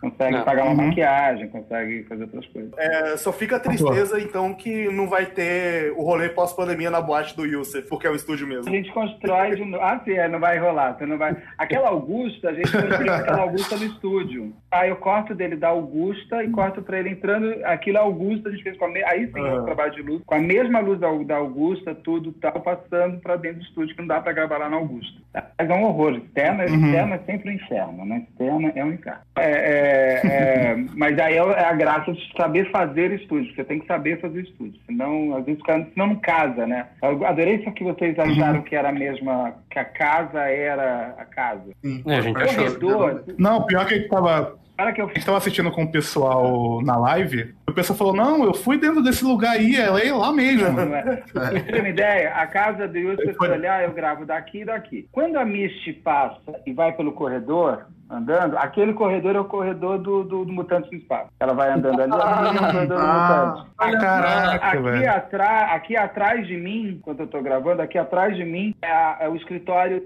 [0.00, 0.44] consegue Não.
[0.44, 0.88] pagar uma Uhum.
[0.88, 2.72] maquiagem, consegue fazer outras coisas.
[2.76, 7.36] É, só fica a tristeza, então, que não vai ter o rolê pós-pandemia na boate
[7.36, 8.70] do Yusuf, porque é o estúdio A mesmo.
[8.70, 9.82] gente constrói de novo.
[9.82, 10.96] Ah, sim, é, não vai rolar.
[10.96, 11.36] Você não vai...
[11.58, 14.52] Aquela Augusta, a gente construiu aquela Augusta no estúdio.
[14.70, 17.54] Aí eu corto dele da Augusta e corto pra ele entrando.
[17.64, 19.02] Aquilo é Augusta, a gente fez com a me...
[19.04, 19.62] Aí sim é um Ah.
[19.62, 20.22] trabalho de luz.
[20.26, 24.00] Com a mesma luz da, da Augusta, tudo tal, passando pra dentro do estúdio, que
[24.02, 25.18] não dá pra gravar lá na Augusta.
[25.58, 26.14] Mas é um horror.
[26.16, 28.26] Externa, externa é sempre um inferno, né?
[28.30, 29.20] Externa é um inferno.
[29.36, 33.54] É, é, é, mas aí é a graça de saber fazer estúdio.
[33.54, 34.80] Você tem que saber fazer estúdio.
[34.86, 36.86] Senão, às vezes, o cara- senão não casa, né?
[37.02, 41.24] Eu adorei isso que vocês acharam que era a mesma, que a casa era a
[41.24, 41.70] casa.
[41.84, 42.34] Sim, É, a gente.
[42.34, 44.56] Corredor, Não, pior que a gente tava.
[44.76, 47.54] Para que eu A gente tava assistindo com o pessoal na live.
[47.68, 50.70] O pessoal falou: Não, eu fui dentro desse lugar aí, é lá mesmo.
[50.72, 51.16] Não é?
[51.32, 55.08] Pra ter uma ideia, a casa do Yusuf, se olhar, eu gravo daqui e daqui.
[55.12, 60.22] Quando a Misty passa e vai pelo corredor, andando, aquele corredor é o corredor do,
[60.24, 61.28] do, do Mutante do Espaço.
[61.40, 63.54] Ela vai andando ali, ali é o corredor do Ah.
[63.56, 63.70] Mutante.
[63.78, 65.10] Ah, caraca, aqui, velho.
[65.10, 69.16] atrás, aqui atrás de mim, quando eu tô gravando, aqui atrás de mim é, a-
[69.20, 70.02] é o escritório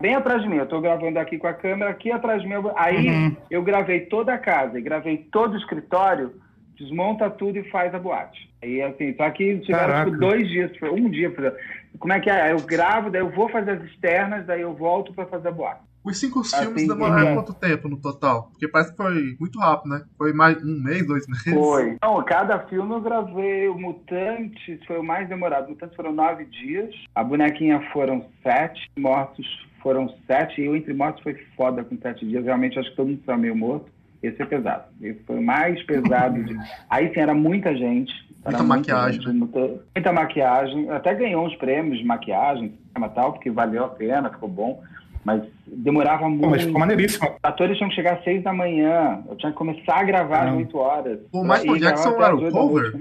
[0.00, 0.56] bem atrás de mim.
[0.56, 2.54] Eu tô gravando aqui com a câmera, aqui atrás de mim.
[2.54, 3.36] eu- Aí Uhum.
[3.50, 6.32] eu gravei toda a casa e gravei todo o escritório,
[6.78, 8.48] desmonta tudo e faz a boate.
[8.62, 11.32] Aí assim, só que tiveram tipo, dois dias, foi um dia.
[11.98, 12.52] Como é que é?
[12.52, 15.80] Eu gravo, daí eu vou fazer as externas, daí eu volto pra fazer a boate.
[16.04, 17.34] Os cinco Ah, filmes sim, demoraram é.
[17.34, 18.48] quanto tempo no total?
[18.52, 20.02] Porque parece que foi muito rápido, né?
[20.16, 21.52] Foi mais um mês, dois meses.
[21.52, 21.96] Foi.
[22.02, 23.68] Não, cada filme eu gravei.
[23.68, 25.68] O Mutantes foi o mais demorado.
[25.68, 26.94] Mutantes foram nove dias.
[27.14, 28.88] A bonequinha foram sete.
[28.98, 30.60] Mortos foram sete.
[30.60, 32.44] E o Entre Mortos foi foda com sete dias.
[32.44, 33.86] Realmente acho que todo mundo estava meio morto.
[34.22, 34.84] Esse é pesado.
[35.00, 36.42] Esse foi o mais pesado.
[36.42, 36.56] De...
[36.90, 38.12] Aí sim, era muita gente.
[38.44, 40.90] Era Muita maquiagem, gente, muita, muita maquiagem.
[40.90, 42.72] Até ganhou uns prêmios de maquiagem
[43.14, 44.82] tal, porque valeu a pena, ficou bom.
[45.24, 46.50] Mas demorava Pô, muito.
[46.50, 47.28] mas ficou maneiríssimo.
[47.28, 49.22] Os atores tinham que chegar às seis da manhã.
[49.28, 51.20] Eu tinha que começar a gravar às oito horas.
[51.32, 52.94] O Michael Jackson era o cover?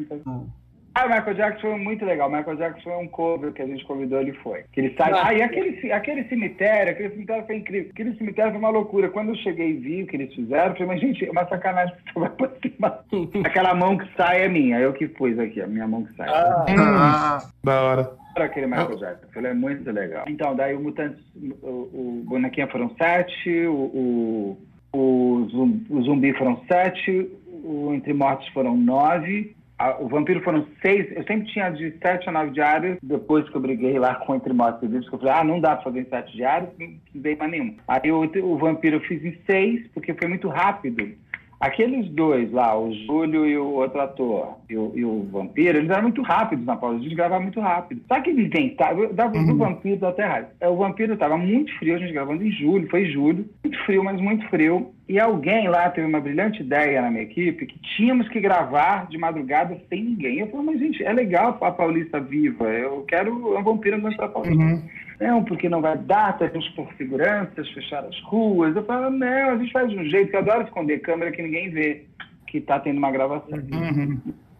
[0.97, 2.27] Ah, o Michael Jackson foi muito legal.
[2.27, 4.63] O Michael Jackson foi um cover que a gente convidou, ele foi.
[4.73, 5.11] Que ele sai.
[5.13, 7.91] Ah, e aquele, aquele cemitério, aquele cemitério foi incrível.
[7.91, 9.09] Aquele cemitério foi uma loucura.
[9.09, 11.47] Quando eu cheguei e vi o que eles fizeram, eu falei, mas gente, é uma
[11.47, 13.45] sacanagem que você vai pra cima.
[13.45, 14.79] Aquela mão que sai é minha.
[14.79, 16.29] Eu que pus aqui, a minha mão que sai.
[16.29, 18.11] Ah, Da hora.
[18.35, 19.27] Era aquele Michael Jackson.
[19.35, 20.25] Ele é muito legal.
[20.27, 21.23] Então, daí o Mutantes,
[21.61, 24.57] o, o Bonequinha foram sete, o,
[24.93, 25.47] o,
[25.89, 27.29] o Zumbi foram sete,
[27.63, 31.07] o Entre Mortos foram nove, a- o Vampiro foram seis.
[31.15, 34.53] Eu sempre tinha de sete a nove diários, depois que eu briguei lá com Entre
[34.53, 36.87] Mortos e Vivos, que eu falei, ah, não dá pra fazer em sete diários, não
[37.03, 37.75] precisei mais nenhum.
[37.87, 41.15] Aí o, o Vampiro eu fiz em seis, porque foi muito rápido.
[41.59, 45.89] Aqueles dois lá, o Júlio e o outro ator, e o, e o Vampiro, eles
[45.89, 48.01] eram muito rápidos na pausa, a gente gravava muito rápido.
[48.07, 50.49] Só que eles inventavam, dava do Vampiro dá até raiva.
[50.59, 54.03] É, O Vampiro estava muito frio, a gente gravando em julho, foi julho, muito frio,
[54.03, 54.91] mas muito frio.
[55.09, 59.17] E alguém lá teve uma brilhante ideia na minha equipe que tínhamos que gravar de
[59.17, 60.39] madrugada sem ninguém.
[60.39, 64.27] Eu falei, mas gente, é legal a Paulista viva, eu quero um vampiro andando pra
[64.27, 64.83] Paulista.
[65.19, 68.75] Não, porque não vai dar, temos por seguranças, fechar as ruas.
[68.75, 71.41] Eu falo, não, a gente faz de um jeito que eu adoro esconder câmera que
[71.41, 72.05] ninguém vê
[72.45, 73.57] que tá tendo uma gravação.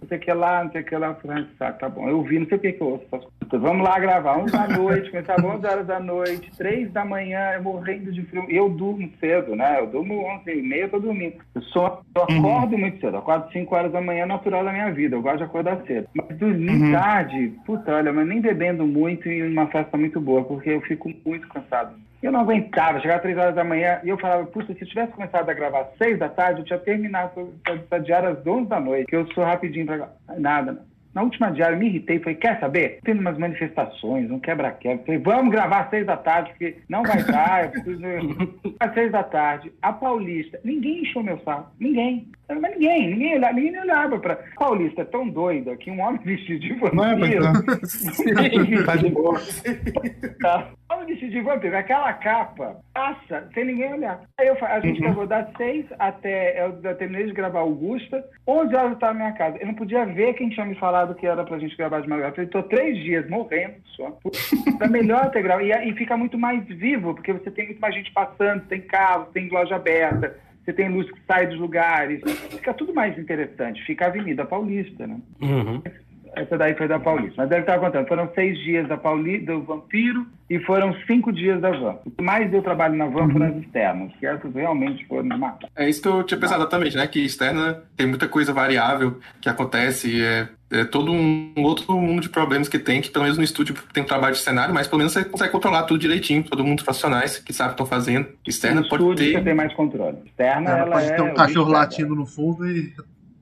[0.01, 1.07] Não sei o que lá, não sei o que lá.
[1.07, 2.07] Eu falei, ah, tá, tá bom.
[2.07, 3.05] Eu vi, não sei o que que eu ouço.
[3.11, 3.67] essas coisas.
[3.67, 7.63] Vamos lá gravar, 11 da noite, começava 11 horas da noite, 3 da manhã, eu
[7.63, 8.45] morrendo de frio.
[8.49, 9.79] Eu durmo cedo, né?
[9.79, 11.35] Eu durmo 11 e meia, eu tô dormindo.
[11.55, 14.91] Eu, sou, eu acordo muito cedo, eu acordo 5 horas da manhã, natural da minha
[14.91, 15.15] vida.
[15.15, 16.07] Eu gosto de acordar cedo.
[16.13, 20.69] Mas dormir tarde, puta, olha, mas nem bebendo muito e uma festa muito boa, porque
[20.69, 21.95] eu fico muito cansado.
[22.21, 25.13] Eu não aguentava, chegava três horas da manhã e eu falava, puxa, se eu tivesse
[25.13, 28.79] começado a gravar às seis da tarde, eu tinha terminado essa diária às 11 da
[28.79, 30.15] noite, que eu sou rapidinho pra gravar.
[30.37, 30.97] Nada, não.
[31.17, 32.99] Na última diária eu me irritei, falei, quer saber?
[33.03, 35.03] Tendo umas manifestações, um quebra-quebra.
[35.03, 38.03] Falei, vamos gravar às seis da tarde, porque não vai dar, eu preciso...
[38.79, 42.27] às seis da tarde, a Paulista, ninguém encheu meu saco, ninguém.
[42.47, 44.33] Mas ninguém, ninguém olhava, ninguém olhava pra...
[44.33, 47.45] A Paulista é tão doida que um homem vestido de Não é, vampiro...
[48.35, 49.41] mas tá de boa.
[51.07, 51.11] Tá.
[51.13, 51.77] vestido de vampiro.
[51.77, 54.21] Aquela capa passa sem ninguém olhar.
[54.39, 55.05] Aí eu, a gente Uhum.
[55.05, 56.63] gravou das seis até.
[56.63, 58.23] Eu já terminei de gravar Augusta.
[58.47, 59.57] 11 horas eu estava na minha casa.
[59.59, 62.41] Eu não podia ver quem tinha me falado que era pra gente gravar de madrugada.
[62.41, 64.17] Eu tô três dias morrendo só.
[64.79, 65.65] Era melhor ter gravado.
[65.67, 69.25] E, e fica muito mais vivo, porque você tem muito mais gente passando, tem carro,
[69.33, 70.35] tem loja aberta.
[70.63, 72.19] Você tem luz que sai dos lugares.
[72.51, 73.81] Fica tudo mais interessante.
[73.85, 75.17] Fica a Avenida Paulista, né?
[75.41, 75.81] Uhum.
[76.35, 77.35] Essa daí foi da Paulista.
[77.37, 78.07] Mas deve estar contando.
[78.07, 81.97] Foram seis dias da Pauli, do Vampiro e foram cinco dias da Van.
[82.05, 85.37] O que mais deu trabalho na Van foram as externas, que essas realmente foram de
[85.37, 85.69] matar.
[85.75, 87.07] É isso que eu tinha pensado exatamente, né?
[87.07, 92.29] Que externa tem muita coisa variável que acontece, é, é todo um outro mundo de
[92.29, 94.99] problemas que tem, que pelo menos no estúdio tem um trabalho de cenário, mas pelo
[94.99, 98.27] menos você consegue controlar tudo direitinho, todo mundo profissionais que sabe o que estão fazendo.
[98.47, 99.37] Externa No pode estúdio ter.
[99.39, 100.17] você tem mais controle.
[100.25, 102.93] Externa, Ela ela, pode é ter um cachorro latindo no fundo e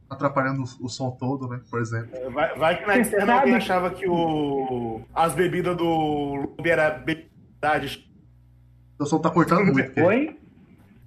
[0.09, 1.59] atrapalhando o, o som todo, né?
[1.69, 2.09] Por exemplo.
[2.31, 6.89] Vai, vai que na externa sabe- alguém achava que o, as bebidas do Lobby era
[6.91, 8.09] bebidade.
[8.99, 9.91] O som tá cortando muito.
[9.91, 10.01] aqui.
[10.01, 10.37] Oi?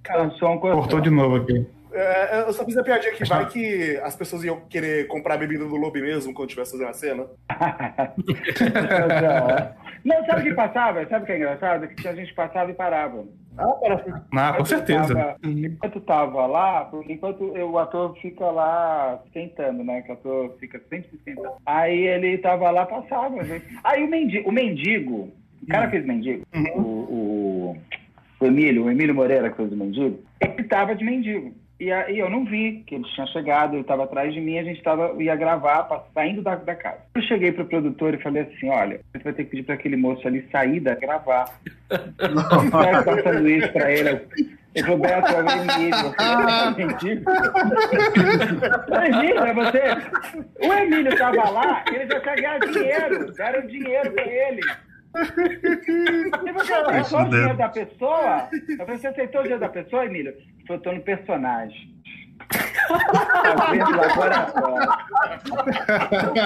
[0.09, 1.65] O som Cortou de novo aqui.
[1.91, 5.37] É, eu só fiz a piadinha que vai que as pessoas iam querer comprar a
[5.37, 7.25] bebida do Lobby mesmo quando estivesse fazendo a cena.
[10.05, 11.05] Não, sabe o que passava?
[11.07, 11.87] Sabe o que é engraçado?
[11.87, 13.25] Que a gente passava e parava.
[13.59, 14.23] Ah, para.
[14.31, 15.13] Ah, com certeza.
[15.13, 20.01] Tava, enquanto tava lá, enquanto o ator fica lá esquentando, né?
[20.01, 21.51] Que o ator fica sempre se esquentando.
[21.65, 23.43] Aí ele tava lá, passava.
[23.43, 23.65] Gente.
[23.83, 25.29] Aí o mendigo, o mendigo,
[25.61, 26.45] o cara que fez mendigo,
[26.75, 27.77] o, o,
[28.39, 31.53] o Emílio, o Emílio Moreira que fez o mendigo, ele tava de mendigo.
[31.79, 34.63] E aí eu não vi que ele tinha chegado, ele estava atrás de mim, a
[34.63, 36.99] gente tava, ia gravar, saindo da, da casa.
[37.15, 39.95] Eu cheguei pro produtor e falei assim, olha, você vai ter que pedir para aquele
[39.95, 41.45] moço ali sair da gravar.
[42.69, 44.21] Vai dar sanduíche pra ele.
[44.75, 46.13] Ele falou, Beto, é Emílio.
[48.89, 50.67] O Emílio, é você?
[50.67, 53.33] O Emílio tava lá, ele já tinha ganhado dinheiro.
[53.33, 54.61] Deram dinheiro pra ele.
[55.15, 58.49] E você aceitou o dinheiro da pessoa?
[58.69, 60.31] Eu falei, Você aceitou o dinheiro da pessoa, Emílio?
[60.31, 61.95] Ele falou, tô no personagem.
[62.49, 64.87] Tá vendo laboratório.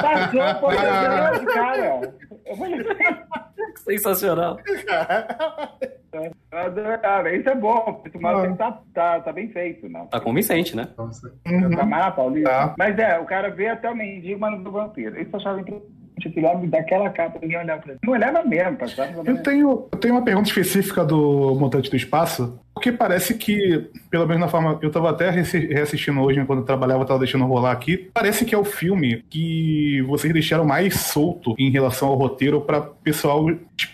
[0.01, 2.13] Passou, foi grande, cara.
[2.45, 2.85] Eu falei,
[3.77, 4.57] Sensacional.
[6.13, 7.31] eu adorava.
[7.31, 10.07] Isso é bom, porque o maluco tá, tá, tá bem feito, não.
[10.07, 10.87] Tá convincente, né?
[10.97, 11.29] Você-
[11.75, 12.49] Tá mais na Paulista.
[12.49, 12.75] Tá.
[12.77, 15.19] Mas é, o cara vê até o mendigo, mas não do vampiro.
[15.21, 15.92] Isso eu achava interessante.
[16.17, 17.99] Aquele homem daquela capa, ninguém olhava pra ele.
[18.03, 19.21] Não olhava mesmo, passava.
[19.25, 24.25] Eu tenho, eu tenho uma pergunta específica do Mutante do Espaço, porque parece que, pelo
[24.25, 24.79] menos na forma.
[24.81, 28.09] Eu tava até reassi- reassistindo hoje, né, quando eu trabalhava, eu tava deixando rolar aqui.
[28.13, 32.81] Parece que é o filme que vocês deixaram mais solto em relação ao roteiro pra
[32.81, 33.45] pessoal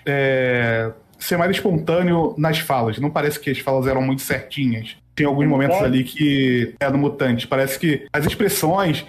[0.05, 2.99] é, ser mais espontâneo nas falas.
[2.99, 4.95] Não parece que as falas eram muito certinhas.
[5.15, 5.91] Tem alguns momentos Sério?
[5.93, 7.47] ali que é do Mutante.
[7.47, 9.05] Parece que as expressões.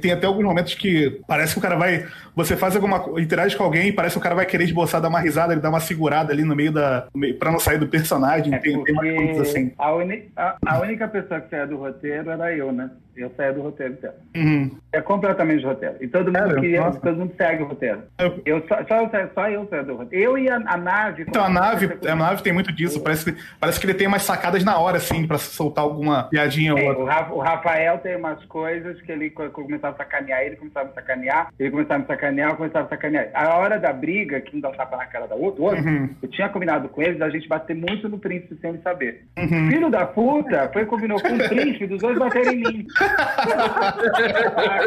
[0.00, 2.06] Tem até alguns momentos que parece que o cara vai.
[2.34, 5.08] Você faz alguma interage com alguém e parece que o cara vai querer esboçar, dar
[5.08, 7.06] uma risada, ele dá uma segurada ali no meio da.
[7.38, 8.54] Pra não sair do personagem.
[8.54, 9.72] É tem, tem umas coisas assim.
[9.78, 12.90] a, uni- a- a única pessoa que saia do roteiro era eu, né?
[13.16, 14.14] Eu saía do roteiro inteiro.
[14.34, 14.70] Uhum.
[14.92, 15.96] É completamente roteiro.
[16.00, 16.60] E todo mundo Sério?
[16.60, 18.02] queria, todo mundo segue o roteiro.
[18.18, 20.24] Eu- Eu, só, só, eu saio- só eu saio do roteiro.
[20.24, 21.24] Eu e a, a nave.
[21.28, 23.02] Então a nave, a nave tem muito disso.
[23.02, 26.72] Parece, que- parece que ele tem umas sacadas na hora, assim, pra soltar alguma piadinha
[26.72, 27.02] ou É, outra.
[27.02, 30.88] o, Ra- o Rafael tem umas coisas que ele co- começava a sacanear, ele começava
[30.88, 33.28] a sacanear, ele começava a me sacanear, eu começava a sacanear.
[33.34, 36.08] A hora da briga, que um dá um tapa na cara da outra, outro, Uhum.
[36.22, 39.24] eu tinha combinado com ele da gente bater muito no príncipe sem ele saber.
[39.36, 42.86] Filho da puta foi e combinou com o príncipe dos dois baterem em mim.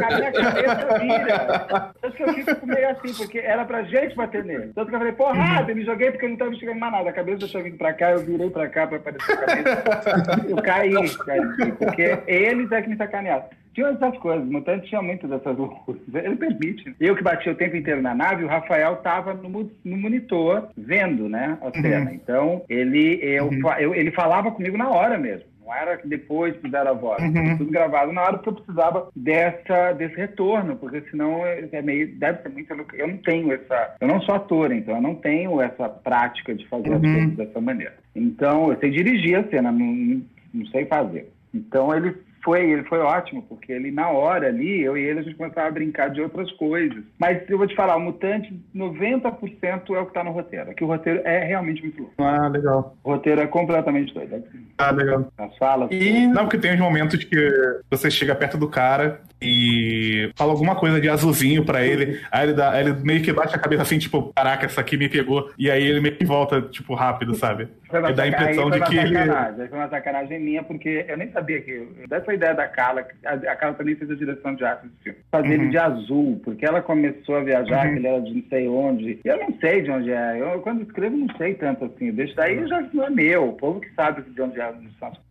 [0.04, 1.94] a minha cabeça vira.
[2.02, 4.72] Tanto que eu fico meio assim, porque era pra gente bater nele.
[4.74, 7.10] Tanto que eu falei, porrada, eu me joguei porque eu não tava enxergando mais nada.
[7.10, 10.46] A cabeça tinha vindo pra cá, eu virei pra cá pra aparecer a cabeça.
[10.50, 10.94] Eu caí,
[11.26, 13.46] caí, porque eles é que me sacanearam.
[13.74, 16.02] Tinha essas coisas, o Mutante tinha muito dessas loucuras.
[16.14, 16.96] Ele permite.
[17.00, 21.28] Eu que bati o tempo inteiro na nave, o Rafael tava no, no monitor vendo,
[21.28, 22.14] né, a cena.
[22.14, 25.52] Então, ele, eu, fa- eu- ele falava comigo na hora mesmo.
[25.66, 27.22] Não era que depois fizeram a voz.
[27.48, 31.82] Foi Tudo gravado na hora porque eu precisava dessa, desse retorno, porque senão é é
[31.82, 32.74] meio, deve ser muito.
[32.94, 33.96] Eu não tenho essa.
[34.02, 37.62] Eu não sou ator, então eu não tenho essa prática de fazer as coisas dessa
[37.62, 37.94] maneira.
[38.14, 40.22] Então, eu sei dirigir a cena, não,
[40.54, 41.30] não sei fazer.
[41.54, 42.14] Então ele
[42.44, 45.68] foi, ele foi ótimo, porque ele, na hora ali, eu e ele, a gente começava
[45.68, 47.04] a brincar de outras coisas.
[47.18, 50.72] Mas eu vou te falar, o Mutante, 90% é o que tá no roteiro.
[50.72, 52.14] Aqui o roteiro é realmente muito louco.
[52.18, 52.96] Ah, legal.
[53.04, 54.44] O roteiro é completamente doido.
[54.78, 55.32] Ah, legal.
[55.38, 55.90] As falas.
[55.92, 60.76] E não, porque tem uns momentos que você chega perto do cara e fala alguma
[60.76, 63.84] coisa de azulzinho pra ele, aí ele, dá, aí ele meio que bate a cabeça
[63.84, 67.36] assim, tipo, caraca, essa aqui me pegou, e aí ele meio que volta, tipo, rápido,
[67.36, 67.68] sabe?
[68.00, 69.18] uma dá a impressão de que ele.
[69.18, 71.88] aí Foi uma sacanagem minha, porque eu nem sabia que.
[72.10, 75.20] Dessa ideia da Carla, a, Carla também fez a direção de arte desse filme.
[75.32, 75.54] Fazer Uhum.
[75.54, 77.94] ele de azul, porque ela começou a viajar, Uhum.
[77.94, 79.20] que ele era de não sei onde.
[79.24, 80.38] E eu não sei de onde é.
[80.42, 82.12] Eu, quando escrevo, não sei tanto assim.
[82.12, 83.50] Deixa daí já não é meu.
[83.50, 84.74] O povo que sabe de onde é.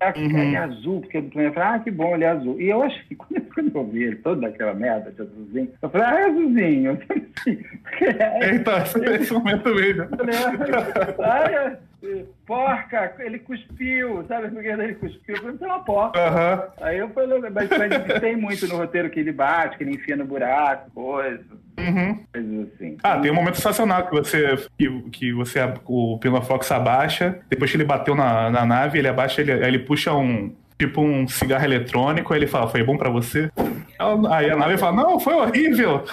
[0.00, 0.38] Ah, Uhum.
[0.38, 2.60] Ele é azul, porque eu falei, ah, que bom, ele é azul.
[2.60, 5.88] E eu acho que quando, quando eu vi ele todo daquela merda de azulzinho, eu
[5.90, 6.96] falei, ah, é azulzinho.
[6.96, 10.08] Porque é- Então, esse momento mesmo.
[11.22, 11.76] Ai,
[12.46, 15.36] porca, ele cuspiu, sabe por que ele cuspiu?
[15.36, 16.18] Eu falei, é uma porca.
[16.20, 16.62] Aham.
[16.80, 20.16] Aí eu falei, mas, mas tem muito no roteiro que ele bate, que ele enfia
[20.16, 21.40] no buraco, coisa,
[21.78, 22.18] Uhum.
[22.32, 22.96] coisas assim.
[23.02, 27.70] Ah, tem um momento sensacional que você, que, que você o Pino Fox abaixa, depois
[27.70, 31.64] que ele bateu na, na nave, ele abaixa, ele, ele puxa um tipo um cigarro
[31.64, 33.48] eletrônico, aí ele fala, foi bom pra você?
[34.30, 36.02] Aí a nave fala, não, foi horrível.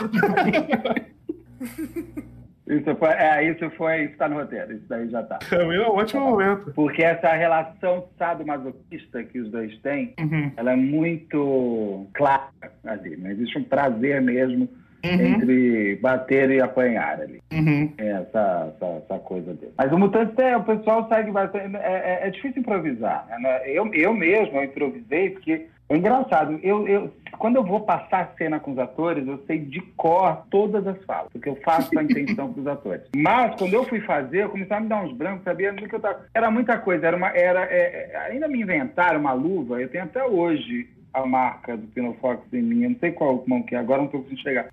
[2.67, 5.39] Isso foi, é, isso foi, isso tá no roteiro, isso daí já tá.
[5.51, 6.71] É um ótimo momento.
[6.75, 10.51] Porque essa relação sadomasoquista que os dois têm, Uhum.
[10.55, 12.43] ela é muito clara
[12.85, 13.17] ali.
[13.17, 14.69] Não existe um prazer mesmo
[15.03, 15.11] Uhum.
[15.11, 17.41] entre bater e apanhar ali.
[17.51, 17.91] Uhum.
[17.97, 19.73] É, essa, essa, essa coisa dele.
[19.77, 21.75] Mas o Mutante, é, o pessoal segue bastante.
[21.77, 23.25] É, é, é difícil improvisar.
[23.39, 23.61] né?
[23.65, 26.59] Eu, eu mesmo eu improvisei, porque é engraçado.
[26.61, 30.45] Eu, eu, quando eu vou passar a cena com os atores, eu sei de cor
[30.51, 33.03] todas as falas, porque eu faço a intenção com os atores.
[33.15, 35.95] Mas quando eu fui fazer, eu comecei a me dar uns brancos, sabia do que
[35.95, 36.25] eu tava.
[36.33, 37.29] Era muita coisa, era uma.
[37.29, 41.87] Era, é, é, ainda me inventaram uma luva, eu tenho até hoje a marca do
[41.87, 44.69] Pinofox em mim, eu não sei qual mão que é, agora não tô conseguindo chegar.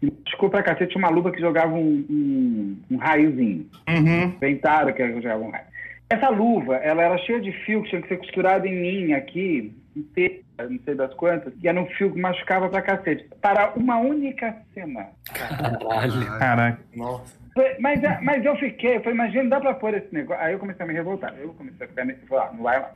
[0.50, 3.66] Pra cacete uma luva que jogava um, um, um raiozinho.
[3.88, 4.24] Uhum.
[4.36, 5.64] Inventaram que jogava um raio.
[6.08, 9.74] Essa luva, ela era cheia de fio que tinha que ser costurado em mim aqui,
[9.96, 13.28] inteira, não sei das quantas, e era um fio que machucava pra cacete.
[13.40, 15.08] Para uma única cena.
[15.32, 16.38] Caralho.
[16.38, 16.78] Caraca.
[16.94, 17.45] Nossa.
[17.78, 20.42] Mas, é- mas eu fiquei, eu falei, imagina, dá pra pôr esse negócio.
[20.42, 21.34] Aí eu comecei a me revoltar.
[21.38, 22.26] Eu comecei a ficar nesse.
[22.26, 22.90] Falar, não vai lá.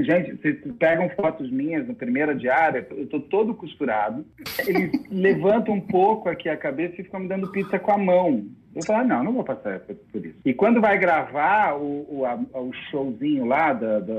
[0.00, 4.24] Gente, vocês pegam fotos minhas no primeira diária, eu tô todo costurado.
[4.66, 8.44] Eles levantam um pouco aqui a cabeça e ficam me dando pizza com a mão.
[8.74, 10.36] Eu falei, ah, não, não vou passar por isso.
[10.44, 14.00] E quando vai gravar o, o, a- o showzinho lá da.
[14.00, 14.14] da...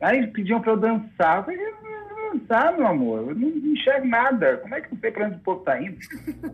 [0.00, 1.38] Aí pediam pra eu dançar.
[1.38, 1.91] Eu falei, vou
[2.32, 3.28] dançar, meu amor.
[3.28, 4.58] Eu não enxergo nada.
[4.58, 5.96] Como é que eu sei pra onde o povo tá indo?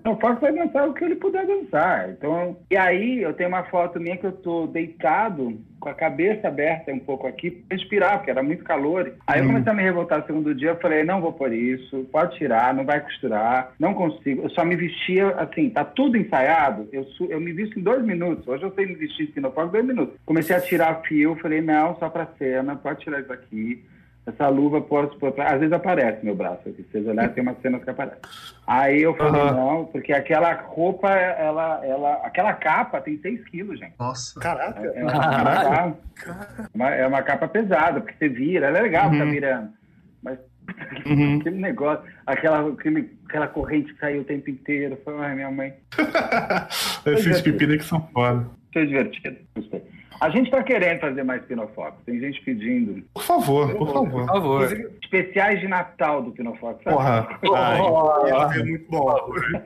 [0.07, 2.11] O Fox vai dançar o que ele puder dançar.
[2.11, 6.49] Então, e aí eu tenho uma foto minha que eu tô deitado com a cabeça
[6.49, 9.15] aberta um pouco aqui pra respirar, porque era muito calor.
[9.27, 12.05] Aí eu comecei a me revoltar no segundo dia, eu falei, não vou por isso,
[12.11, 14.43] pode tirar, não vai costurar, não consigo.
[14.43, 18.47] Eu só me vestia, assim, tá tudo ensaiado, eu, eu me visto em dois minutos.
[18.49, 20.17] Hoje eu sei me vestir em dois minutos.
[20.27, 23.85] Comecei a tirar fio, falei, não, só pra cena, pode tirar isso aqui.
[24.29, 25.53] Essa luva pôr pra...
[25.55, 26.83] Às vezes aparece meu braço aqui.
[26.83, 28.21] Se vocês olharem, tem uma cena que aparece.
[28.67, 29.53] Aí eu falei, Aham.
[29.57, 33.95] não, porque aquela roupa, ela, ela, aquela capa tem 6 quilos, gente.
[33.99, 34.39] Nossa.
[34.39, 34.81] Caraca.
[34.85, 35.97] É uma, capa,
[36.75, 39.31] uma- é uma capa pesada, porque você vira, ela é legal ficar Uhum.
[39.31, 39.69] virando.
[40.23, 40.39] Mas
[41.07, 41.39] Uhum.
[41.41, 44.99] aquele negócio, aquela, aquele, aquela corrente que saiu o tempo inteiro.
[45.05, 45.73] Foi, ai, minha mãe.
[47.07, 48.47] Esses pepinos que são foda.
[48.73, 49.37] Foi divertido.
[49.57, 49.83] Gostei.
[50.21, 51.97] A gente tá querendo fazer mais Pinofox.
[52.05, 53.03] Tem gente pedindo.
[53.15, 54.11] Por favor, por favor.
[54.11, 54.91] Por favor.
[55.03, 56.83] Especiais de Natal do Pinofox.
[56.83, 56.97] sabe?
[56.97, 57.29] Porra.
[57.55, 58.53] Ai.
[58.53, 59.15] Ser muito bom.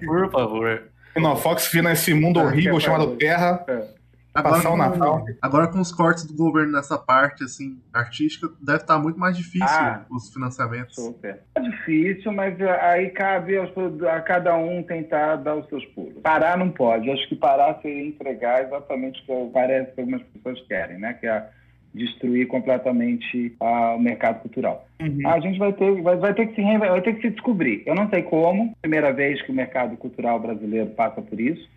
[0.04, 0.82] Por favor.
[1.16, 3.16] Não, Fox vir nesse mundo Ah, horrível quer chamado.
[3.16, 3.64] Terra.
[3.68, 4.01] É.
[4.34, 5.26] Agora Passar o com, Natal.
[5.42, 9.66] agora com os cortes do governo nessa parte assim artística, deve estar muito mais difícil
[9.68, 10.04] Ah.
[10.10, 10.94] os financiamentos.
[10.94, 11.40] Super.
[11.54, 13.70] É difícil, mas aí cabe aos
[14.10, 16.14] a cada um tentar dar os seus pulos.
[16.22, 17.10] Parar não pode.
[17.10, 21.12] Acho que parar seria entregar exatamente o que parece que algumas pessoas querem, né?
[21.12, 21.46] Que é
[21.94, 24.86] destruir completamente ah, o mercado cultural.
[25.26, 27.82] A gente vai ter, vai, vai ter que se vai ter que se descobrir.
[27.84, 28.74] Eu não sei como.
[28.80, 31.68] Primeira vez que o mercado cultural brasileiro passa por isso.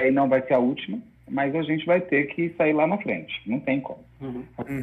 [0.00, 0.98] E não vai ser a última.
[1.30, 3.40] Mas a gente vai ter que sair lá na frente.
[3.46, 4.08] Não tem como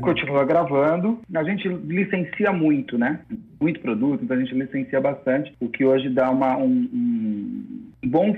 [0.01, 1.19] continua gravando.
[1.33, 3.19] A gente licencia muito, né?
[3.59, 6.89] Muito produto, então a gente licencia bastante, o que hoje dá uma, um,
[8.03, 8.33] um bom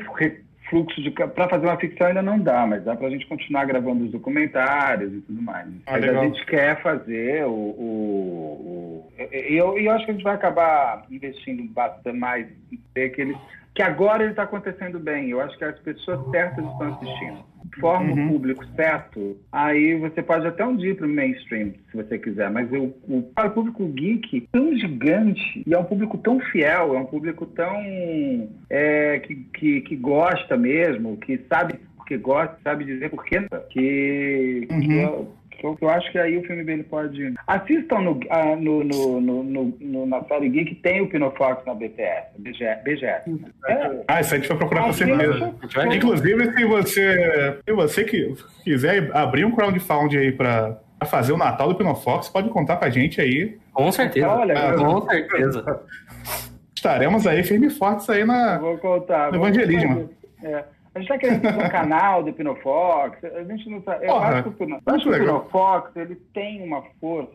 [0.69, 1.11] fluxo de.
[1.11, 4.11] Para fazer uma ficção ainda não dá, mas dá para a gente continuar gravando os
[4.11, 5.67] documentários e tudo mais.
[5.85, 6.23] Ah, mas legal.
[6.23, 7.51] a gente quer fazer o.
[7.51, 12.79] o, o e eu, eu acho que a gente vai acabar investindo bastante mais em
[12.93, 13.35] ter aquele.
[13.75, 15.29] Que agora ele está acontecendo bem.
[15.29, 17.45] Eu acho que as pessoas certas estão assistindo
[17.80, 22.18] forma o público certo, aí você pode até um dia ir pro mainstream, se você
[22.18, 26.18] quiser, mas o, o, para o público geek é tão gigante e é um público
[26.18, 31.76] tão fiel, é um público tão é, que, que, que gosta mesmo, que sabe
[32.07, 36.37] porque gosta, sabe dizer por quê, que, eu, que eu, que eu acho que aí
[36.37, 37.33] o filme dele pode.
[37.47, 41.73] Assistam no, ah, no, no, no, no- no- na série Geek, tem o Pinofox na
[41.73, 42.83] BTS, BGS.
[42.83, 43.23] BGS.
[43.67, 45.53] É, Ah, isso a gente vai procurar certeza.
[45.61, 48.33] gente, vai- Inclusive, se você, se você que
[48.63, 52.89] quiser abrir um crowdfunding aí pra, Pra fazer o Natal do Pinofox, pode contar pra
[52.89, 53.55] gente aí.
[53.71, 54.27] Com certeza.
[54.29, 55.81] Olha, Ah, eu- com certeza.
[56.75, 58.57] Estaremos aí firme e fortes aí na.
[58.57, 59.31] Vou contar.
[59.31, 60.09] No vou evangelismo.
[60.43, 60.63] É.
[60.97, 63.23] A gente tá querendo fazer um canal do Pinofox.
[63.23, 64.05] A gente não sabe.
[64.07, 65.19] Eu acho que o, Pino, acho acho que o.
[65.19, 67.29] Pinofox ele tem uma força.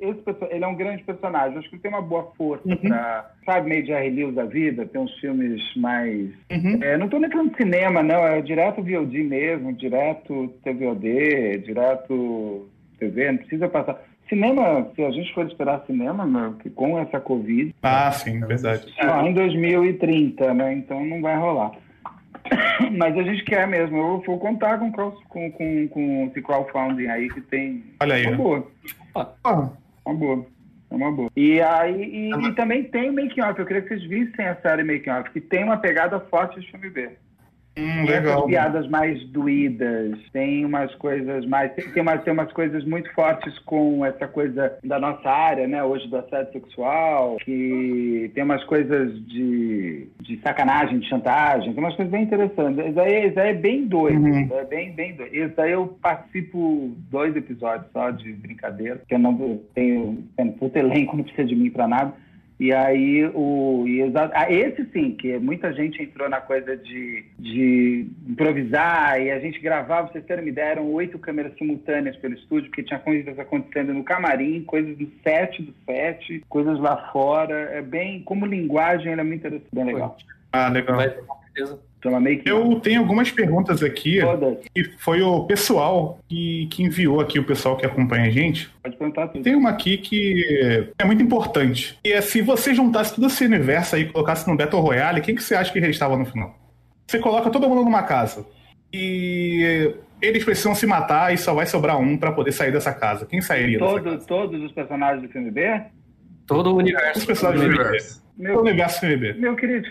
[0.00, 1.58] Esse ele é um grande personagem.
[1.58, 2.76] Acho que ele tem uma boa força Uhum.
[2.76, 4.86] pra, sabe, meio Jerry Lewis da vida.
[4.86, 6.30] Tem uns filmes mais.
[6.50, 6.78] Uhum.
[6.82, 8.26] É, não tô nem falando de cinema, não.
[8.26, 13.30] É direto VOD mesmo, direto TVOD, direto TV.
[13.32, 14.00] Não precisa passar.
[14.28, 18.90] Cinema, se a gente for esperar cinema, meu, que com essa Covid, Ah, sim, verdade.
[18.98, 20.72] só em 2030, né?
[20.72, 21.72] Então não vai rolar.
[22.96, 23.96] Mas a gente quer mesmo.
[23.96, 27.84] Eu vou contar com, cross- com, com, com esse crowdfunding aí que tem.
[28.00, 28.36] Olha aí, Uma né?
[28.36, 28.70] boa.
[29.14, 29.68] Ah,
[30.04, 30.46] Uma boa.
[30.90, 31.30] É uma boa.
[31.34, 33.58] E aí e, e também tem o making off.
[33.58, 36.70] Eu queria que vocês vissem a série making off, que tem uma pegada forte de
[36.70, 37.10] filme B.
[37.76, 38.46] hum, Tem legal.
[38.46, 41.72] piadas mais doídas, tem umas coisas mais.
[41.74, 45.82] Tem, tem, umas, tem umas coisas muito fortes com essa coisa da nossa área, né?
[45.82, 51.96] Hoje do assédio sexual, que tem umas coisas de, de sacanagem, de chantagem, tem umas
[51.96, 52.86] coisas bem interessantes.
[52.86, 54.20] Isso aí, isso aí é bem doido.
[54.20, 54.48] Uhum.
[54.52, 55.34] É bem, bem doido.
[55.34, 60.78] Isso aí eu participo dois episódios só de brincadeira, que eu não tenho, tenho puto
[60.78, 62.12] elenco, não precisa de mim pra nada.
[62.64, 67.22] E aí, o, e exa- ah, esse sim, que muita gente entrou na coisa de,
[67.38, 72.32] de improvisar e a gente gravava, vocês terem uma ideia, eram oito câmeras simultâneas pelo
[72.32, 77.54] estúdio, porque tinha coisas acontecendo no camarim, coisas do set do set, coisas lá fora.
[77.54, 80.16] É bem, como linguagem, ele é muito interessante, bem legal.
[80.50, 80.96] Ah, legal.
[80.96, 81.78] Vai, com certeza.
[82.06, 86.82] Então, meio que Eu tenho algumas perguntas aqui, todas, que foi o pessoal que, que
[86.82, 88.70] enviou aqui, o pessoal que acompanha a gente.
[88.82, 89.42] pode perguntar tudo.
[89.42, 91.98] Tem uma aqui que é muito importante.
[92.04, 95.34] E é se você juntasse todo esse universo aí e colocasse no Battle Royale, quem
[95.34, 96.54] que você acha que restava no final?
[97.06, 98.46] Você coloca todo mundo numa casa.
[98.92, 103.26] E eles precisam se matar e só vai sobrar um pra poder sair dessa casa.
[103.26, 104.26] Quem sairia dessa Todo, casa?
[104.26, 105.82] todos os personagens do filme B?
[106.46, 107.26] Todo o Os universo.
[107.26, 107.68] personagens do.
[107.74, 108.22] Universo.
[108.38, 109.34] O Meu, universo MB.
[109.34, 109.88] meu querido,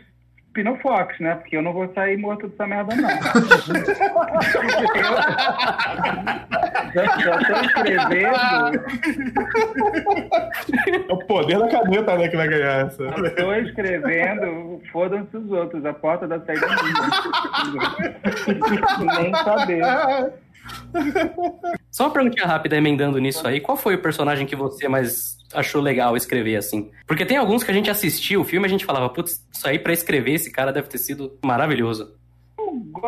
[0.54, 1.36] Pinofox, né?
[1.36, 3.10] Porque eu não vou sair morto dessa merda, não.
[6.93, 8.84] já, já tô escrevendo,
[11.10, 13.04] É o poder da caneta, né, que vai ganhar essa.
[13.04, 16.93] já tô escrevendo, fodam-se os outros, a porta da saída é minha.
[19.22, 19.82] Nem saber.
[21.91, 23.59] Só uma perguntinha rápida emendando nisso aí.
[23.59, 26.91] Qual foi o personagem que você mais achou legal escrever assim?
[27.05, 29.68] Porque tem alguns que a gente assistiu o filme e a gente falava, putz, isso
[29.68, 32.16] aí pra escrever esse cara deve ter sido maravilhoso.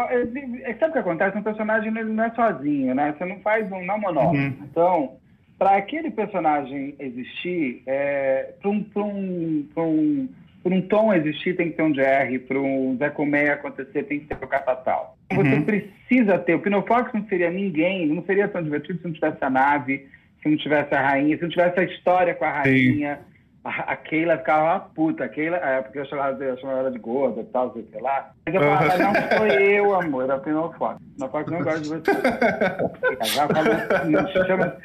[0.10, 1.38] É, é, Sabe o que acontece?
[1.38, 3.16] Um personagem ele não é sozinho, né?
[3.18, 4.36] Você não faz um não monólogo.
[4.36, 4.58] Uhum.
[4.70, 5.18] Então,
[5.58, 10.30] para aquele personagem existir, é, para um, pra um, pra um,
[10.66, 12.40] pra um tom existir, tem que ter um JR.
[12.48, 15.16] Para um Zé Colmeia acontecer, tem que ter o Catatal.
[15.32, 15.64] Você Uhum.
[15.64, 16.56] precisa ter.
[16.56, 20.08] O Pinofox não seria ninguém, não seria tão divertido se não tivesse a nave,
[20.42, 23.20] se não tivesse a rainha, se não tivesse a história com a rainha.
[23.64, 25.26] A, a Keila ficava uma puta.
[25.26, 28.04] A Keila, é, porque eu chamava, eu chamava ela de gorda e tal, sei o
[28.04, 28.32] lá.
[28.46, 31.00] Mas eu falava, não sou eu, amor, é o Pinofox.
[31.16, 32.12] Pinofox não gosta de você.
[33.36, 33.74] Já falou,
[34.12, 34.78] não se chama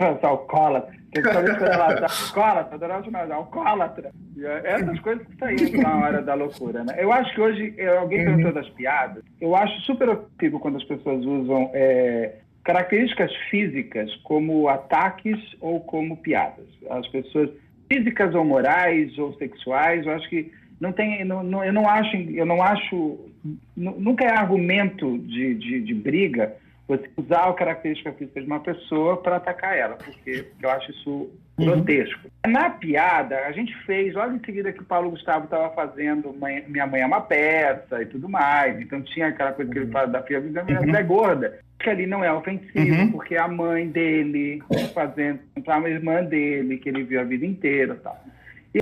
[0.00, 0.92] essa alcoólatra.
[0.92, 4.10] Porque tá alcoólatra, toda hora ela chama de alcoólatra.
[4.38, 6.94] É Essas coisas que saíram na hora da loucura, né?
[6.98, 10.84] Eu acho que hoje, eh, alguém perguntou das piadas, eu acho super ofensivo quando as
[10.84, 16.66] pessoas usam é, características físicas como ataques ou como piadas.
[16.90, 17.50] As pessoas
[17.92, 20.50] físicas ou morais ou sexuais, eu acho que
[20.80, 23.18] não tem, não, não- eu não acho, eu não acho,
[23.76, 26.54] nu- nunca é argumento de, de, de briga
[26.86, 31.30] você usar a característica física de uma pessoa para atacar ela, porque, eu acho isso
[31.58, 32.28] grotesco.
[32.46, 36.64] Na piada, a gente fez, logo em seguida que o Paulo Gustavo estava fazendo Mãe-
[36.68, 40.08] Minha Mãe é uma Peça e tudo mais, então tinha aquela coisa que ele fala
[40.08, 43.12] da filha, minha mulher é gorda, que ali não é ofensivo, Uhum.
[43.12, 44.62] porque a mãe dele
[44.92, 48.24] fazendo para a irmã dele, que ele viu a vida inteira e tal.
[48.74, 48.78] E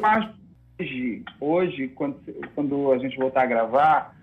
[0.80, 2.16] hoje, hoje quando,
[2.55, 4.16] quando a gente voltar a gravar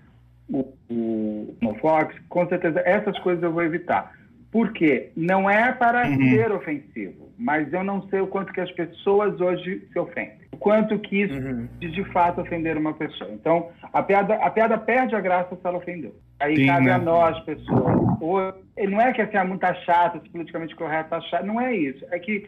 [0.49, 4.13] o, o, Fox, com certeza essas coisas eu vou evitar.
[4.51, 5.11] Por quê?
[5.15, 6.29] Não é para Uhum.
[6.31, 10.39] ser ofensivo, mas eu não sei o quanto que as pessoas hoje se ofendem.
[10.51, 11.39] O quanto que isso
[11.79, 13.29] de, de fato ofender uma pessoa.
[13.31, 16.15] Então, a piada, a piada perde a graça se ela ofendeu.
[16.39, 16.93] Aí Sim, cabe né?
[16.93, 18.17] a nós, pessoas.
[18.19, 18.53] Ou,
[18.89, 21.45] não é que assim, é muito chato, se politicamente correto tá chato.
[21.45, 22.03] Não é isso.
[22.11, 22.47] É que,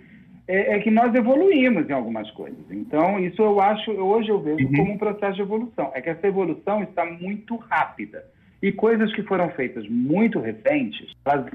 [0.53, 2.59] é, é que nós evoluímos em algumas coisas.
[2.69, 4.75] Então, isso eu acho, hoje eu vejo Uhum.
[4.75, 5.91] como um processo de evolução.
[5.93, 8.23] É que essa evolução está muito rápida.
[8.61, 11.45] E coisas que foram feitas muito recentes, elas,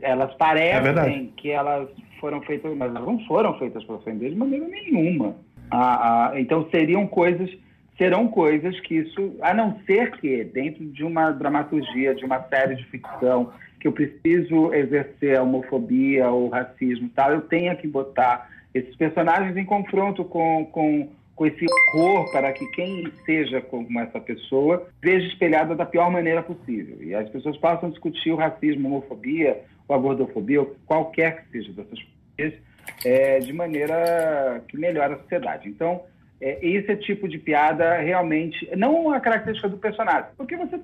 [0.00, 1.32] elas É parecem verdade.
[1.36, 1.88] que elas
[2.20, 5.34] foram feitas, mas elas não foram feitas para ofender de maneira nenhuma.
[5.70, 7.50] Ah, ah, então seriam coisas,
[7.98, 12.76] serão coisas que isso, a não ser que dentro de uma dramaturgia, de uma série
[12.76, 13.50] de ficção,
[13.82, 19.56] que eu preciso exercer a homofobia ou racismo tal, eu tenha que botar esses personagens
[19.56, 25.26] em confronto com, com, com esse horror para que quem seja como essa pessoa veja
[25.26, 27.02] espelhada da pior maneira possível.
[27.02, 31.50] E as pessoas possam discutir o racismo, a homofobia, ou a gordofobia, ou qualquer que
[31.50, 31.98] seja dessas
[32.36, 32.60] coisas,
[33.04, 35.68] é, de maneira que melhore a sociedade.
[35.68, 36.02] Então,
[36.40, 40.78] é, esse tipo de piada realmente não é uma característica do personagem, porque você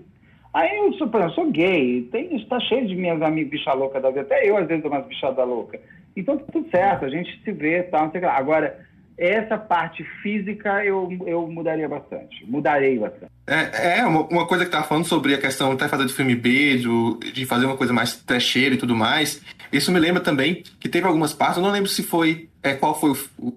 [0.52, 4.08] Aí eu sou, eu sou gay, tem, está cheio de minhas amigas bicha louca da
[4.08, 5.78] vida, até eu às vezes dou umas bichadas louca.
[6.16, 8.36] Então tá tudo certo, a gente se vê tal, não sei o que lá.
[8.36, 8.87] Agora,
[9.18, 12.46] essa parte física eu, eu mudaria bastante.
[12.46, 13.32] Mudarei bastante.
[13.46, 16.36] É, é uma, uma coisa que tá falando sobre a questão de fazer de filme
[16.36, 19.42] B, de, de fazer uma coisa mais trecheira e tudo mais.
[19.72, 22.48] Isso me lembra também que teve algumas partes, eu não lembro se foi.
[22.62, 23.54] É, qual foi o, o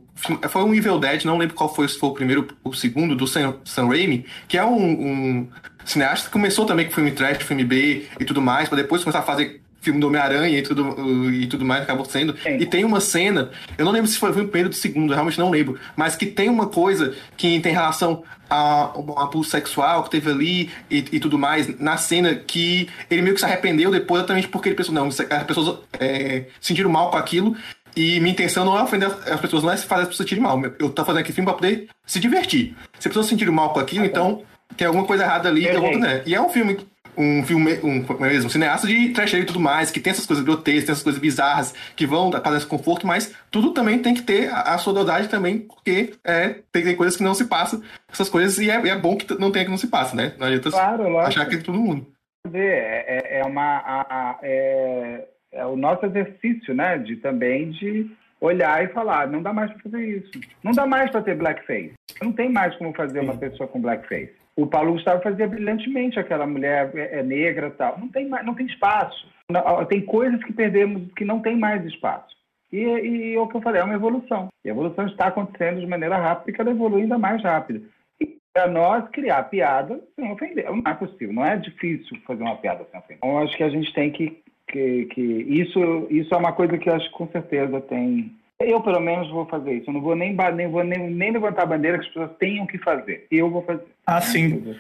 [0.50, 3.28] Foi um Evil Dead, não lembro qual foi, se foi o primeiro o segundo, do
[3.28, 5.48] Sam, Sam Raimi, que é um, um
[5.86, 9.20] cineasta que começou também com filme trash, filme B e tudo mais, para depois começar
[9.20, 12.38] a fazer filme do Homem-Aranha e tudo, e tudo mais acabou sendo.
[12.38, 12.58] Sim.
[12.58, 15.16] E tem uma cena, eu não lembro se foi o primeiro ou do segundo, eu
[15.16, 20.04] realmente não lembro, mas que tem uma coisa que tem relação a um abuso sexual
[20.04, 23.90] que teve ali e, e, tudo mais, na cena que ele meio que se arrependeu
[23.90, 27.56] depois, exatamente porque ele pensou, não, as pessoas é, sentiram mal com aquilo.
[27.96, 30.62] E minha intenção não é ofender as pessoas, não é fazer as pessoas sentirem mal.
[30.80, 32.74] Eu tô fazendo aqui filme pra poder se divertir.
[32.98, 34.44] Se as pessoas sentiram mal com aquilo, então
[34.78, 35.68] tem alguma coisa errada ali.
[35.68, 36.24] É, né?
[36.26, 36.78] E é um filme
[37.18, 40.26] um filme, um, é mesmo, um cineasta de trash e tudo mais, que tem essas
[40.26, 44.14] coisas grotescas, tem essas coisas bizarras que vão fazer esse conforto, mas tudo também tem
[44.14, 47.46] que ter a, a sua dosagem também, porque é, tem, tem, coisas que não se
[47.46, 47.82] passam,
[48.12, 50.34] essas coisas, e é, é, bom que não tenha que não se passa, né?
[50.38, 52.08] Não adianta claro, achar que é todo mundo.
[52.54, 53.78] É, é uma.
[53.78, 56.98] A, a, é, é o nosso exercício, né?
[56.98, 58.10] De também de
[58.40, 60.32] olhar e falar, não dá mais para fazer isso.
[60.64, 61.94] Não dá mais para ter blackface.
[62.22, 63.26] Não tem mais como fazer Sim.
[63.26, 64.41] uma pessoa com blackface.
[64.56, 67.98] O Paulo Gustavo fazia brilhantemente aquela mulher é, é negra tal.
[67.98, 69.28] Não tem, não tem espaço.
[69.90, 72.36] Tem coisas que perdemos que não tem mais espaço.
[72.72, 74.48] E, e, o que eu falei, é uma evolução.
[74.64, 77.86] E a evolução está acontecendo de maneira rápida e cada evolui ainda mais rápido.
[78.20, 80.66] E para nós criar piada sem ofender.
[80.72, 83.18] Não é possível, não é difícil fazer uma piada sem ofender.
[83.18, 84.42] Então, acho que a gente tem que.
[84.70, 88.32] que, que isso, isso é uma coisa que acho que com certeza tem,
[88.70, 89.90] eu, pelo menos, vou fazer isso.
[89.90, 92.66] Eu não vou nem, nem, vou nem, nem levantar a bandeira que as pessoas tenham
[92.66, 93.26] que fazer.
[93.32, 93.84] Eu vou fazer.
[94.06, 94.76] Ah, sim.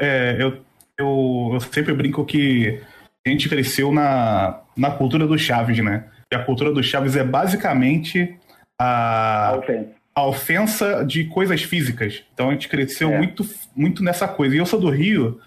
[0.00, 0.58] É, eu,
[0.98, 2.80] eu, eu sempre brinco que
[3.26, 6.04] a gente cresceu na, na cultura do Chaves, né?
[6.32, 8.36] E a cultura do Chaves é basicamente
[8.78, 9.90] a, a, ofensa.
[10.14, 12.24] a ofensa de coisas físicas.
[12.32, 13.18] Então a gente cresceu é.
[13.18, 14.54] muito, muito nessa coisa.
[14.54, 15.40] E eu sou do Rio,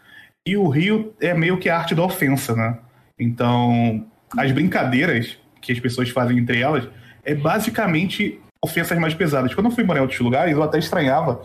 [0.45, 2.77] e o Rio é meio que a arte da ofensa, né?
[3.17, 4.05] Então,
[4.37, 6.87] as brincadeiras que as pessoas fazem entre elas
[7.23, 9.53] é basicamente ofensas mais pesadas.
[9.53, 11.43] Quando eu fui morar em outros lugares, eu até estranhava,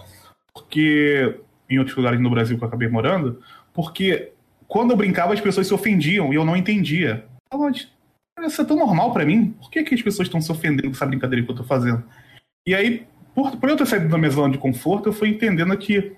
[0.54, 3.40] porque em outros lugares no Brasil que eu acabei morando,
[3.72, 4.32] porque
[4.66, 7.24] quando eu brincava as pessoas se ofendiam e eu não entendia.
[8.46, 10.94] isso é tão normal para mim, por que, que as pessoas estão se ofendendo com
[10.94, 12.04] essa brincadeira que eu tô fazendo?
[12.66, 15.76] E aí, por, por eu ter saído da minha zona de conforto, eu fui entendendo
[15.76, 16.12] que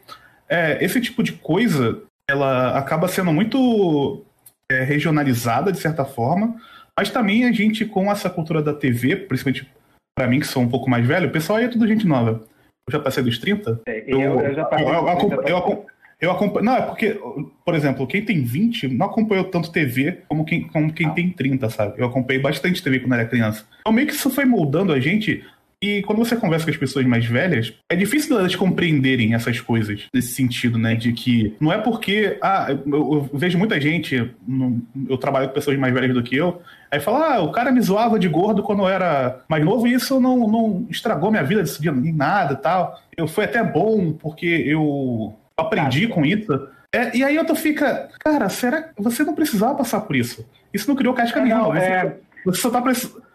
[0.48, 4.24] é, esse tipo de coisa ela acaba sendo muito
[4.70, 6.56] é, regionalizada, de certa forma,
[7.00, 9.66] mas também a gente, com essa cultura da TV, principalmente
[10.14, 12.44] para mim, que sou um pouco mais velho, o pessoal aí é tudo gente nova.
[12.86, 13.80] Eu já passei dos 30.
[13.88, 14.86] É, eu, eu, eu, já passei.
[14.86, 15.86] Eu, eu, eu,
[16.20, 16.66] eu acompanho.
[16.66, 17.18] Não, é porque,
[17.64, 21.12] por exemplo, quem tem 20 não acompanhou tanto TV como quem, como quem ah.
[21.12, 21.94] tem 30, sabe?
[21.96, 23.64] Eu acompanhei bastante TV quando era criança.
[23.80, 25.42] Então meio que isso foi moldando a gente
[25.82, 30.06] e quando você conversa com as pessoas mais velhas, é difícil elas compreenderem essas coisas,
[30.12, 30.94] nesse sentido, né?
[30.94, 32.36] De que não é porque.
[32.42, 36.36] Ah, eu, eu vejo muita gente, no, eu trabalho com pessoas mais velhas do que
[36.36, 36.60] eu,
[36.90, 39.94] aí fala, ah, o cara me zoava de gordo quando eu era mais novo e
[39.94, 43.00] isso não, não estragou minha vida dia, nem nada e tal.
[43.16, 46.52] Eu fui até bom porque eu aprendi com isso.
[46.92, 50.46] É, e aí eu tô fica, cara, será que você não precisava passar por isso?
[50.74, 51.78] Isso não criou casca nenhuma.
[51.78, 52.16] É...
[52.44, 52.82] Você só tá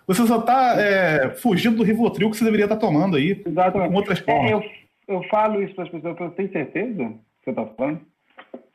[0.08, 3.42] você só está é, fugindo do Rivotril que você deveria estar tá tomando aí.
[3.46, 3.90] Exatamente.
[3.90, 4.52] Com outras formas.
[4.52, 4.64] É, eu,
[5.08, 8.02] eu falo isso para as pessoas, eu tenho certeza que você está falando?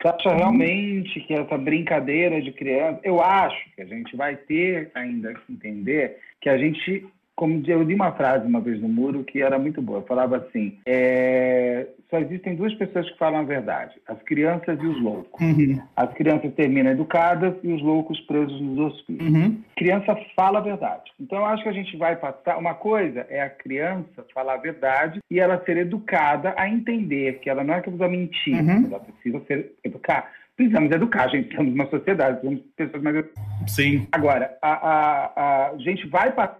[0.00, 3.00] Você acha realmente que essa brincadeira de criança.
[3.02, 7.06] Eu acho que a gente vai ter ainda que entender que a gente
[7.40, 10.00] como eu li uma frase uma vez no muro que era muito boa.
[10.00, 14.86] Eu falava assim: é, só existem duas pessoas que falam a verdade: as crianças e
[14.86, 15.40] os loucos.
[15.40, 15.80] Uhum.
[15.96, 19.32] As crianças terminam educadas e os loucos presos nos hospícios.
[19.32, 19.58] Uhum.
[19.80, 21.10] Criança fala a verdade.
[21.18, 22.58] Então eu acho que a gente vai passar.
[22.58, 27.48] Uma coisa é a criança falar a verdade e ela ser educada a entender que
[27.48, 28.86] ela não é que precisa mentir, uhum.
[28.88, 33.24] ela precisa ser educada precisamos educar, a gente estamos numa sociedade, somos pessoas mais.
[33.66, 34.06] Sim.
[34.12, 36.58] Agora, a, a, a gente vai passar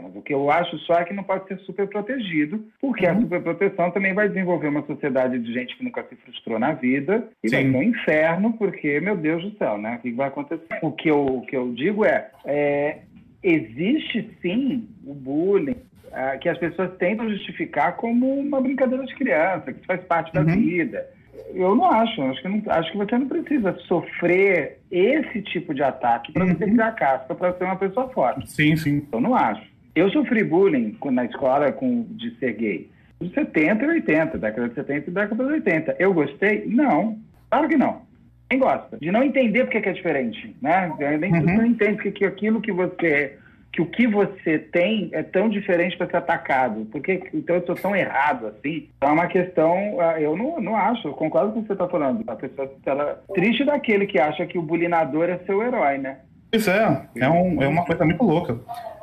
[0.00, 3.14] Mas o que eu acho só é que não pode ser super protegido, porque a
[3.14, 7.50] superproteção também vai desenvolver uma sociedade de gente que nunca se frustrou na vida e
[7.50, 7.72] vai Sim.
[7.72, 9.96] ser um inferno, porque, meu Deus do céu, né?
[9.96, 10.78] O que vai acontecer?
[10.80, 13.00] O que eu, o que eu digo é, é,
[13.42, 15.76] existe sim o bullying,
[16.10, 20.42] ah, que as pessoas tentam justificar como uma brincadeira de criança, que faz parte da
[20.42, 21.06] vida.
[21.54, 25.82] Eu não acho, acho que, não, acho que você não precisa sofrer esse tipo de
[25.82, 28.50] ataque para você criar casca para ser uma pessoa forte.
[28.50, 29.06] Sim, sim.
[29.12, 29.71] Eu não acho.
[29.94, 32.90] Eu sofri bullying na escola com, de ser gay.
[33.20, 35.96] Dos 70 e 80, década de 70 e década de 80.
[35.98, 36.64] Eu gostei?
[36.66, 37.18] Não.
[37.50, 38.02] Claro que não.
[38.50, 38.98] Quem gosta?
[38.98, 40.92] De não entender porque que é diferente, né?
[41.18, 41.56] Nem Uhum.
[41.58, 43.38] não entende porque que aquilo que você
[43.72, 46.86] que o que você tem é tão diferente para ser atacado.
[46.92, 48.88] Porque então eu sou tão errado assim.
[48.98, 51.72] Então é uma questão, ah, eu não, não acho, eu concordo com o que você
[51.72, 52.22] está falando.
[52.26, 56.18] A pessoa ela, triste daquele que acha que o bulinador é seu herói, né?
[56.50, 58.58] Pois é, é, um- é uma coisa muito louca.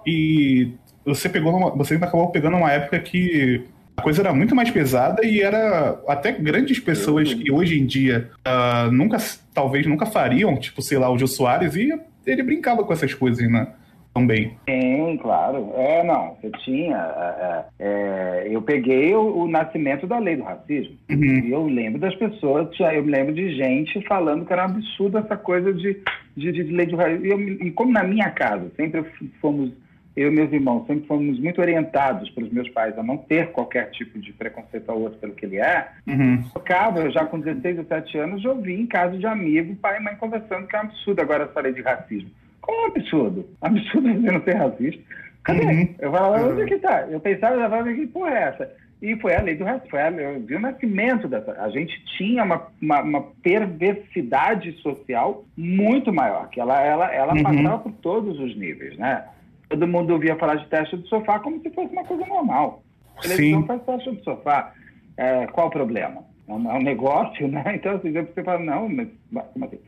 [0.06, 0.72] E
[1.06, 3.64] você pegou numa- você acabou pegando uma época que
[3.98, 8.30] a coisa era muito mais pesada e era até grandes pessoas que hoje em dia
[8.46, 9.18] ah, nunca,
[9.54, 11.90] talvez nunca fariam, tipo, sei lá, o Jô Soares, e
[12.26, 13.68] ele brincava com essas coisas, né?
[14.14, 14.58] Também.
[14.68, 15.72] Sim, claro.
[15.76, 16.98] É, não, você tinha.
[16.98, 20.96] é, é, eu peguei o, o nascimento da lei do racismo.
[21.10, 25.20] E eu lembro das pessoas, eu me lembro de gente falando que era um absurdo
[25.20, 26.02] essa coisa de,
[26.36, 27.26] de, de lei do racismo.
[27.26, 29.06] E, eu e como na minha casa, sempre
[29.40, 29.72] fomos,
[30.15, 33.90] eu e meus irmãos, sempre fomos muito orientados pelos meus pais a não ter qualquer
[33.91, 36.41] tipo de preconceito ao outro pelo que ele é, Uhum.
[36.53, 39.98] tocava, eu já com 16 ou 17 anos, eu ouvi em casa de amigo, pai
[39.98, 42.30] e mãe conversando que é um absurdo agora essa lei de racismo.
[42.61, 43.45] Como é um absurdo?
[43.61, 45.02] Absurdo você não ser racista.
[45.44, 45.64] Cadê?
[45.64, 45.95] Uhum.
[45.99, 47.07] Eu falava, onde é que tá?
[47.10, 48.72] Eu pensava, eu falava, que porra é essa?
[49.02, 51.53] E foi a lei do racismo, foi a, eu vi o nascimento dessa.
[51.61, 57.44] A gente tinha uma, uma, uma perversidade social muito maior, que ela, ela, ela Uhum.
[57.44, 59.23] passava por todos os níveis, né?
[59.70, 62.84] Todo mundo ouvia falar de teste do sofá como se fosse uma coisa normal.
[63.18, 63.68] A televisão Sim.
[63.68, 64.74] faz teste do sofá.
[65.16, 66.24] É, qual o problema?
[66.48, 67.64] É um, é um negócio, né?
[67.76, 69.08] Então, assim, você fala, não, mas
[69.54, 69.80] como assim?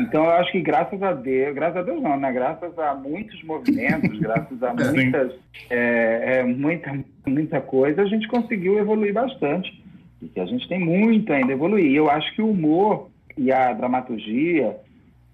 [0.00, 2.30] Então, eu acho que graças a Deus, graças a Deus não, né?
[2.32, 5.32] Graças a muitos movimentos, graças a muitas,
[5.70, 9.84] é, é, muita, muita coisa, a gente conseguiu evoluir bastante.
[10.20, 11.86] E que a gente tem muito ainda a evoluir.
[11.86, 14.76] E eu acho que o humor e a dramaturgia,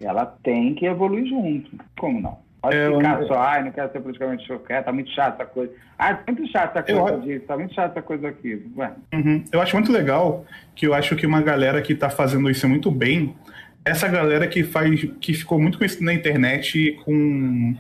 [0.01, 1.70] ela tem que evoluir junto.
[1.99, 2.39] Como não?
[2.62, 5.51] Pode É, ficar eu- só, ai, não quero ser politicamente chocado, tá muito chato essa
[5.51, 5.72] coisa.
[5.98, 8.66] Ah, tá muito chato essa Eu coisa acho- disso, tá muito chato essa coisa aqui.
[9.12, 9.44] Uhum.
[9.52, 12.89] Eu acho muito legal que eu acho que uma galera que tá fazendo isso muito
[12.90, 13.34] bem,
[13.84, 17.74] essa galera que faz, que ficou muito conhecida na internet com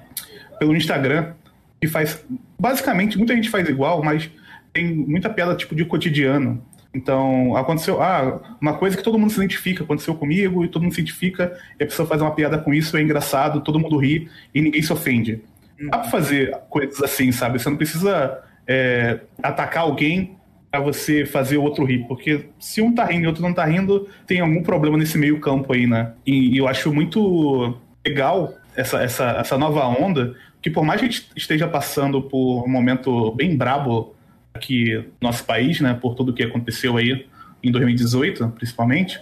[0.58, 1.32] pelo Instagram,
[1.80, 2.24] que faz
[2.58, 4.28] basicamente muita gente faz igual, mas
[4.72, 6.60] tem muita piada tipo de cotidiano.
[6.94, 10.94] Então, aconteceu, ah, uma coisa que todo mundo se identifica, aconteceu comigo e todo mundo
[10.94, 14.28] se identifica, e a pessoa faz uma piada com isso, é engraçado, todo mundo ri
[14.54, 15.42] e ninguém se ofende.
[15.90, 17.58] Dá pra fazer coisas assim, sabe?
[17.58, 20.36] Você não precisa é, atacar alguém
[20.70, 23.52] pra você fazer o outro rir, porque se um tá rindo e o outro não
[23.52, 26.12] tá rindo, tem algum problema nesse meio campo aí, né?
[26.26, 27.74] E, e eu acho muito
[28.06, 32.64] legal essa, essa, essa nova onda, que por mais que a gente esteja passando por
[32.64, 34.14] um momento bem brabo
[34.54, 37.26] aqui no nosso país, né, por tudo que aconteceu aí
[37.62, 39.20] em 2018, principalmente,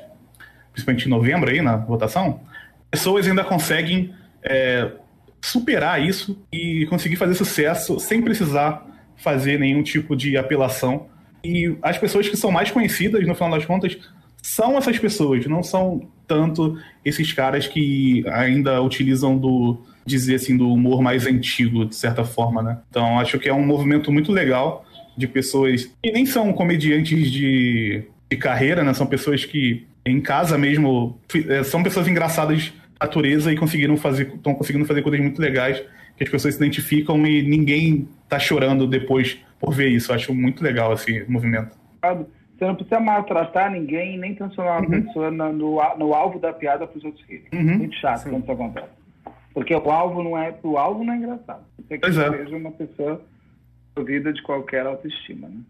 [0.73, 2.41] principalmente em novembro aí na votação,
[2.91, 4.91] pessoas ainda conseguem é,
[5.41, 8.87] superar isso e conseguir fazer sucesso sem precisar
[9.17, 11.07] fazer nenhum tipo de apelação.
[11.45, 13.97] E as pessoas que são mais conhecidas, no final das contas,
[14.43, 20.73] são essas pessoas, não são tanto esses caras que ainda utilizam do dizer assim do
[20.73, 22.79] humor mais antigo, de certa forma, né?
[22.89, 24.85] Então acho que é um movimento muito legal
[25.21, 28.93] de pessoas que nem são comediantes de, de carreira, né?
[28.95, 31.19] São pessoas que em casa mesmo
[31.49, 35.83] eh, são pessoas engraçadas natureza e conseguiram fazer, estão conseguindo fazer coisas muito legais
[36.17, 40.11] que as pessoas se identificam e ninguém tá chorando depois por ver isso.
[40.11, 41.77] Eu acho muito legal esse movimento.
[42.01, 42.27] sabe?
[42.59, 46.53] Você não precisa maltratar ninguém nem transformar uma pessoa na- no, a- no alvo da
[46.53, 47.47] piada para os outros rirem.
[47.55, 47.79] Uhum.
[47.79, 48.89] Muito chato quando isso acontece.
[49.55, 51.63] Porque o alvo não é, o alvo não é engraçado.
[51.79, 52.31] Você que Pois é.
[52.31, 53.23] seja uma pessoa
[53.95, 55.49] provida de qualquer autoestima.
[55.49, 55.61] Né?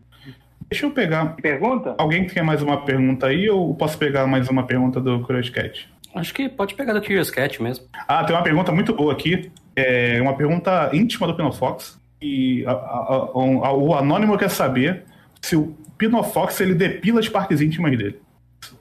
[0.70, 1.36] Deixa eu pegar.
[1.36, 1.94] Pergunta?
[1.98, 5.88] Alguém tem mais uma pergunta aí ou posso pegar mais uma pergunta do Curious Cat?
[6.14, 7.86] Acho que pode pegar da Curious Cat mesmo.
[8.06, 9.50] Ah, tem uma pergunta muito boa aqui.
[9.74, 11.98] É uma pergunta íntima do Pinofox.
[12.22, 15.04] E a- a- a- o Anônimo quer saber
[15.40, 18.20] se o Pinofox ele depila as partes íntimas dele.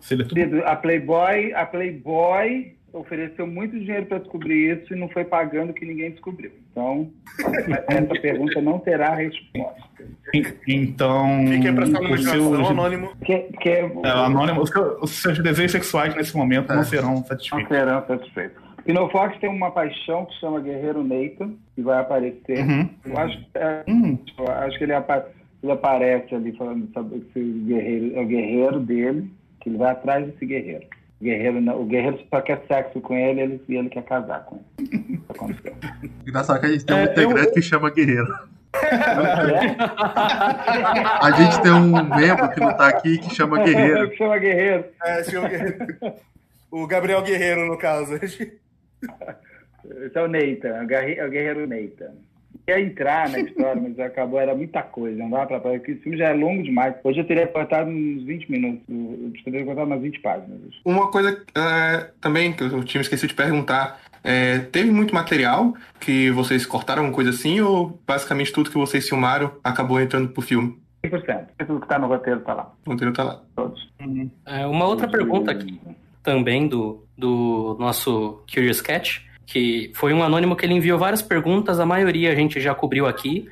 [0.02, 0.64] Se ele é tudo...
[0.66, 5.86] A Playboy, a Playboy ofereceu muito dinheiro para descobrir isso e não foi pagando que
[5.86, 6.52] ninguém descobriu.
[6.72, 7.12] Então,
[7.88, 9.90] essa pergunta não terá resposta.
[10.68, 11.46] Então.
[11.48, 13.10] Fique aí pra sua o imaginação, seu- anônimo.
[13.26, 17.16] Que, que É, o anônimo, os seus, os seus desejos sexuais nesse momento não serão
[17.16, 17.68] não satisfeitos.
[17.70, 18.70] serão satisfeitos.
[18.86, 22.60] Pino Fox tem uma paixão que chama Guerreiro Nathan, que vai aparecer.
[22.60, 22.90] Uhum.
[23.06, 24.18] Eu acho, é, Hum.
[24.38, 25.28] eu acho que ele, apa-
[25.62, 29.30] ele aparece ali falando sobre esse guerreiro, é o guerreiro dele,
[29.62, 30.86] que ele vai atrás desse guerreiro.
[31.20, 34.46] O guerreiro, não- o guerreiro só quer sexo com ele, ele e ele quer casar
[34.46, 35.20] com ele.
[36.26, 38.34] Engraçado que a gente tem um É, integrante eu- que chama Guerreiro.
[38.72, 38.80] É?
[41.26, 44.10] A gente tem um membro que não tá aqui que chama Guerreiro.
[44.12, 44.86] Que chama guerreiro.
[45.04, 45.88] É, é o Guerreiro.
[46.72, 48.14] O Gabriel Guerreiro, no caso.
[48.16, 48.60] Esse
[50.14, 50.28] é o
[50.68, 52.14] é o guerre- é o guerreiro Nathan.
[52.70, 56.18] Ia entrar na história, mas acabou, era muita coisa, não dá pra porque esse filme
[56.20, 56.94] já é longo demais.
[57.04, 60.60] Hoje eu teria cortado uns 20 minutos, eu teria cortado umas 20 páginas.
[60.86, 64.00] Uma coisa é, também que eu tinha esquecido de perguntar.
[64.24, 69.08] é, teve muito material que vocês cortaram, alguma coisa assim, ou basicamente tudo que vocês
[69.10, 70.78] filmaram acabou entrando pro filme?
[71.04, 71.46] 100%.
[71.66, 73.42] Tudo que tá no roteiro tá lá, O roteiro tá lá.
[73.56, 73.90] todos.
[74.46, 75.80] É, uma outra pergunta aqui,
[76.22, 81.80] também do, do nosso Curious Cat, que foi um anônimo que ele enviou várias perguntas,
[81.80, 83.50] a maioria a gente já cobriu aqui,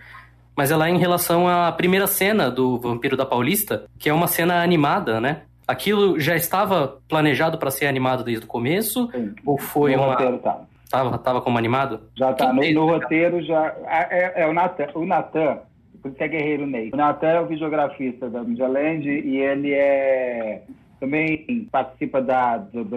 [0.55, 4.27] mas ela é em relação à primeira cena do Vampiro da Paulista, que é uma
[4.27, 5.41] cena animada, né?
[5.67, 9.09] Aquilo já estava planejado para ser animado desde o começo?
[9.11, 9.33] Sim.
[9.43, 10.11] Ou foi no uma.
[10.11, 10.61] roteiro tá.
[10.89, 11.99] Tava, tava como animado?
[12.15, 12.53] Já tá.
[12.53, 13.75] Quem No, no roteiro já.
[13.87, 14.87] É, é o Natan.
[14.93, 15.59] O Natan,
[16.01, 16.91] por isso é guerreiro Ney.
[16.93, 20.61] O Natan é o videografista da Media Land e ele é.
[20.99, 22.57] Também participa da.
[22.57, 22.87] do-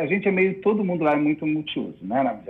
[0.00, 0.60] a gente é meio.
[0.60, 2.44] Todo mundo lá é muito multiuso, né, na Land.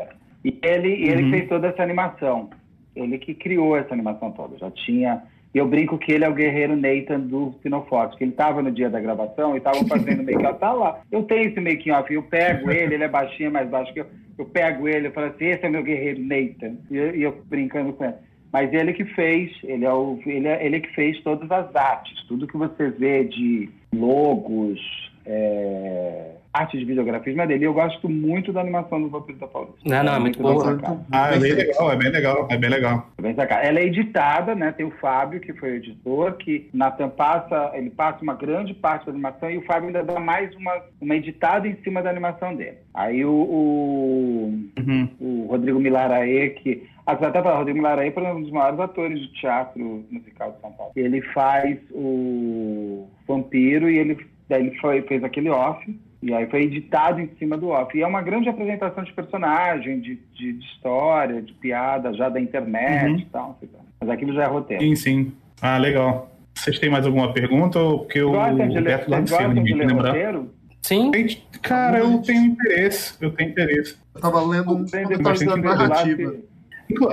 [0.45, 2.51] E ele, e ele fez toda essa animação.
[2.95, 4.59] Ele que criou essa animação toda.
[4.59, 5.23] Já tinha.
[5.55, 8.91] Eu brinco que ele é o guerreiro Nathan do Sinofox, que ele estava no dia
[8.91, 10.59] da gravação e estavam fazendo make-off.
[10.59, 11.01] Tá lá.
[11.13, 14.07] Eu tenho esse making-off, eu pego ele, ele é baixinho, mais baixo que eu.
[14.37, 16.75] Eu pego ele, eu falo assim, esse é meu guerreiro Nathan.
[16.91, 18.15] E eu, e eu brincando com ele.
[18.53, 22.21] Mas ele que fez, ele é, o, ele, é, ele que fez todas as artes.
[22.27, 24.81] Tudo que você vê de logos,
[25.27, 27.65] é, arte de videografismo é dele.
[27.65, 29.81] E eu gosto muito da animação do Vampiro da Paulista.
[29.85, 31.05] Não, não, é muito bem boa.
[31.11, 33.09] Ah, é bem legal, é bem legal, é bem legal.
[33.21, 33.67] Bem sacado.
[33.67, 34.71] Ela é editada, né?
[34.73, 39.07] Tem o Fábio, que foi o editor, que Nathan passa, ele passa uma grande parte
[39.07, 42.55] da animação e o Fábio ainda dá mais uma, uma editada em cima da animação
[42.55, 42.79] dele.
[42.95, 45.09] Aí o, o, Uhum.
[45.21, 46.87] o Rodrigo Milaraê, que.
[47.07, 50.93] Até falar, Rodrigo Milaraê foi um dos maiores atores de teatro musical de São Paulo.
[50.97, 55.99] Ele faz o vampiro e ele, daí ele foi, fez aquele off.
[56.23, 57.97] E aí foi editado em cima do off.
[57.97, 62.41] E é uma grande apresentação de personagem, de, de, de história, de piada já da
[62.41, 63.19] internet Uhum.
[63.19, 63.59] e tal.
[64.01, 64.83] Mas aquilo já é roteiro.
[64.83, 65.33] Sim, sim.
[65.61, 66.31] Ah, legal.
[66.55, 67.79] Vocês têm mais alguma pergunta?
[67.79, 69.87] Ou Porque o Gostam de ler, Beto lá vocês de cima, gostam de ninguém ler
[69.87, 70.09] lembrar.
[70.09, 70.51] roteiro?
[70.81, 71.11] Sim.
[71.15, 73.17] Gente, Cara, eu tenho interesse.
[73.23, 73.97] Eu tenho interesse.
[74.15, 76.35] Eu tava lendo um comentário da narrativa.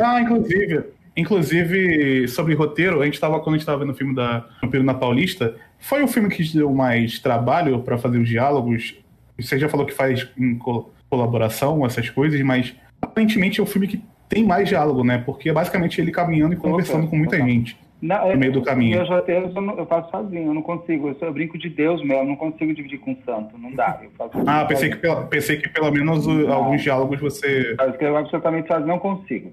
[0.04, 0.84] Ah, inclusive,
[1.16, 4.84] inclusive sobre roteiro, a gente tava quando a gente tava vendo o filme da Vampiro
[4.84, 8.96] na Paulista, foi o filme que deu mais trabalho pra fazer os diálogos.
[9.40, 13.88] Você já falou que faz em co- colaboração essas coisas, mas aparentemente é o filme
[13.88, 15.18] que tem mais diálogo, né?
[15.26, 17.78] Porque é basicamente ele caminhando e conversando com muita gente.
[18.02, 18.98] Não, no meio do caminho.
[18.98, 21.10] Meus roteiros eu, não- eu faço sozinho, eu não consigo.
[21.10, 24.00] Eu, sou- eu brinco de Deus mesmo, eu não consigo dividir com santo, não dá.
[24.04, 26.54] Eu faço Ah, pensei que, pela- pensei que pelo menos o- Não.
[26.54, 27.76] alguns diálogos você.
[27.80, 29.52] Eu escrevo absolutamente sozinho, não consigo.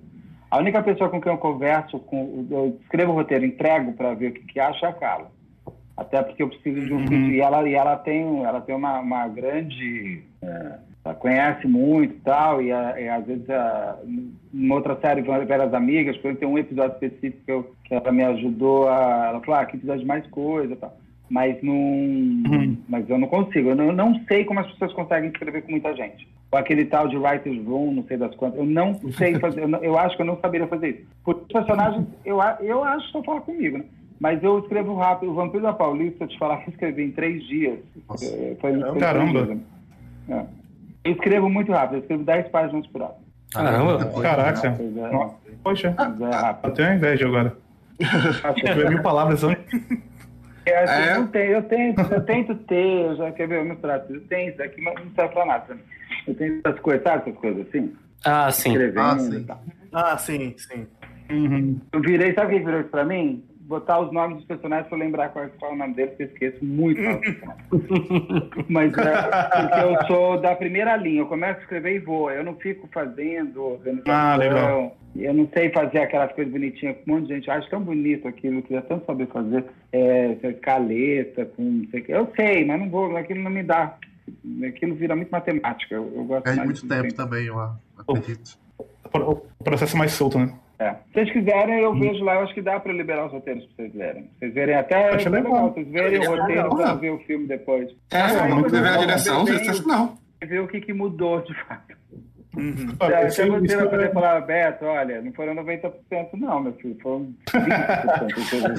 [0.51, 4.29] A única pessoa com quem eu converso, com, eu escrevo o roteiro, entrego para ver
[4.31, 5.31] o que, que acha, é a Carla.
[5.95, 7.31] Até porque eu preciso de um Uhum.
[7.31, 10.79] e ela e ela tem ela tem uma, uma grande é,
[11.21, 13.99] conhece muito e tal e, a- e às vezes a,
[14.53, 18.13] em outra série Veras Amigas por exemplo, tem um episódio específico que, eu- que ela
[18.13, 20.97] me ajudou a ela falou ah, aqui precisa de mais coisa e tal
[21.31, 25.31] mas não mas eu não consigo eu não, eu não sei como as pessoas conseguem
[25.31, 28.67] escrever com muita gente ou aquele tal de writer's room não sei das quantas eu
[28.67, 32.07] não sei fazer eu, não- eu acho que eu não saberia fazer isso por personagens
[32.25, 33.85] eu, eu acho que só fala comigo né
[34.21, 35.31] mas eu escrevo rápido.
[35.31, 37.79] O Vampiro da Paulista, eu te falar que escrevi em três dias.
[38.21, 39.45] É, Foi, foi Caramba.
[39.45, 39.59] dias, né?
[40.31, 40.45] É.
[41.09, 43.15] Eu escrevo muito rápido, eu escrevo 10 páginas por hora.
[43.53, 44.05] Caramba.
[44.21, 44.75] Caraca.
[44.77, 47.57] Pois é, Nossa, Poxa, é eu tenho inveja agora.
[48.91, 49.65] Mil palavras antes.
[50.67, 51.17] É, assim, É?
[51.17, 54.51] Eu, tenho, eu, tento, eu tento ter, eu já quer ver, eu mostrar, eu tenho
[54.51, 55.75] isso aqui, mas não serve pra nada.
[55.75, 55.81] né?
[56.27, 57.97] Eu tenho essas coisas, sabe essas coisas assim?
[58.25, 58.69] Ah, sim.
[58.71, 59.45] Escrevendo Ah, e sim.
[59.45, 59.63] tal.
[59.93, 60.87] Ah, sim, sim.
[61.31, 61.81] Uhum.
[61.93, 63.43] Eu virei, sabe o que virou isso pra mim?
[63.69, 66.23] Botar os nomes dos personagens pra eu lembrar qual, qual é o nome deles, porque
[66.25, 67.01] eu esqueço muito.
[68.69, 69.23] Mas é
[69.61, 72.31] porque eu sou da primeira linha, eu começo a escrever e vou.
[72.31, 74.15] Eu não fico fazendo organização.
[74.15, 74.97] Ah, legal.
[75.15, 78.27] Eu não sei fazer aquelas coisas bonitinhas que um monte de gente acha tão bonito
[78.27, 79.65] aquilo, eu queria tanto saber fazer.
[79.93, 82.13] É, caleta, com não sei o que.
[82.13, 83.97] Eu sei, mas não vou, aquilo não me dá.
[84.67, 85.95] Aquilo vira muito matemática.
[85.95, 87.59] Eu, eu gosto Perde mais muito de- tempo também, eu
[87.99, 88.59] acredito.
[89.15, 90.53] O processo é mais solto, né?
[90.79, 90.91] É.
[90.91, 93.75] Se vocês quiserem, eu vejo lá, eu acho que dá pra liberar os roteiros pra
[93.77, 94.31] vocês verem.
[94.39, 95.15] Vocês verem até.
[95.15, 95.71] Acho é legal.
[95.73, 97.89] Vocês verem o roteiro pra ver o filme depois.
[98.13, 100.19] É, Ah, não ver a direção, ver você bem não.
[100.45, 101.97] Ver o que, que mudou de fato.
[102.59, 102.97] Uhum.
[103.29, 105.93] Você vai poder falar, Beto, olha, não foram 90%
[106.35, 108.79] não, meu filho, foram 20%.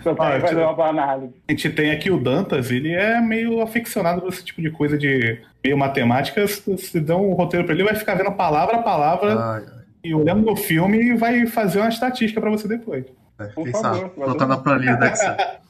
[0.02, 1.34] Só Ah, fazer uma análise.
[1.48, 4.96] A gente tem aqui o Dantas, ele é meio aficionado por esse tipo de coisa
[4.96, 6.46] de meio matemática.
[6.46, 9.82] Se se der um roteiro pra ele, vai ficar vendo palavra a palavra Ai, ai.
[10.04, 13.04] e olhando no filme e vai fazer uma estatística pra você depois.
[13.38, 15.36] É, Por quem favor, Botar na planilha da Excel.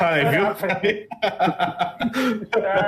[0.00, 0.44] Ai, viu?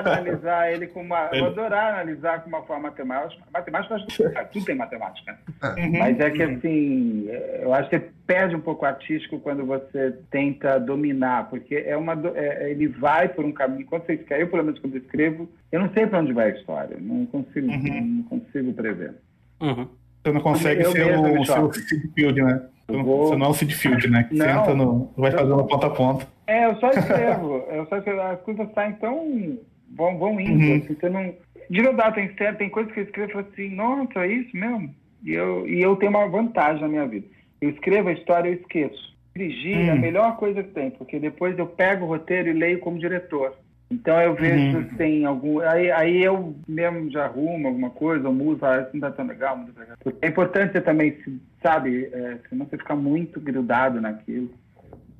[0.00, 1.28] analisar ele com uma.
[1.32, 3.42] Eu vou adorar analisar com uma forma matemática.
[3.52, 5.38] Matemática, eu acho que tudo tem matemática.
[5.62, 5.88] né?
[5.98, 9.64] Mas é que assim, é, eu acho que você perde um pouco o artístico quando
[9.64, 13.86] você tenta dominar, porque é uma, do- é- ele vai por um caminho.
[13.86, 16.50] Quando você escreve, eu pelo menos quando eu escrevo, eu não sei para onde vai
[16.52, 19.14] a história, não consigo, não consigo prever.
[19.60, 19.88] Uhum.
[20.24, 21.72] Você não consegue Eu ser mesmo o, o.
[21.72, 22.62] Sid Field, né?
[22.88, 24.24] Você não, vou- você não é o Sid Field, né?
[24.24, 24.46] Que Não.
[24.46, 25.12] senta no.
[25.16, 26.26] vai fazendo ponta a ponta.
[26.46, 27.64] É, eu só escrevo.
[27.70, 28.20] eu só escrevo.
[28.20, 29.58] As coisas saem tão.
[29.94, 30.64] vão, vão indo.
[30.64, 30.76] Uhum.
[30.76, 31.34] assim, você não...
[31.68, 34.94] De verdade, tem, certo- tem coisas que eu escrevo e assim, nossa, é isso mesmo?
[35.24, 37.26] E eu, e eu tenho uma vantagem na minha vida.
[37.60, 39.16] Eu escrevo a história e eu esqueço.
[39.34, 39.98] Dirigir é a Hum.
[39.98, 43.54] melhor coisa que tem, porque depois eu pego o roteiro e leio como diretor.
[43.90, 44.88] Então eu vejo Uhum.
[44.88, 45.60] se tem algum.
[45.60, 49.26] Aí, aí eu mesmo já arrumo alguma coisa, ou mudo, ah, isso não tá tão
[49.26, 49.96] legal, muda pra cá.
[50.22, 54.50] É importante você também, se- sabe, é, senão você fica muito grudado naquilo.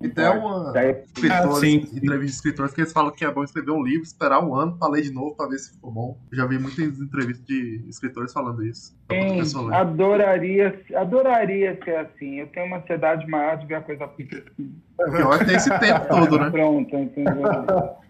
[0.00, 1.74] E tem uma Daí- escritores, Ah, sim.
[1.76, 4.76] entrevistas de escritores que eles falam que é bom escrever um livro, esperar um ano
[4.78, 6.18] pra ler de novo pra ver se ficou bom.
[6.30, 8.94] Eu já vi muitas entrevistas de escritores falando isso.
[9.08, 12.40] Pra Sim, adoraria, adoraria ser assim.
[12.40, 16.38] Eu tenho uma ansiedade maior de ver a coisa pior é ter esse tempo todo,
[16.38, 16.50] né?
[16.50, 17.34] pronta, entendeu?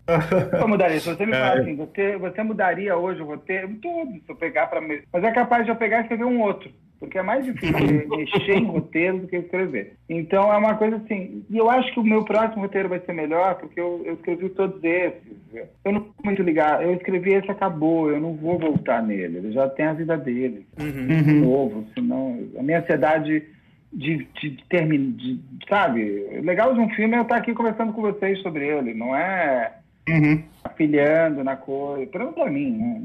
[0.61, 1.01] Eu mudaria.
[1.01, 3.69] Se você me falar assim, você, você mudaria hoje o roteiro?
[3.83, 6.71] Tudo, se eu pegar para Mas é capaz de eu pegar e escrever um outro.
[6.99, 9.95] Porque é mais difícil mexer em roteiro do que escrever.
[10.09, 11.45] Então é uma coisa assim.
[11.51, 14.49] E eu acho que o meu próximo roteiro vai ser melhor, porque eu, eu escrevi
[14.51, 15.37] todos esses.
[15.85, 16.83] Eu não fico muito ligado.
[16.83, 19.39] Eu escrevi esse acabou, eu não vou voltar nele.
[19.39, 20.67] Ele já tem a vida dele.
[20.77, 22.39] De novo, senão.
[22.59, 23.45] A minha ansiedade
[23.93, 25.17] de, de terminar.
[25.17, 26.27] De, sabe?
[26.39, 29.15] O legal de um filme é eu estar aqui conversando com vocês sobre ele, não
[29.15, 29.73] é
[30.09, 30.43] Uhum.
[30.65, 32.07] afilhando na coisa.
[32.11, 33.03] Pelo menos pra mim, né?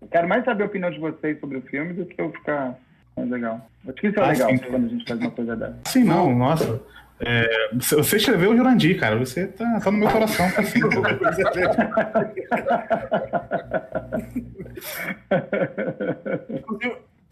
[0.00, 2.78] Eu quero mais saber a opinião de vocês sobre o filme do que eu ficar
[3.16, 3.68] mais legal.
[3.84, 4.58] Acho que isso é Ah, legal sim.
[4.58, 5.76] quando a gente faz uma coisa dessa.
[5.86, 6.82] Sim, não, nossa.
[7.18, 9.16] É, você escreveu o Jurandir, cara.
[9.18, 10.90] Você tá, tá no meu coração sempre.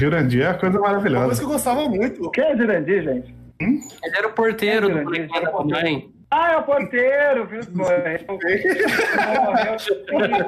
[0.01, 1.39] Jurandir é uma coisa Uma coisa maravilhosa.
[1.41, 2.31] que eu gostava muito.
[2.31, 3.35] Quem é Jurandir, gente?
[3.61, 6.11] Ele era o porteiro do Ele era da mamãe.
[6.31, 7.61] Ah, é o porteiro, viu?
[7.75, 8.17] Morreu.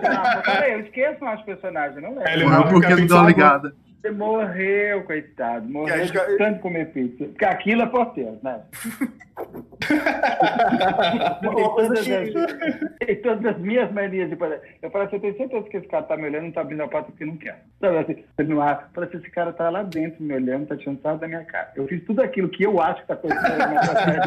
[0.03, 2.29] Não, peraí, eu esqueço mais personagens, não lembro.
[2.29, 3.75] Ele Morreu morre porque não deu uma capítulo- ligada.
[4.07, 5.69] Você morreu, coitado.
[5.69, 7.25] Morreu de tanto comer pizza.
[7.25, 8.61] Porque aquilo é porteiro, né?
[11.43, 12.09] Coisa todas, as,
[12.99, 14.63] tem todas as minhas manias de poder.
[14.81, 16.83] Eu falo assim, eu tenho certeza que esse cara tá me olhando, não tá abrindo
[16.83, 17.63] a porta porque não quer.
[17.81, 18.87] Sabe assim, não abre.
[18.95, 21.71] Fala assim, esse cara tá lá dentro me olhando, tá tirando sarro da minha cara.
[21.77, 24.23] Eu fiz tudo aquilo que eu acho que tá acontecendo na minha cara.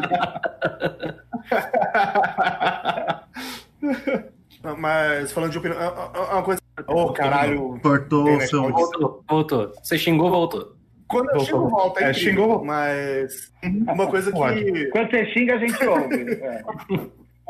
[4.78, 6.60] Mas falando de opinião, é- é é uma coisa.
[6.88, 7.80] Ô, caralho.
[7.82, 8.48] Cortou o né?
[8.48, 8.72] seu.
[8.72, 9.74] Voltou, voltou.
[9.84, 10.80] Você xingou, voltou.
[11.10, 12.04] Quando eu xingo, volta.
[12.04, 12.64] É, xingou.
[12.64, 14.86] Mas uma coisa que.
[14.88, 16.40] Quando você xinga, a gente ouve.
[16.42, 16.64] É.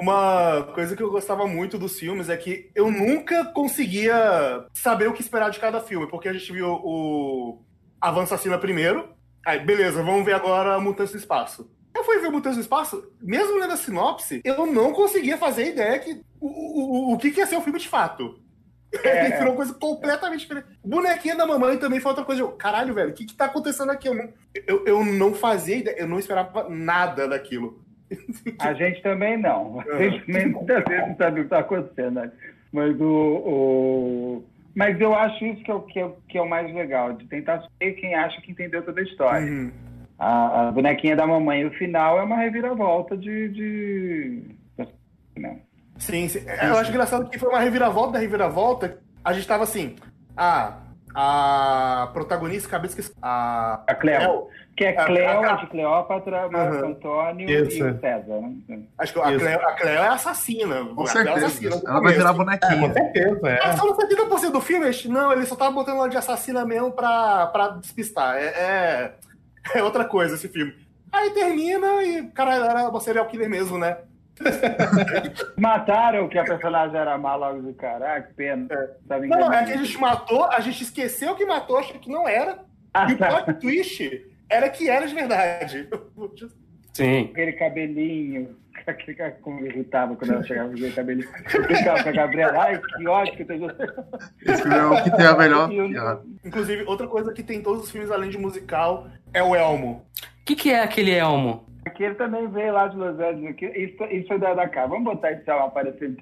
[0.02, 5.14] Uma coisa que eu gostava muito dos filmes é que eu nunca conseguia saber o
[5.14, 7.62] que esperar de cada filme, porque a gente viu o
[8.00, 9.10] Avança Assassina primeiro,
[9.46, 11.70] aí beleza, vamos ver agora Mutantes do Espaço.
[11.94, 16.00] Eu fui ver Mutantes do Espaço, mesmo lendo a sinopse, eu não conseguia fazer ideia
[16.00, 18.40] que o, o, o, o que, que ia ser o filme de fato.
[19.04, 19.30] É.
[19.38, 20.68] Virou uma coisa completamente diferente.
[20.84, 22.42] Bonequinha da mamãe também foi outra coisa.
[22.42, 24.08] Eu, Caralho, velho, o que, que tá acontecendo aqui?
[24.08, 24.30] Eu não,
[24.68, 27.84] eu, eu não fazia ideia, eu não esperava nada daquilo.
[28.58, 29.80] A gente também não.
[29.82, 32.16] A gente também muitas vezes não sabe o que está acontecendo.
[32.16, 32.32] Né?
[32.72, 34.46] Mas o, o-
[34.76, 37.26] Mas eu acho isso que é, o, que, é, que é o mais legal, de
[37.28, 39.46] tentar ser quem acha que entendeu toda a história.
[39.46, 39.72] Uhum.
[40.18, 43.50] A, a bonequinha da mamãe, o final é uma reviravolta de.
[43.50, 44.44] de...
[45.38, 45.62] Não.
[46.00, 46.44] Sim, sim.
[46.64, 48.98] Eu acho engraçado que foi uma reviravolta da reviravolta.
[49.24, 49.96] A gente tava assim.
[50.36, 50.78] Ah,
[51.14, 53.12] a protagonista, cabeça que.
[53.22, 54.48] A, A Cleo.
[54.78, 56.92] Que é Cleo, a- a de Cleópatra, Marco Uhum.
[56.92, 57.78] Antônio Isso.
[57.80, 58.40] e o César.
[58.70, 58.80] Né?
[58.98, 59.24] Acho que a.
[59.24, 60.76] Cleo, a Cleo é assassina.
[60.86, 61.46] Com Cleo é certeza.
[61.48, 62.94] assassina no Ela vai virar Com bonequinha.
[62.94, 63.60] certeza, é.
[63.68, 66.92] Mas só no 70% do filme, não, ele só tava botando ela de assassina mesmo
[66.94, 68.38] pra, pra despistar.
[68.38, 69.12] É, é,
[69.76, 70.74] é outra coisa esse filme.
[71.12, 73.98] Aí termina e, cara, era uma serial killer mesmo, né?
[75.58, 78.16] Mataram que a personagem era má logo do cara.
[78.16, 78.68] Ah, que pena.
[79.08, 79.66] Tava Não, é enganado.
[79.68, 82.60] que a gente matou, a gente esqueceu que matou, achou que não era.
[82.94, 83.28] Ah, E o tá.
[83.44, 85.88] plot twist era que era de verdade.
[86.94, 87.30] Sim.
[87.32, 88.58] Aquele cabelinho.
[88.88, 91.30] Aquele cara como me irritava quando ela chegava com aquele cabelinho.
[91.54, 92.64] Eu brincava com a Gabriela.
[92.64, 93.68] Ai, que ódio que eu tenho.
[94.46, 96.48] Esse filme é o que tem a melhor o-.
[96.48, 100.06] Inclusive, outra coisa que tem em todos os filmes, além de musical, é o Elmo.
[100.42, 101.69] O que, que é aquele elmo?
[101.86, 103.50] Aquele também veio lá de Los Angeles.
[103.52, 103.66] Aqui.
[103.66, 104.86] Isso, isso foi da, da cá.
[104.86, 106.18] Vamos botar esse álbum aparecendo.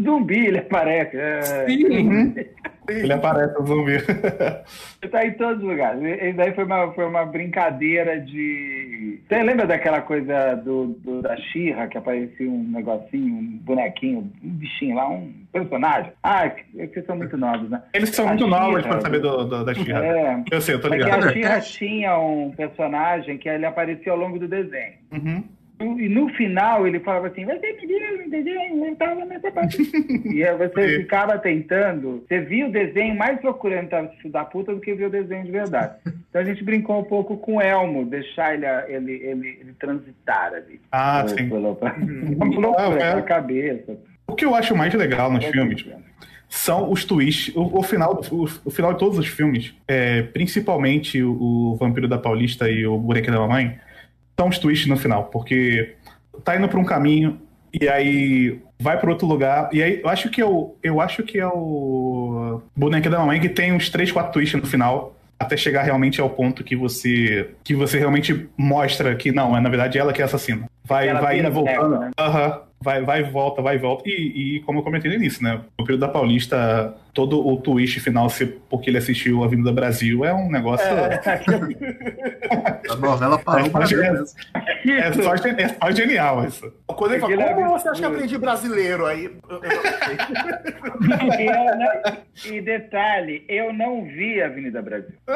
[0.00, 1.16] Zumbi, ele aparece.
[1.16, 1.66] É.
[2.88, 3.92] Ele aparece o zumbi.
[5.02, 6.00] Ele tá em todos os lugares.
[6.02, 9.20] E daí foi uma, foi uma brincadeira de.
[9.28, 14.48] Você lembra daquela coisa do, do- da Xirra, que aparecia um negocinho, um bonequinho, um
[14.50, 16.12] bichinho lá, um personagem?
[16.22, 17.82] Ah, é que vocês são muito novos, né?
[17.94, 20.04] Eles são A muito novos pra saber do, do- da Xirra.
[20.04, 20.42] É.
[20.50, 21.24] Eu sei, eu tô É que ligado.
[21.28, 24.94] a Xirra tinha um personagem que ele aparecia ao longo do desenho.
[25.12, 25.44] Uhum.
[25.80, 28.60] E no final ele falava assim, entendeu?
[28.86, 29.76] Eu tava nessa parte.
[30.32, 33.88] e aí você ficava tentando, você via o desenho mais procurando
[34.18, 35.94] filho da puta do que via o desenho de verdade.
[36.30, 40.52] Então a gente brincou um pouco com o Elmo, deixar ele, ele, ele, ele transitar
[40.54, 40.80] ali.
[40.92, 41.48] Ah, Pelo- sim.
[41.48, 42.44] Pelo, pra, Ah,
[42.88, 43.22] loucura, é.
[43.22, 43.98] cabeça.
[44.28, 45.84] O que eu acho mais legal nos filmes
[46.48, 47.54] são os twists.
[47.56, 51.32] O, o final, o, o final de todos os filmes, é, principalmente o,
[51.72, 53.76] o Vampiro da Paulista e o Bonequinho da Mamãe,
[54.38, 55.94] são os twists no final, porque
[56.44, 57.40] tá indo pra um caminho
[57.72, 59.68] e aí vai para outro lugar.
[59.72, 63.40] E aí eu acho que é o, eu acho que é o Bonequinho da Mamãe
[63.40, 65.14] que tem uns 3, 4 twists no final.
[65.36, 69.68] Até chegar realmente ao ponto que você que você realmente mostra que não, é na
[69.68, 70.68] verdade ela que é assassina.
[70.84, 71.98] Vai, Ela vai indo voltando.
[71.98, 72.10] né?
[72.18, 72.60] Aham.
[72.84, 74.02] Vai, vai e volta, vai e volta.
[74.06, 75.60] E, e como eu comentei no início, né?
[75.78, 80.22] O período da Paulista, todo o twist final ser porque ele assistiu a Avenida Brasil
[80.24, 80.86] é um negócio.
[82.90, 84.26] A novela parou É, pra ver é- mesmo.
[84.86, 86.70] É só, gen- é só genial isso.
[86.86, 89.06] Quando ele fala, é como você acha que aprendi brasileiro?
[89.06, 89.24] Aí.
[89.24, 89.70] eu- eu
[91.76, 91.88] não.
[92.44, 95.14] E, e detalhe, eu não vi Avenida Brasil.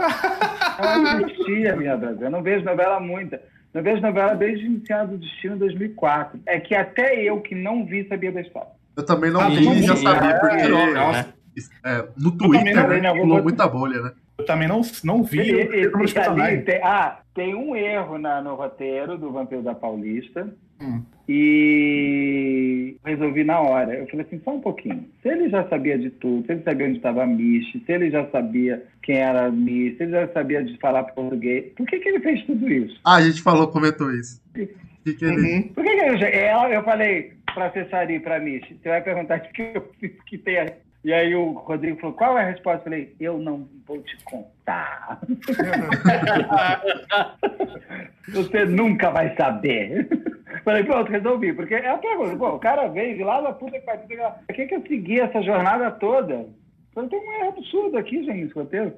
[0.79, 2.23] Não assisti a Avenida Brasil.
[2.23, 3.41] Eu não vejo novela muita.
[3.75, 6.41] Não vejo novela desde Iniciado do Destino em 2004.
[6.47, 8.69] É que até eu que não vi sabia da história.
[8.97, 12.89] Eu também não Ah, vi e já sabia, é, porque é, é, no Twitter não
[12.89, 14.13] né, não, vou pulou muita bolha, né?
[14.39, 16.65] Eu também não, não vi E- o e- e ali personagens.
[16.65, 20.49] tem, ah, tem um erro na- no roteiro do Vampiro da Paulista.
[20.81, 21.03] Hum.
[21.29, 23.95] E resolvi na hora.
[23.95, 25.07] Eu falei assim, só um pouquinho.
[25.23, 28.11] Se ele já sabia de tudo, se ele sabia onde estava a Michi, se ele
[28.11, 31.99] já sabia quem era a Michi, se ele já sabia de falar português, por que,
[31.99, 32.99] que ele fez tudo isso?
[33.05, 34.41] Ah, a gente falou, comentou isso.
[34.55, 34.69] Que
[35.15, 35.37] que ele...
[35.37, 35.63] Uhum.
[35.75, 39.39] Por que, que ele, ela, eu falei pra acessar e pra Michi, você vai perguntar
[39.39, 40.73] o que eu fiz que tem aí.
[41.05, 42.81] E aí o Rodrigo falou, qual é a resposta?
[42.81, 45.21] Eu falei, eu não vou te contar.
[48.29, 50.09] Você nunca vai saber.
[50.65, 51.53] Falei, pronto, resolvi.
[51.53, 54.07] Porque é a pergunta, pô, o cara veio de lá da puta que pariu.
[54.47, 56.47] Por que, que eu segui essa jornada toda?
[56.95, 58.93] Falei, tem um erro absurdo aqui, gente, nesse roteiro.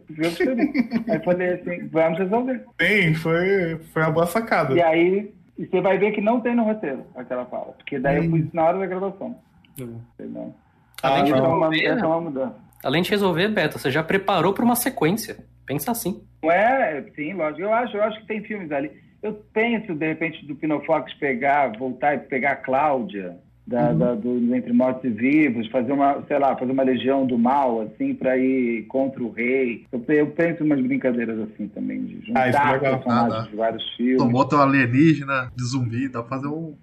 [1.09, 2.65] Aí falei assim, vamos resolver.
[2.81, 4.75] Sim, foi, foi uma boa sacada.
[4.75, 7.73] E aí, e você vai ver que não tem no roteiro aquela fala.
[7.77, 9.37] Porque daí eu pus na hora da gravação.
[9.79, 10.55] Entendeu?
[11.03, 12.55] Além de Essa é uma- resolver, é uma mudança.
[12.85, 15.37] além de resolver, Beto, você já preparou pra uma sequência.
[15.67, 16.23] Pensa assim.
[16.43, 17.61] Não é, sim, lógico.
[17.63, 18.91] Eu acho, eu acho que tem filmes ali.
[19.23, 23.37] Eu penso, de repente, do Pinofox pegar, voltar e pegar a Cláudia,
[23.67, 27.39] da, da- do Entre Mortos e Vivos, fazer uma, sei lá, fazer uma Legião do
[27.39, 29.85] Mal, assim, para ir contra o rei.
[29.93, 32.99] Eu, eu penso em umas brincadeiras assim também, de Ah, isso é juntar legal.
[32.99, 33.51] personagens Ah, tá.
[33.51, 34.17] de vários filmes.
[34.17, 36.75] Tomou teu alienígena de zumbi, dá pra fazer um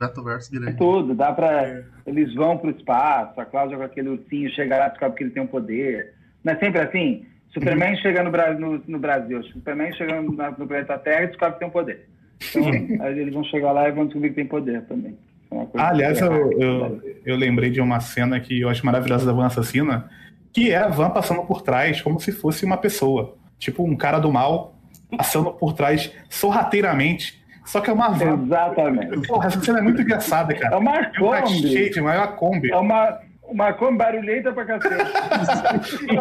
[0.00, 0.76] metaverso grande.
[0.76, 1.82] Tudo, dá pra.
[2.06, 5.30] Eles vão pro espaço, a Cláudia com aquele ursinho chega lá e descobre que ele
[5.30, 6.12] tem um poder.
[6.44, 7.24] Não é sempre assim?
[7.60, 11.54] Superman chega no, no, no Brasil, Superman chega no, na- no planeta Terra e descobre
[11.54, 12.08] que tem poder.
[12.50, 12.64] Então,
[13.06, 15.16] aí eles vão chegar lá e vão descobrir que tem poder também.
[15.50, 16.54] É Ah, aliás, eu, errada.
[16.64, 20.08] eu, eu lembrei de uma cena que eu acho maravilhosa da Van Assassina,
[20.52, 23.36] que é a Van passando por trás como se fosse uma pessoa.
[23.58, 24.74] Tipo, um cara do mal
[25.16, 27.40] passando por trás sorrateiramente.
[27.64, 28.42] Só que é uma van.
[28.44, 29.26] Exatamente.
[29.26, 30.74] Porra, essa cena é muito engraçada, cara.
[30.74, 31.98] É uma É uma Kombi.
[31.98, 32.70] é uma Kombi.
[32.72, 36.06] É uma, uma Kombi barulhenta pra cacete.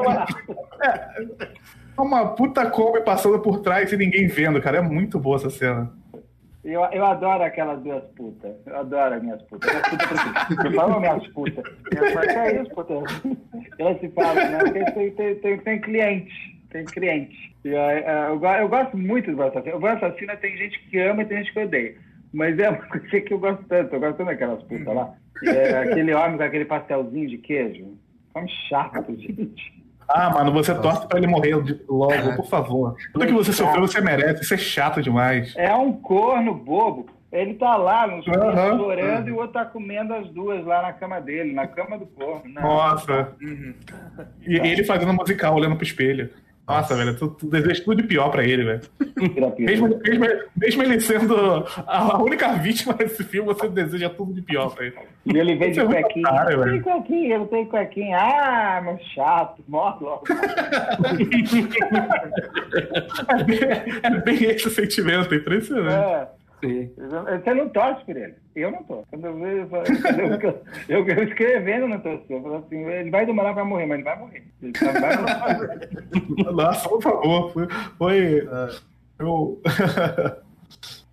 [1.97, 4.79] É uma puta Kombi passando por trás e ninguém vendo, cara.
[4.79, 5.89] É muito boa essa cena.
[6.63, 8.51] Eu, eu adoro aquelas duas putas.
[8.65, 9.71] Eu adoro as minhas putas.
[9.71, 10.65] Minhas putas?
[10.65, 11.63] Eu falo minhas putas.
[11.95, 12.93] Eu falo, que é isso, puta?
[13.79, 14.57] Elas se falam, né?
[14.59, 16.33] Porque tem, tem, tem, tem cliente.
[16.71, 17.55] Tem cliente.
[17.63, 19.75] E, eh, eh, eu, go- eu gosto muito do Van Assassina.
[19.75, 21.95] O Van Assassina tem gente que ama e tem gente que odeia.
[22.33, 23.95] Mas é uma coisa que eu gosto tanto.
[23.95, 25.13] Eu gosto tanto daquelas putas lá.
[25.43, 27.97] É, aquele homem com aquele pastelzinho de queijo.
[28.33, 29.73] Come chato, gente.
[30.07, 31.55] Ah, mano, você torce pra ele morrer
[31.87, 32.95] logo, por favor.
[33.11, 34.43] Tudo que você sofreu, você merece.
[34.43, 35.53] Isso é chato demais.
[35.55, 37.07] É um corno bobo.
[37.31, 38.77] Ele tá lá no Aham.
[38.77, 42.05] chorando e o outro tá comendo as duas lá na cama dele, na cama do
[42.05, 42.43] corno.
[42.45, 42.61] Não.
[42.61, 43.33] Nossa.
[44.41, 46.29] E ele fazendo musical, olhando pro espelho.
[46.67, 48.81] Nossa, velho, tu, tu deseja tudo de pior pra ele, velho.
[49.59, 50.25] mesmo, mesmo,
[50.57, 51.35] mesmo ele sendo
[51.85, 54.95] a única vítima desse filme, você deseja tudo de pior pra ele.
[55.25, 56.45] E ele vem de é cuequinha.
[56.49, 56.71] Eu velho.
[56.71, 58.17] tenho cuequinha, eu tenho cuequinha.
[58.17, 60.23] Ah, meu chato, morre logo.
[63.27, 63.59] É bem,
[64.03, 65.95] é bem esse o sentimento, é impressionante.
[65.95, 66.27] É.
[66.61, 68.33] Você não torce por ele.
[68.55, 69.05] Eu não torço.
[69.11, 69.83] Quando eu vejo, eu, falo-
[70.89, 72.23] eu, eu, eu escrevendo não torço.
[72.29, 74.43] Eu falo assim, ele vai demorar pra morrer, mas ele vai morrer.
[74.61, 75.89] Ele só vai morrer.
[76.53, 77.51] Nossa, por favor.
[77.51, 77.67] Foi.
[77.97, 78.49] foi
[79.19, 79.61] eu...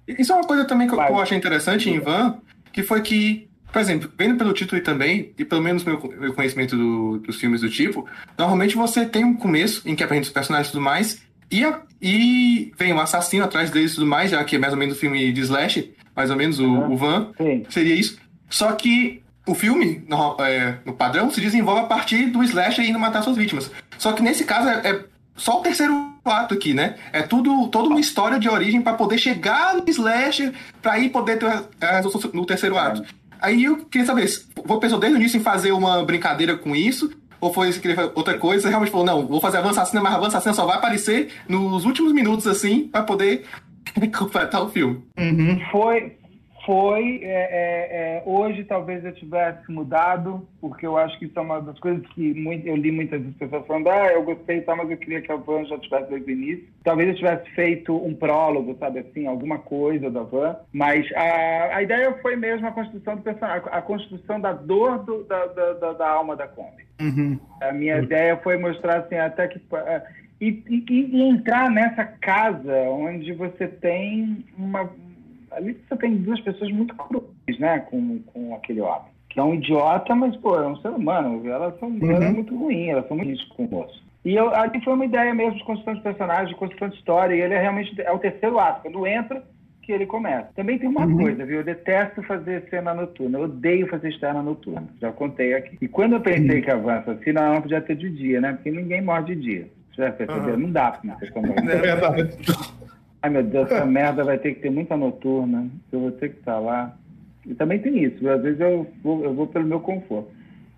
[0.06, 2.38] Isso é uma coisa também que eu, que eu achei interessante em Van,
[2.72, 6.34] que foi que, por exemplo, vendo pelo título e também, e pelo menos meu, meu
[6.34, 8.06] conhecimento do- dos filmes do tipo,
[8.36, 11.22] normalmente você tem um começo em que apresenta os personagens e tudo mais,
[11.52, 14.72] e, a- e vem um assassino atrás deles e tudo mais, já que é mais
[14.72, 17.30] ou menos o filme de Slash, mais ou menos o, o Van,
[17.70, 18.18] seria isso.
[18.50, 22.98] Só que o filme, no, é, no padrão, se desenvolve a partir do Slash indo
[22.98, 23.70] matar suas vítimas.
[23.98, 25.04] Só que nesse caso é, é
[25.36, 26.96] só o terceiro ato aqui, né?
[27.12, 31.38] É tudo, toda uma história de origem para poder chegar no Slash, para aí poder
[31.38, 31.46] ter
[31.80, 33.02] a resolução no terceiro ato.
[33.40, 34.28] Aí eu queria saber,
[34.64, 37.10] vou pensou desde o início em fazer uma brincadeira com isso,
[37.42, 40.14] ou foi fazer outra coisa, você realmente falou, não, vou fazer a Van Assassina, mas
[40.14, 43.44] a Van Assassina só vai aparecer nos últimos minutos, assim, para poder
[44.16, 45.02] completar o filme.
[45.72, 46.16] Foi,
[46.64, 47.20] foi.
[47.22, 51.60] é, é, é, hoje talvez eu tivesse mudado, porque eu acho que isso é uma
[51.60, 54.90] das coisas que muito, eu li muitas pessoas falando, ah, eu gostei e tal, mas
[54.90, 56.64] eu queria que a Van já tivesse desde o início.
[56.84, 61.82] Talvez eu tivesse feito um prólogo, sabe assim, alguma coisa da Van, mas a, a
[61.82, 66.08] ideia foi mesmo a construção do personagem, a construção da dor do- da, da, da,
[66.08, 66.84] alma da Kombi.
[67.60, 69.60] A minha ideia foi mostrar assim, até que.
[69.72, 70.02] eh,
[70.40, 70.84] E, e-
[71.16, 74.90] e entrar nessa casa onde você tem uma.
[75.54, 77.80] Ali você tem duas pessoas muito cruéis, né?
[77.80, 79.12] Com, com aquele homem.
[79.28, 81.46] Que é um idiota, mas, pô, é um ser humano.
[81.48, 84.02] Elas são ela é muito ruins, elas são muito com o moço.
[84.24, 87.34] E eu, ali foi uma ideia mesmo de construção de personagem, de construção de história.
[87.34, 88.82] E ele é realmente é o terceiro ato.
[88.82, 89.42] Quando entra,
[89.82, 90.48] que ele começa.
[90.54, 91.58] Também tem uma coisa, viu?
[91.58, 93.38] Eu detesto fazer cena noturna.
[93.38, 94.86] Eu odeio fazer externa noturna.
[95.00, 95.76] Já contei aqui.
[95.80, 98.52] E quando eu pensei que avança assim, não, podia ter de dia, né?
[98.52, 99.68] Porque ninguém morre de dia.
[99.92, 100.56] Você já percebeu?
[100.56, 101.54] Não dá pra comer.
[101.68, 102.38] É verdade.
[103.22, 105.68] Ai, meu Deus, essa merda vai ter que ter muita noturna.
[105.92, 106.96] Eu vou ter que estar lá.
[107.46, 108.28] E também tem isso.
[108.28, 110.30] Às vezes eu vou, eu vou pelo meu conforto.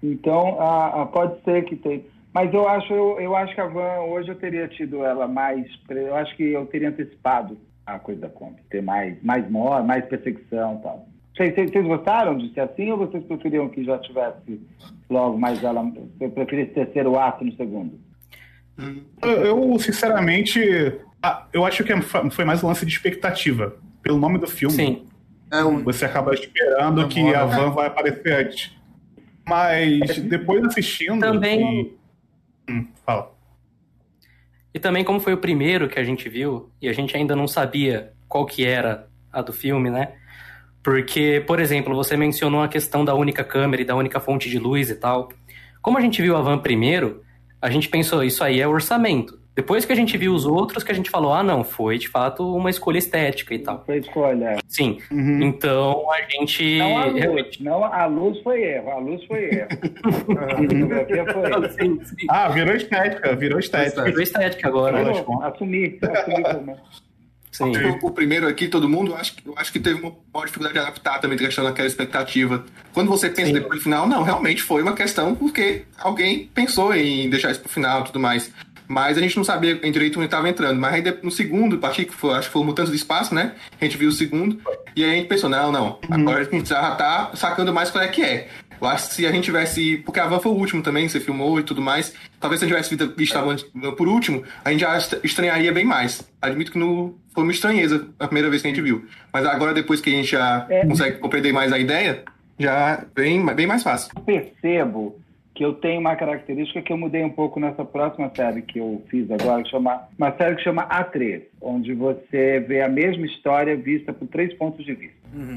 [0.03, 2.03] Então, a, a- pode ser que tenha.
[2.33, 5.67] Mas eu acho, eu, eu acho que a Van, hoje eu teria tido ela mais.
[5.89, 7.57] Eu acho que eu teria antecipado
[7.87, 8.61] a coisa da Kombi.
[8.69, 11.07] Ter mais, mais morte, mais perseguição e tal.
[11.37, 14.61] Vocês, gostaram de ser assim ou vocês preferiam que já tivesse
[15.09, 15.83] logo mais ela.
[15.83, 17.99] Você preferisse terceiro ato no segundo?
[19.23, 20.61] Eu, eu, sinceramente,
[21.25, 23.77] ah, eu acho que é- foi mais um lance de expectativa.
[24.03, 25.07] Pelo nome do filme, Sim.
[25.85, 28.77] você acaba esperando que a Van vai aparecer antes.
[29.47, 31.21] Mas depois assistindo.
[31.21, 31.81] Também-
[32.69, 33.31] e- Hum, fala.
[34.73, 37.47] E também como foi o primeiro que a gente viu, e a gente ainda não
[37.47, 40.15] sabia qual que era a do filme, né?
[40.83, 44.59] Porque, por exemplo, você mencionou a questão da única câmera e da única fonte de
[44.59, 45.31] luz e tal.
[45.81, 47.23] Como a gente viu a van primeiro,
[47.61, 49.39] a gente pensou, isso aí é orçamento.
[49.57, 52.09] Depois que a gente viu os outros, que a gente falou, ah, não, foi de
[52.09, 53.85] fato uma escolha estética e tal.
[53.87, 54.57] Foi escolha.
[54.67, 54.99] Sim.
[55.13, 56.79] Então a gente.
[56.79, 59.69] Não a luz, realmente- não, a luz foi erro, a luz foi erro.
[60.45, 61.71] A fotografia foi erro.
[61.71, 62.27] Sim, sim.
[62.29, 64.03] Ah, virou estética, virou estética.
[64.05, 64.99] Virou estética agora.
[65.05, 65.47] Virou né?
[65.47, 66.77] Assumir, assumir também.
[67.53, 67.73] Sim.
[68.03, 70.47] O, o primeiro aqui, todo mundo, eu acho, que- eu acho que teve uma maior
[70.47, 72.65] dificuldade de adaptar também, questão daquela expectativa.
[72.93, 77.31] Quando você pensa depois do final, não, realmente foi uma questão porque alguém pensou em
[77.31, 78.53] deixar isso pro final e tudo mais.
[78.87, 80.79] Mas a gente não sabia em direito onde estava entrando.
[80.79, 83.35] Mas aí de- no segundo, parti que foi, acho que foi o Mutantes do Espaço,
[83.35, 83.53] né?
[83.81, 84.61] A gente viu o segundo.
[84.95, 85.99] E aí a gente pensou, não, não.
[86.11, 88.49] Agora a gente já tá sacando mais qual é que é.
[88.81, 89.99] Eu acho que se a gente tivesse.
[90.05, 92.13] Porque a Van foi o último também, você filmou e tudo mais.
[92.39, 93.57] Talvez se a gente tivesse visto a Van
[93.97, 96.23] por último, a gente já est- estranharia bem mais.
[96.43, 99.07] Admito que no, foi uma estranheza a primeira vez que a gente viu.
[99.33, 100.85] Mas agora, depois que a gente já É.
[100.85, 102.25] consegue compreender mais a ideia,
[102.59, 104.11] já bem, bem mais fácil.
[104.17, 105.19] Eu percebo
[105.55, 109.03] que eu tenho uma característica que eu mudei um pouco nessa próxima série que eu
[109.09, 113.77] fiz agora, que chama, uma série que chama A3, onde você vê a mesma história
[113.77, 115.17] vista por três pontos de vista.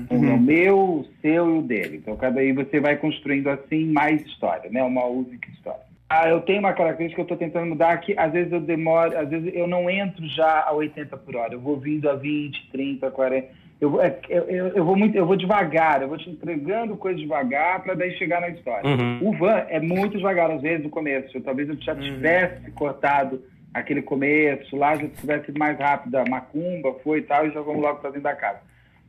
[0.09, 1.97] O meu, o seu e o dele.
[1.97, 4.83] Então, cada aí você vai construindo assim mais história, né?
[4.83, 5.81] Uma única história.
[6.09, 9.17] Ah, eu tenho uma característica que eu estou tentando mudar que às vezes eu demoro,
[9.17, 12.69] às vezes eu não entro já a 80 por hora, eu vou vindo a 20,
[12.71, 13.47] 30, 40.
[13.79, 16.97] Eu, vou- é, eu, eu, eu vou muito, eu vou devagar, eu vou te entregando
[16.97, 18.89] coisa devagar para daí chegar na história.
[18.89, 19.19] Uhum.
[19.29, 21.39] O Van é muito devagar às vezes no começo.
[21.41, 23.43] Talvez eu já tivesse cortado
[23.73, 26.15] aquele começo lá, já tivesse ido mais rápido.
[26.15, 28.59] A macumba foi e tal, e já vamos logo para dentro da casa.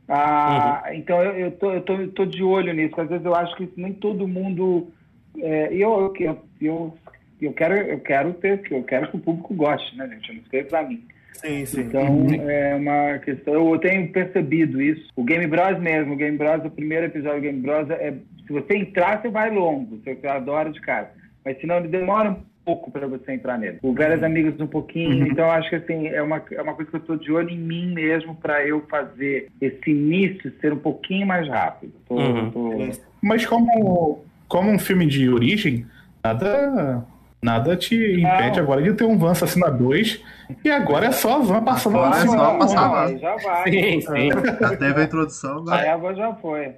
[0.07, 2.99] Ah, Então eu, eu, tô, eu, tô, eu tô de olho nisso.
[2.99, 4.91] Às vezes eu acho que nem todo mundo.
[5.37, 6.97] É, eu, eu, eu,
[7.41, 10.29] eu quero, eu quero ter, eu quero que o público goste, né, gente?
[10.29, 11.03] Eu não escrevo pra mim.
[11.41, 11.81] Sim, sim.
[11.81, 13.53] Então é uma questão.
[13.71, 15.07] Eu tenho percebido isso.
[15.15, 18.13] O Game Bros mesmo, o Game Bros, o primeiro episódio do Game Bros é.
[18.45, 19.97] Se você entrar, você vai longo.
[20.03, 21.11] Você adora de cara.
[21.45, 23.77] Mas senão ele demora um pouco para você entrar nele.
[23.81, 25.27] O Velhas Amigas um pouquinho.
[25.27, 27.49] Então eu acho que assim, é uma, é uma coisa que eu estou de olho
[27.49, 31.93] em mim mesmo para eu fazer esse início ser um pouquinho mais rápido.
[32.07, 32.51] Tô, Uhum.
[32.51, 32.89] tô-
[33.21, 35.85] Mas como, como um filme de origem,
[36.23, 37.03] nada,
[37.41, 38.63] nada te impede Não.
[38.63, 40.23] agora de ter um Van Assassina 2
[40.63, 43.05] e agora é só a Van passando Agora lá é só passar Não, lá.
[43.05, 43.71] aí já vai.
[43.71, 44.29] Sim, sim.
[44.59, 45.87] Já teve a introdução, A agora.
[45.87, 46.71] Eva já foi.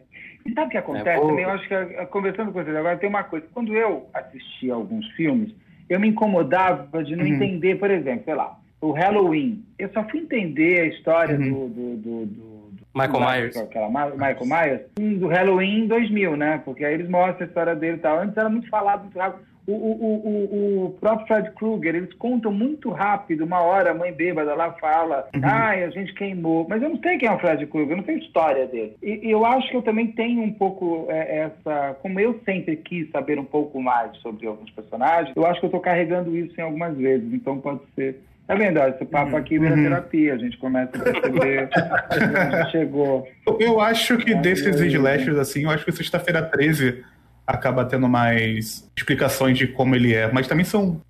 [0.46, 1.44] E sabe o que acontece É, também?
[1.44, 3.46] Eu acho que, eh, conversando com vocês agora, tem uma coisa.
[3.54, 5.54] Quando eu assistia alguns filmes,
[5.88, 9.64] eu me incomodava de não entender, por exemplo, sei lá, o Halloween.
[9.78, 12.62] Eu só fui entender a história do, do, do, do- do-
[12.94, 13.56] Michael Myers.
[13.58, 14.82] Aquela, Michael Myers,
[15.20, 16.62] do Halloween em 2000, né?
[16.66, 18.20] Porque aí eles mostram a história dele e tal.
[18.20, 19.44] Antes era muito falado, muito rápido.
[19.72, 23.46] O, o, o, o, próprio Fred Krueger, eles contam muito rápido.
[23.46, 26.66] Uma hora a mãe bêbada lá fala, ai, a gente queimou.
[26.70, 28.96] Mas eu não sei quem é o Fred Krueger, eu não sei a história dele.
[29.02, 31.96] E, eu acho que eu também tenho um pouco é, essa.
[32.02, 35.72] Como eu sempre quis saber um pouco mais sobre alguns personagens, eu acho que eu
[35.72, 37.32] tô carregando isso em algumas vezes.
[37.34, 38.22] Então pode ser.
[38.48, 38.80] Tá vendo?
[38.80, 40.34] ó, Esse papo aqui vira terapia.
[40.34, 41.70] A gente começa a perceber
[42.58, 43.28] onde chegou.
[43.60, 47.04] Eu- acho que desses eu- slashers, assim, eu acho que Sexta-feira 13
[47.52, 50.32] acaba tendo mais explicações de como ele é.
[50.32, 51.02] Mas também são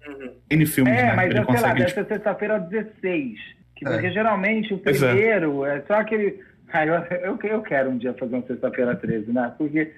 [0.50, 1.14] N filmes, É, né?
[1.16, 3.38] mas Ele é, sei lá, consegue deve ser sexta-feira 16.
[3.76, 3.92] Que, É.
[3.92, 4.92] Porque geralmente o é.
[4.92, 5.82] primeiro é.
[5.88, 6.40] só aquele.
[6.74, 9.54] Ah, eu, eu, eu quero um dia fazer uma sexta-feira 13, né?
[9.58, 9.92] Porque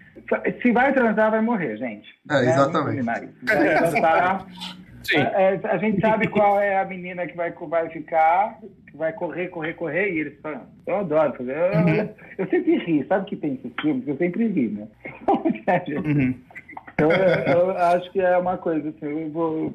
[0.60, 2.10] se vai transar, vai morrer, gente.
[2.28, 2.50] É, Né?
[2.50, 3.02] exatamente.
[3.04, 4.48] Vai transar,
[5.04, 5.18] Sim.
[5.18, 8.60] é, é, a gente sabe qual é a menina que vai, vai ficar,
[8.90, 11.56] que vai correr, correr, correr, e eles falam, eu adoro fazer.
[11.56, 12.10] Eu, Uhum.
[12.38, 14.08] eu sempre ri, sabe que tem esses filmes?
[14.08, 14.88] Eu sempre ri, né?
[15.28, 16.36] Uhum.
[16.94, 19.74] Então, eu, eu acho que é uma coisa assim, eu vou,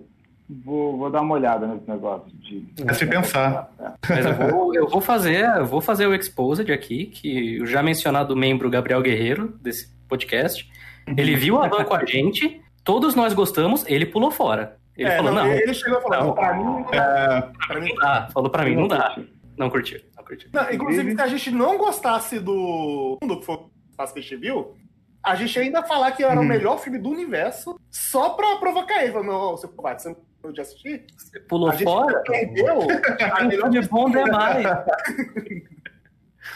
[0.48, 2.64] vou, vou dar uma olhada nesse negócio de.
[2.86, 3.70] É se pensar.
[4.08, 7.82] Mas eu vou, eu vou fazer, eu vou fazer o Exposed aqui, que o já
[7.82, 10.68] mencionado membro Gabriel Guerreiro desse podcast.
[11.16, 14.76] Ele viu a van com a gente, todos nós gostamos, ele pulou fora.
[14.98, 16.34] Ele É, falou, não, Ele chegou a falar, Não.
[16.34, 18.28] pra mim, É, pra mim não dá.
[18.34, 19.16] Falou pra mim, não dá.
[19.56, 20.50] Não curtiu, não curtiu.
[20.52, 23.58] Não, inclusive, se a gente não gostasse do do que foi
[23.98, 24.76] a gente viu,
[25.24, 29.12] a gente ainda falar que era o melhor filme do universo só pra provocar ele.
[29.12, 31.04] Falou, Meu, seu covarde, você não de assistir?
[31.16, 32.22] Você pulou A fora?
[32.22, 32.78] perdeu
[33.36, 33.68] a melhor...
[33.70, 34.64] De bom demais.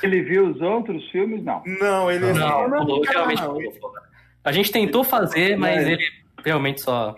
[0.03, 1.43] Ele viu os outros filmes?
[1.45, 1.63] Não.
[1.67, 2.69] Não, ele Não,
[3.03, 3.55] realmente não.
[3.55, 4.03] pulou fora.
[4.45, 6.03] A gente tentou fazer, mas ele
[6.45, 7.15] realmente só.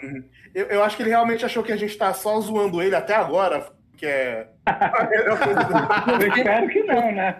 [0.54, 3.14] Eu, eu acho que ele realmente achou que a gente tá só zoando ele até
[3.14, 3.66] agora,
[3.96, 4.46] que é
[6.20, 7.36] Eu espero que não, né?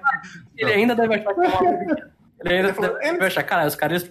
[0.56, 2.14] Ele ainda deve achar que é.
[2.44, 4.10] Ele ainda falou, deve ele- achar, cara, os caras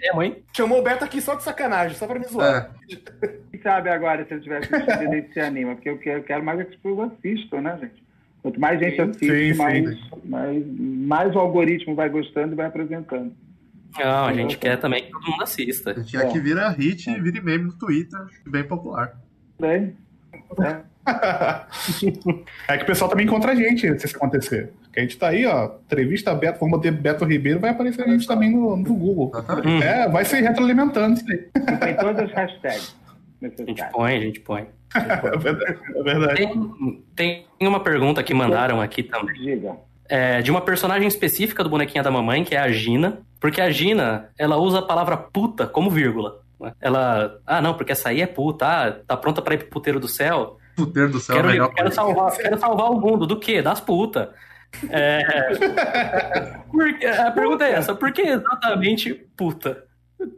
[0.00, 0.42] mesmo, hein?
[0.56, 2.70] Chamou o Beto aqui só de sacanagem, só pra me zoar.
[2.90, 3.26] É.
[3.50, 5.74] Quem sabe agora, se eu tivesse assistido, ele se anima.
[5.74, 8.02] Porque eu quero, eu quero mais que as pessoas assistam, né, gente?
[8.42, 9.58] Quanto mais gente assiste, sim, sim.
[9.58, 13.32] mais, mais, mais o algoritmo vai gostando e vai apresentando.
[13.96, 15.90] Não, a gente quer também que todo mundo assista.
[15.90, 19.18] A gente quer que vira hit e vire meme no Twitter, bem popular.
[19.58, 19.96] Bem,
[20.56, 20.82] né?
[22.68, 24.72] é que o pessoal também encontra a gente se isso acontecer.
[24.82, 28.08] Porque a gente tá aí, ó, entrevista Beto, vamos ter Beto Ribeiro, vai aparecer a
[28.08, 29.30] gente também no, no Google.
[29.34, 29.84] Exatamente.
[29.84, 31.38] É, vai se retroalimentando isso aí.
[31.78, 32.96] Tem todas as hashtags
[33.42, 34.66] A gente põe, a gente põe.
[34.94, 35.78] É verdade.
[35.94, 36.48] É verdade.
[37.14, 39.34] Tem, tem uma pergunta que mandaram aqui também.
[39.34, 39.76] Diga.
[40.08, 43.18] É, de uma personagem específica do Bonequinha da Mamãe, que é a Gina.
[43.40, 46.40] Porque a Gina, ela usa a palavra puta como vírgula.
[46.60, 46.72] né?
[46.80, 50.00] Ela, ah, não, porque essa aí é puta, ah, tá pronta pra ir pro puteiro
[50.00, 50.56] do céu.
[50.76, 53.26] Puteiro do céu, Quero, melhor quero, salvar, quero salvar o mundo.
[53.26, 53.60] Do quê?
[53.60, 54.28] Das putas.
[54.90, 55.22] É...
[57.26, 59.84] A pergunta é essa, por que exatamente puta?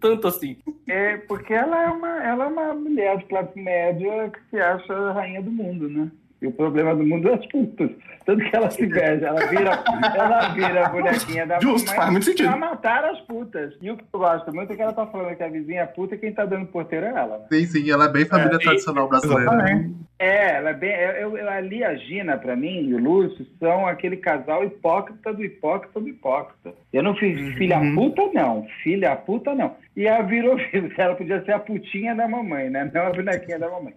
[0.01, 0.59] Tanto assim.
[0.87, 4.93] É porque ela é uma, ela é uma mulher de classe média que se acha
[4.93, 6.11] a rainha do mundo, né?
[6.43, 7.91] E o problema do mundo é as putas.
[8.31, 9.83] Tanto que ela se veja, ela vira,
[10.15, 12.49] ela vira a bonequinha da Justo, mamãe faz muito sentido.
[12.49, 13.75] pra matar as putas.
[13.83, 15.87] E o que eu gosto muito é que ela tá falando que a vizinha é
[15.87, 17.47] puta e quem tá dando porteiro é ela, né?
[17.51, 19.91] Sim, sim, ela é bem família tradicional brasileira.
[20.17, 20.93] É, ela é bem.
[20.93, 25.45] Eu, eu, ali a Gina, pra mim, e o Lúcio, são aquele casal hipócrita do
[25.45, 26.73] hipócrita do hipócrita.
[26.93, 28.65] Eu não fiz filha puta, não.
[28.85, 29.75] Filha puta, não.
[29.97, 30.57] E ela virou,
[30.97, 32.89] ela podia ser a putinha da mamãe, né?
[32.95, 33.95] Não a bonequinha da mamãe.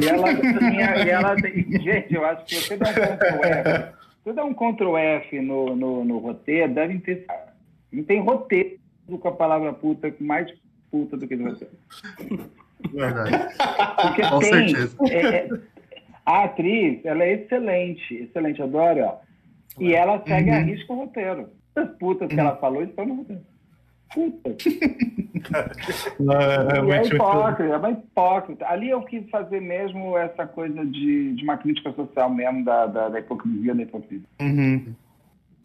[0.00, 1.04] E ela tinha.
[1.04, 3.96] E ela, gente, eu acho que você dá um Ctrl F.
[4.24, 7.26] Você dá um Ctrl F no, no, no roteiro, devem ter.
[7.92, 8.78] Não tem roteiro
[9.20, 10.52] com a palavra puta mais
[10.90, 11.68] puta do que você.
[12.92, 13.30] Verdade.
[14.02, 14.68] Porque Com tem.
[14.68, 14.96] certeza.
[15.10, 15.48] é, é,
[16.24, 19.18] a atriz, ela é excelente, excelente, adoro, ó.
[19.78, 21.50] E ela segue a risca o roteiro.
[21.74, 23.42] As putas que ela falou estão no roteiro.
[24.12, 24.56] Puta.
[25.48, 28.66] É, é muito- hipócrita, é uma hipócrita.
[28.66, 33.08] Ali eu quis fazer mesmo essa coisa de, de uma crítica social mesmo da, da,
[33.10, 34.26] da hipocrisia da hipocrisia.
[34.40, 34.94] Uhum.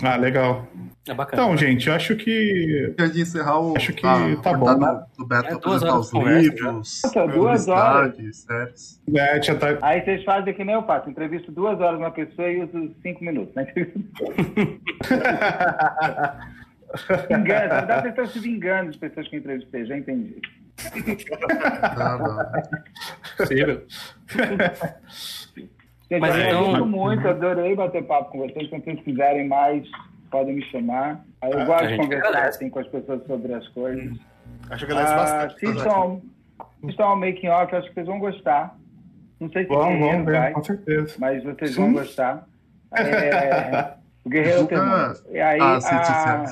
[0.04, 0.68] Ah, legal.
[1.08, 1.44] É bacana.
[1.44, 2.94] Então, gente, eu acho que.
[3.00, 3.76] Antes de encerrar o.
[3.78, 5.04] Acho que a tá bom, né?
[5.18, 8.16] do Beto É, duas apresentar horas os livros, Nossa, duas horas.
[8.38, 9.02] séries.
[9.16, 9.78] É, tá.
[9.82, 13.24] Aí vocês fazem que nem eu faço, entrevisto duas horas uma pessoa e uso cinco
[13.24, 13.54] minutos.
[13.56, 13.68] Né?
[17.30, 20.38] Engano, vocês estão se vingando de pessoas que entrevistei, já entendi.
[21.84, 23.38] Ah, não.
[23.38, 23.84] Possível.
[26.10, 28.70] Gente, Mas eu então- gosto muito, adorei bater papo com vocês.
[28.70, 29.88] Quando vocês quiserem mais,
[30.30, 31.24] podem me chamar.
[31.42, 32.58] Aí Eu gosto a de conversar agradece.
[32.58, 34.18] assim, com as pessoas sobre as coisas.
[34.70, 35.66] Acho que agradece Ah, bastante.
[35.66, 36.22] assistam,
[36.84, 38.76] assistam ao Making Off, acho que vocês vão gostar.
[39.40, 41.16] Não sei se o Vamos, Guerreiro vamos ver, vai, com certeza.
[41.20, 41.82] mas vocês Sim.
[41.82, 42.46] vão gostar.
[42.94, 43.94] É,
[44.26, 45.24] o Guerreiro tem muito.
[45.32, 46.46] E aí, redes a-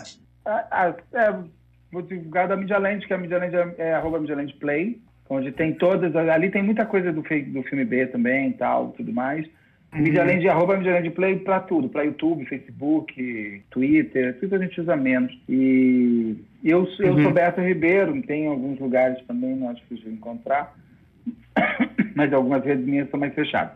[0.50, 0.68] sociais.
[0.72, 1.36] a- a- é,
[1.92, 5.00] vou divulgar da Media Land, que a Media Land é, é arroba Media Land Play,
[5.30, 9.14] onde tem todas, ali tem muita coisa do, do filme B também e tal, tudo
[9.14, 9.46] mais.
[9.94, 14.80] Media Land, arroba Media Land Play para tudo, para YouTube, Facebook, Twitter, tudo a gente
[14.82, 15.36] usa menos.
[15.50, 20.76] E eu, eu sou Beto Ribeiro, tem alguns lugares também, não acho difícil encontrar,
[22.16, 23.74] mas algumas redes minhas são mais fechadas.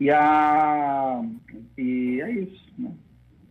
[0.00, 1.22] E, a,
[1.76, 2.90] e é isso, né?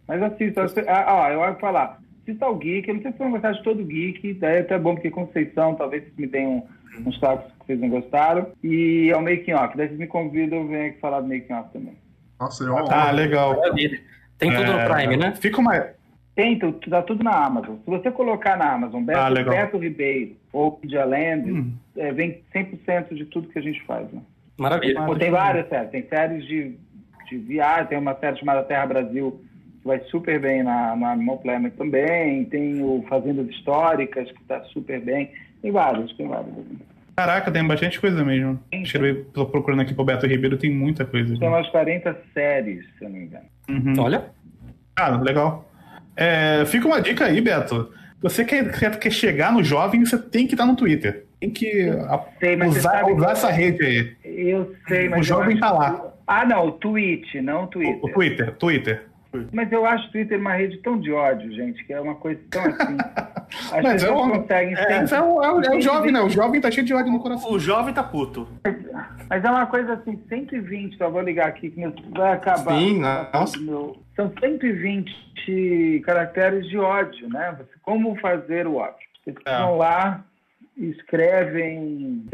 [0.08, 2.00] Mas assista, ah, eu vou falar,
[2.30, 4.60] assista ao Geek, eu não sei se vocês vão gostar de todo Geek, daí é
[4.62, 6.66] até bom porque Conceição, talvez vocês me tenham
[7.06, 10.60] uns toques que vocês não gostaram, e é o Making Off, daí vocês me convidam,
[10.60, 11.94] eu venho aqui falar do Making Off também.
[12.40, 13.58] Nossa, eu Ah, legal.
[13.58, 14.00] Maravilha.
[14.38, 15.34] Tem tudo no É, Prime, né?
[15.36, 15.88] Fica uma.
[16.34, 17.76] Tem, tá tudo na Amazon.
[17.84, 19.54] Se você colocar na Amazon Beto, Ah, legal.
[19.54, 21.74] Beto Ribeiro ou Media Land, Hum.
[21.98, 24.22] é, vem 100% de tudo que a gente faz, né?
[24.58, 25.02] Maravilha.
[25.02, 25.90] Pô, tem várias séries.
[25.92, 26.78] Tem séries de,
[27.30, 29.42] de viagem, tem uma série chamada Terra Brasil,
[29.82, 32.46] que vai super bem na, na Animal Planet também.
[32.46, 35.32] Tem o Fazendas Históricas, que está super bem.
[35.62, 36.54] Tem vários, tem vários.
[37.16, 38.60] Caraca, tem bastante coisa mesmo.
[39.34, 41.38] Tô procurando aqui pro Beto Ribeiro, tem muita coisa.
[41.38, 43.46] Tem umas 40 séries, se eu não me engano.
[43.70, 43.94] Uhum.
[44.00, 44.26] Olha,
[44.96, 45.70] Ah, legal.
[46.16, 47.92] É, fica uma dica aí, Beto.
[48.22, 51.26] Você quer, quer, chegar no jovem, você tem que estar no Twitter.
[51.40, 51.90] Tem que
[52.40, 54.16] Sei, usar, sabe usar essa rede aí.
[54.26, 55.22] Eu sei, mas.
[55.22, 56.14] O jovem acho- tá lá.
[56.28, 58.00] Ah, não, o Twitch, não o Twitter.
[58.04, 59.06] O, o Twitter, Twitter.
[59.52, 62.40] Mas eu acho o Twitter uma rede tão de ódio, gente, que é uma coisa
[62.50, 62.98] tão assim.
[63.72, 66.22] As Mas é pessoas o, conseguem é, é o, é o- é o jovem, né?
[66.22, 67.52] O jovem tá cheio de ódio no coração.
[67.52, 68.48] O jovem tá puto.
[69.28, 72.78] Mas é uma coisa assim, 120, só vou ligar aqui que meu- vai acabar.
[72.78, 73.00] Sim,
[73.34, 73.60] nossa.
[73.60, 77.56] Meu- são 120 caracteres de ódio, né?
[77.82, 78.96] Como fazer o ódio?
[79.24, 79.58] Vocês É.
[79.60, 80.24] vão lá
[80.80, 82.26] escrevem.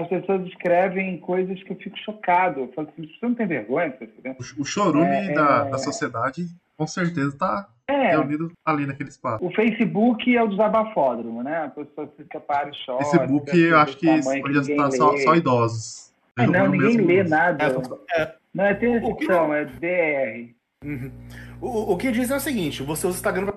[0.00, 2.60] As pessoas escrevem coisas que eu fico chocado.
[2.60, 3.90] Eu falo assim, você não tem vergonha?
[3.92, 5.70] Tá escrevendo?" O, o chorume É, da, é.
[5.70, 6.46] da sociedade,
[6.76, 8.10] com certeza, tá É.
[8.10, 9.44] reunido ali naquele espaço.
[9.44, 11.64] O Facebook é o desabafódromo, né?
[11.64, 13.04] A pessoa fica para e chora.
[13.04, 16.12] Facebook, fica eu acho que está só, só idosos.
[16.36, 17.64] Ah, não, ninguém mesmo- lê nada.
[18.16, 20.54] É, Não é decepção, é DR.
[21.60, 23.54] O, o que diz é o seguinte: você usa o Instagram pra.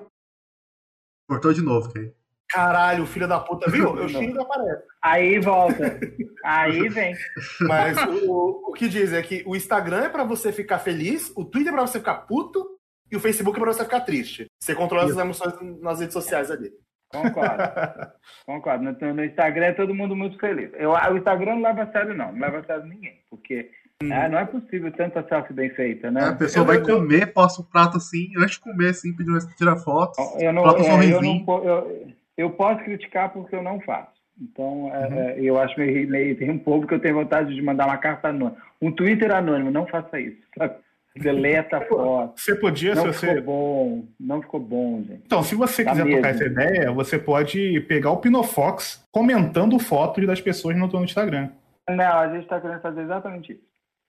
[1.28, 2.12] Cortou de novo, Kay.
[2.50, 3.96] Caralho, filho da puta, viu?
[3.96, 4.82] Eu xingo aparece.
[5.02, 5.98] Aí volta.
[6.44, 7.14] Aí vem.
[7.62, 7.96] Mas
[8.26, 11.72] o, o que diz é que o Instagram é pra você ficar feliz, o Twitter
[11.72, 12.64] é pra você ficar puto
[13.10, 14.46] e o Facebook é pra você ficar triste.
[14.60, 16.70] Você controla as emoções nas redes sociais ali.
[17.12, 17.62] Concordo.
[18.46, 18.84] Concordo.
[19.00, 20.70] No, no Instagram é todo mundo muito feliz.
[20.74, 22.32] Eu, o Instagram não leva a sério, não.
[22.32, 23.20] Não leva a sério ninguém.
[23.30, 23.70] Porque
[24.12, 26.20] ah, não é possível tanta selfie bem feita, né?
[26.22, 28.88] É, a pessoa Eu- vai eu- eu- comer, posta o prato assim, antes de comer,
[28.90, 30.18] assim, pedindo pra tirar fotos.
[30.40, 30.68] Eu não, um
[31.02, 34.12] é, eu, não eu, eu posso criticar porque eu não faço.
[34.40, 35.18] Então, é, Uhum.
[35.20, 37.96] é, eu acho meio, meio tem um povo que eu tenho vontade de mandar uma
[37.98, 38.56] carta anônima.
[38.82, 40.38] Um Twitter anônimo, não faça isso.
[40.58, 40.74] sabe?
[41.16, 42.40] Deleta a foto.
[42.40, 43.28] Você podia, se Não você.
[43.36, 44.04] ficou bom.
[44.18, 45.22] Não ficou bom, gente.
[45.24, 46.16] Então, se você Tá quiser mesmo.
[46.18, 51.50] tocar essa ideia, você pode pegar o Pinofox comentando fotos das pessoas no teu Instagram.
[51.88, 53.62] Não, a gente está querendo fazer exatamente isso.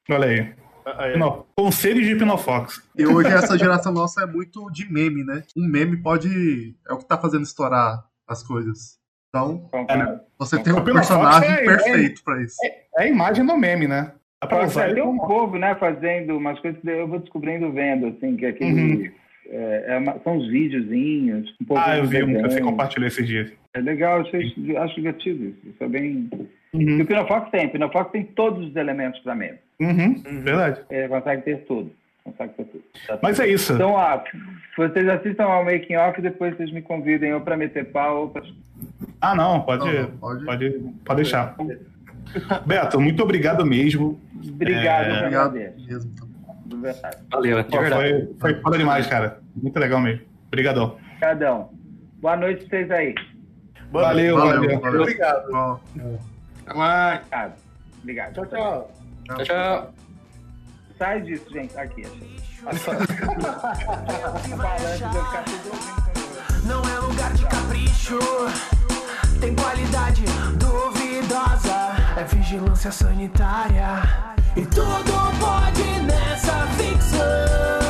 [0.10, 0.53] Olha aí.
[0.97, 2.81] Aí, Não, conselhos de Pinofox.
[2.97, 5.43] E hoje essa geração nossa é muito de meme, né?
[5.56, 6.76] Um meme pode.
[6.89, 8.97] É o que tá fazendo estourar as coisas.
[9.30, 10.19] Então, É, né?
[10.39, 12.56] você tem um personagem é- perfeito pra isso.
[12.97, 14.14] É a imagem do meme, né?
[14.41, 17.19] Dá pra usar ele Tem um como- povo, né, fazendo umas coisas que eu vou
[17.19, 19.07] descobrindo vendo, assim, que aquele.
[19.07, 19.11] Uhum.
[19.49, 21.53] é, é uma- são uns videozinhos.
[21.61, 23.52] Um pouco Ah, eu vi um que você compartilhou esses dias.
[23.76, 25.60] É legal, eu achei- eu acho divertido isso.
[25.69, 26.30] Isso é bem.
[26.73, 27.02] E Uhum.
[27.02, 27.68] o Pinofox tem.
[27.68, 29.57] O Pinofox tem todos os elementos para meme.
[29.80, 30.81] Uhum, verdade.
[30.89, 31.91] Ele consegue ter tudo.
[32.26, 32.84] Consegue ter tudo.
[33.22, 33.73] Mas é isso.
[33.73, 34.19] Então, ó,
[34.76, 38.30] vocês assistam ao Making Off e depois vocês me convidem ou para meter pau ou
[38.30, 38.43] para.
[39.22, 40.43] Ah, não, pode, Não, pode.
[40.43, 40.69] pode,
[41.06, 41.56] pode deixar.
[42.65, 44.19] Beto, muito obrigado mesmo.
[44.43, 46.11] Obrigado, É, Obrigado mesmo.
[47.31, 49.39] valeu, Pô, foi, foi foda demais, cara.
[49.56, 50.26] Muito legal mesmo.
[50.47, 50.97] Obrigadão.
[51.11, 51.69] Obrigadão.
[52.19, 53.15] Boa noite pra vocês aí.
[53.91, 54.80] Valeu, valeu.
[54.80, 55.02] valeu.
[55.02, 55.80] Obrigado.
[56.68, 57.49] Ah,
[58.02, 58.34] obrigado.
[58.34, 58.91] Tchau, tchau.
[59.27, 60.05] Tchau, tchau.
[60.97, 61.77] Sai disso, gente.
[61.77, 62.35] Aqui, achei.
[66.65, 68.17] Não é lugar de capricho,
[69.39, 70.23] tem qualidade
[70.57, 71.93] duvidosa.
[72.17, 74.01] É vigilância sanitária.
[74.55, 77.85] E tudo pode nessa ficção.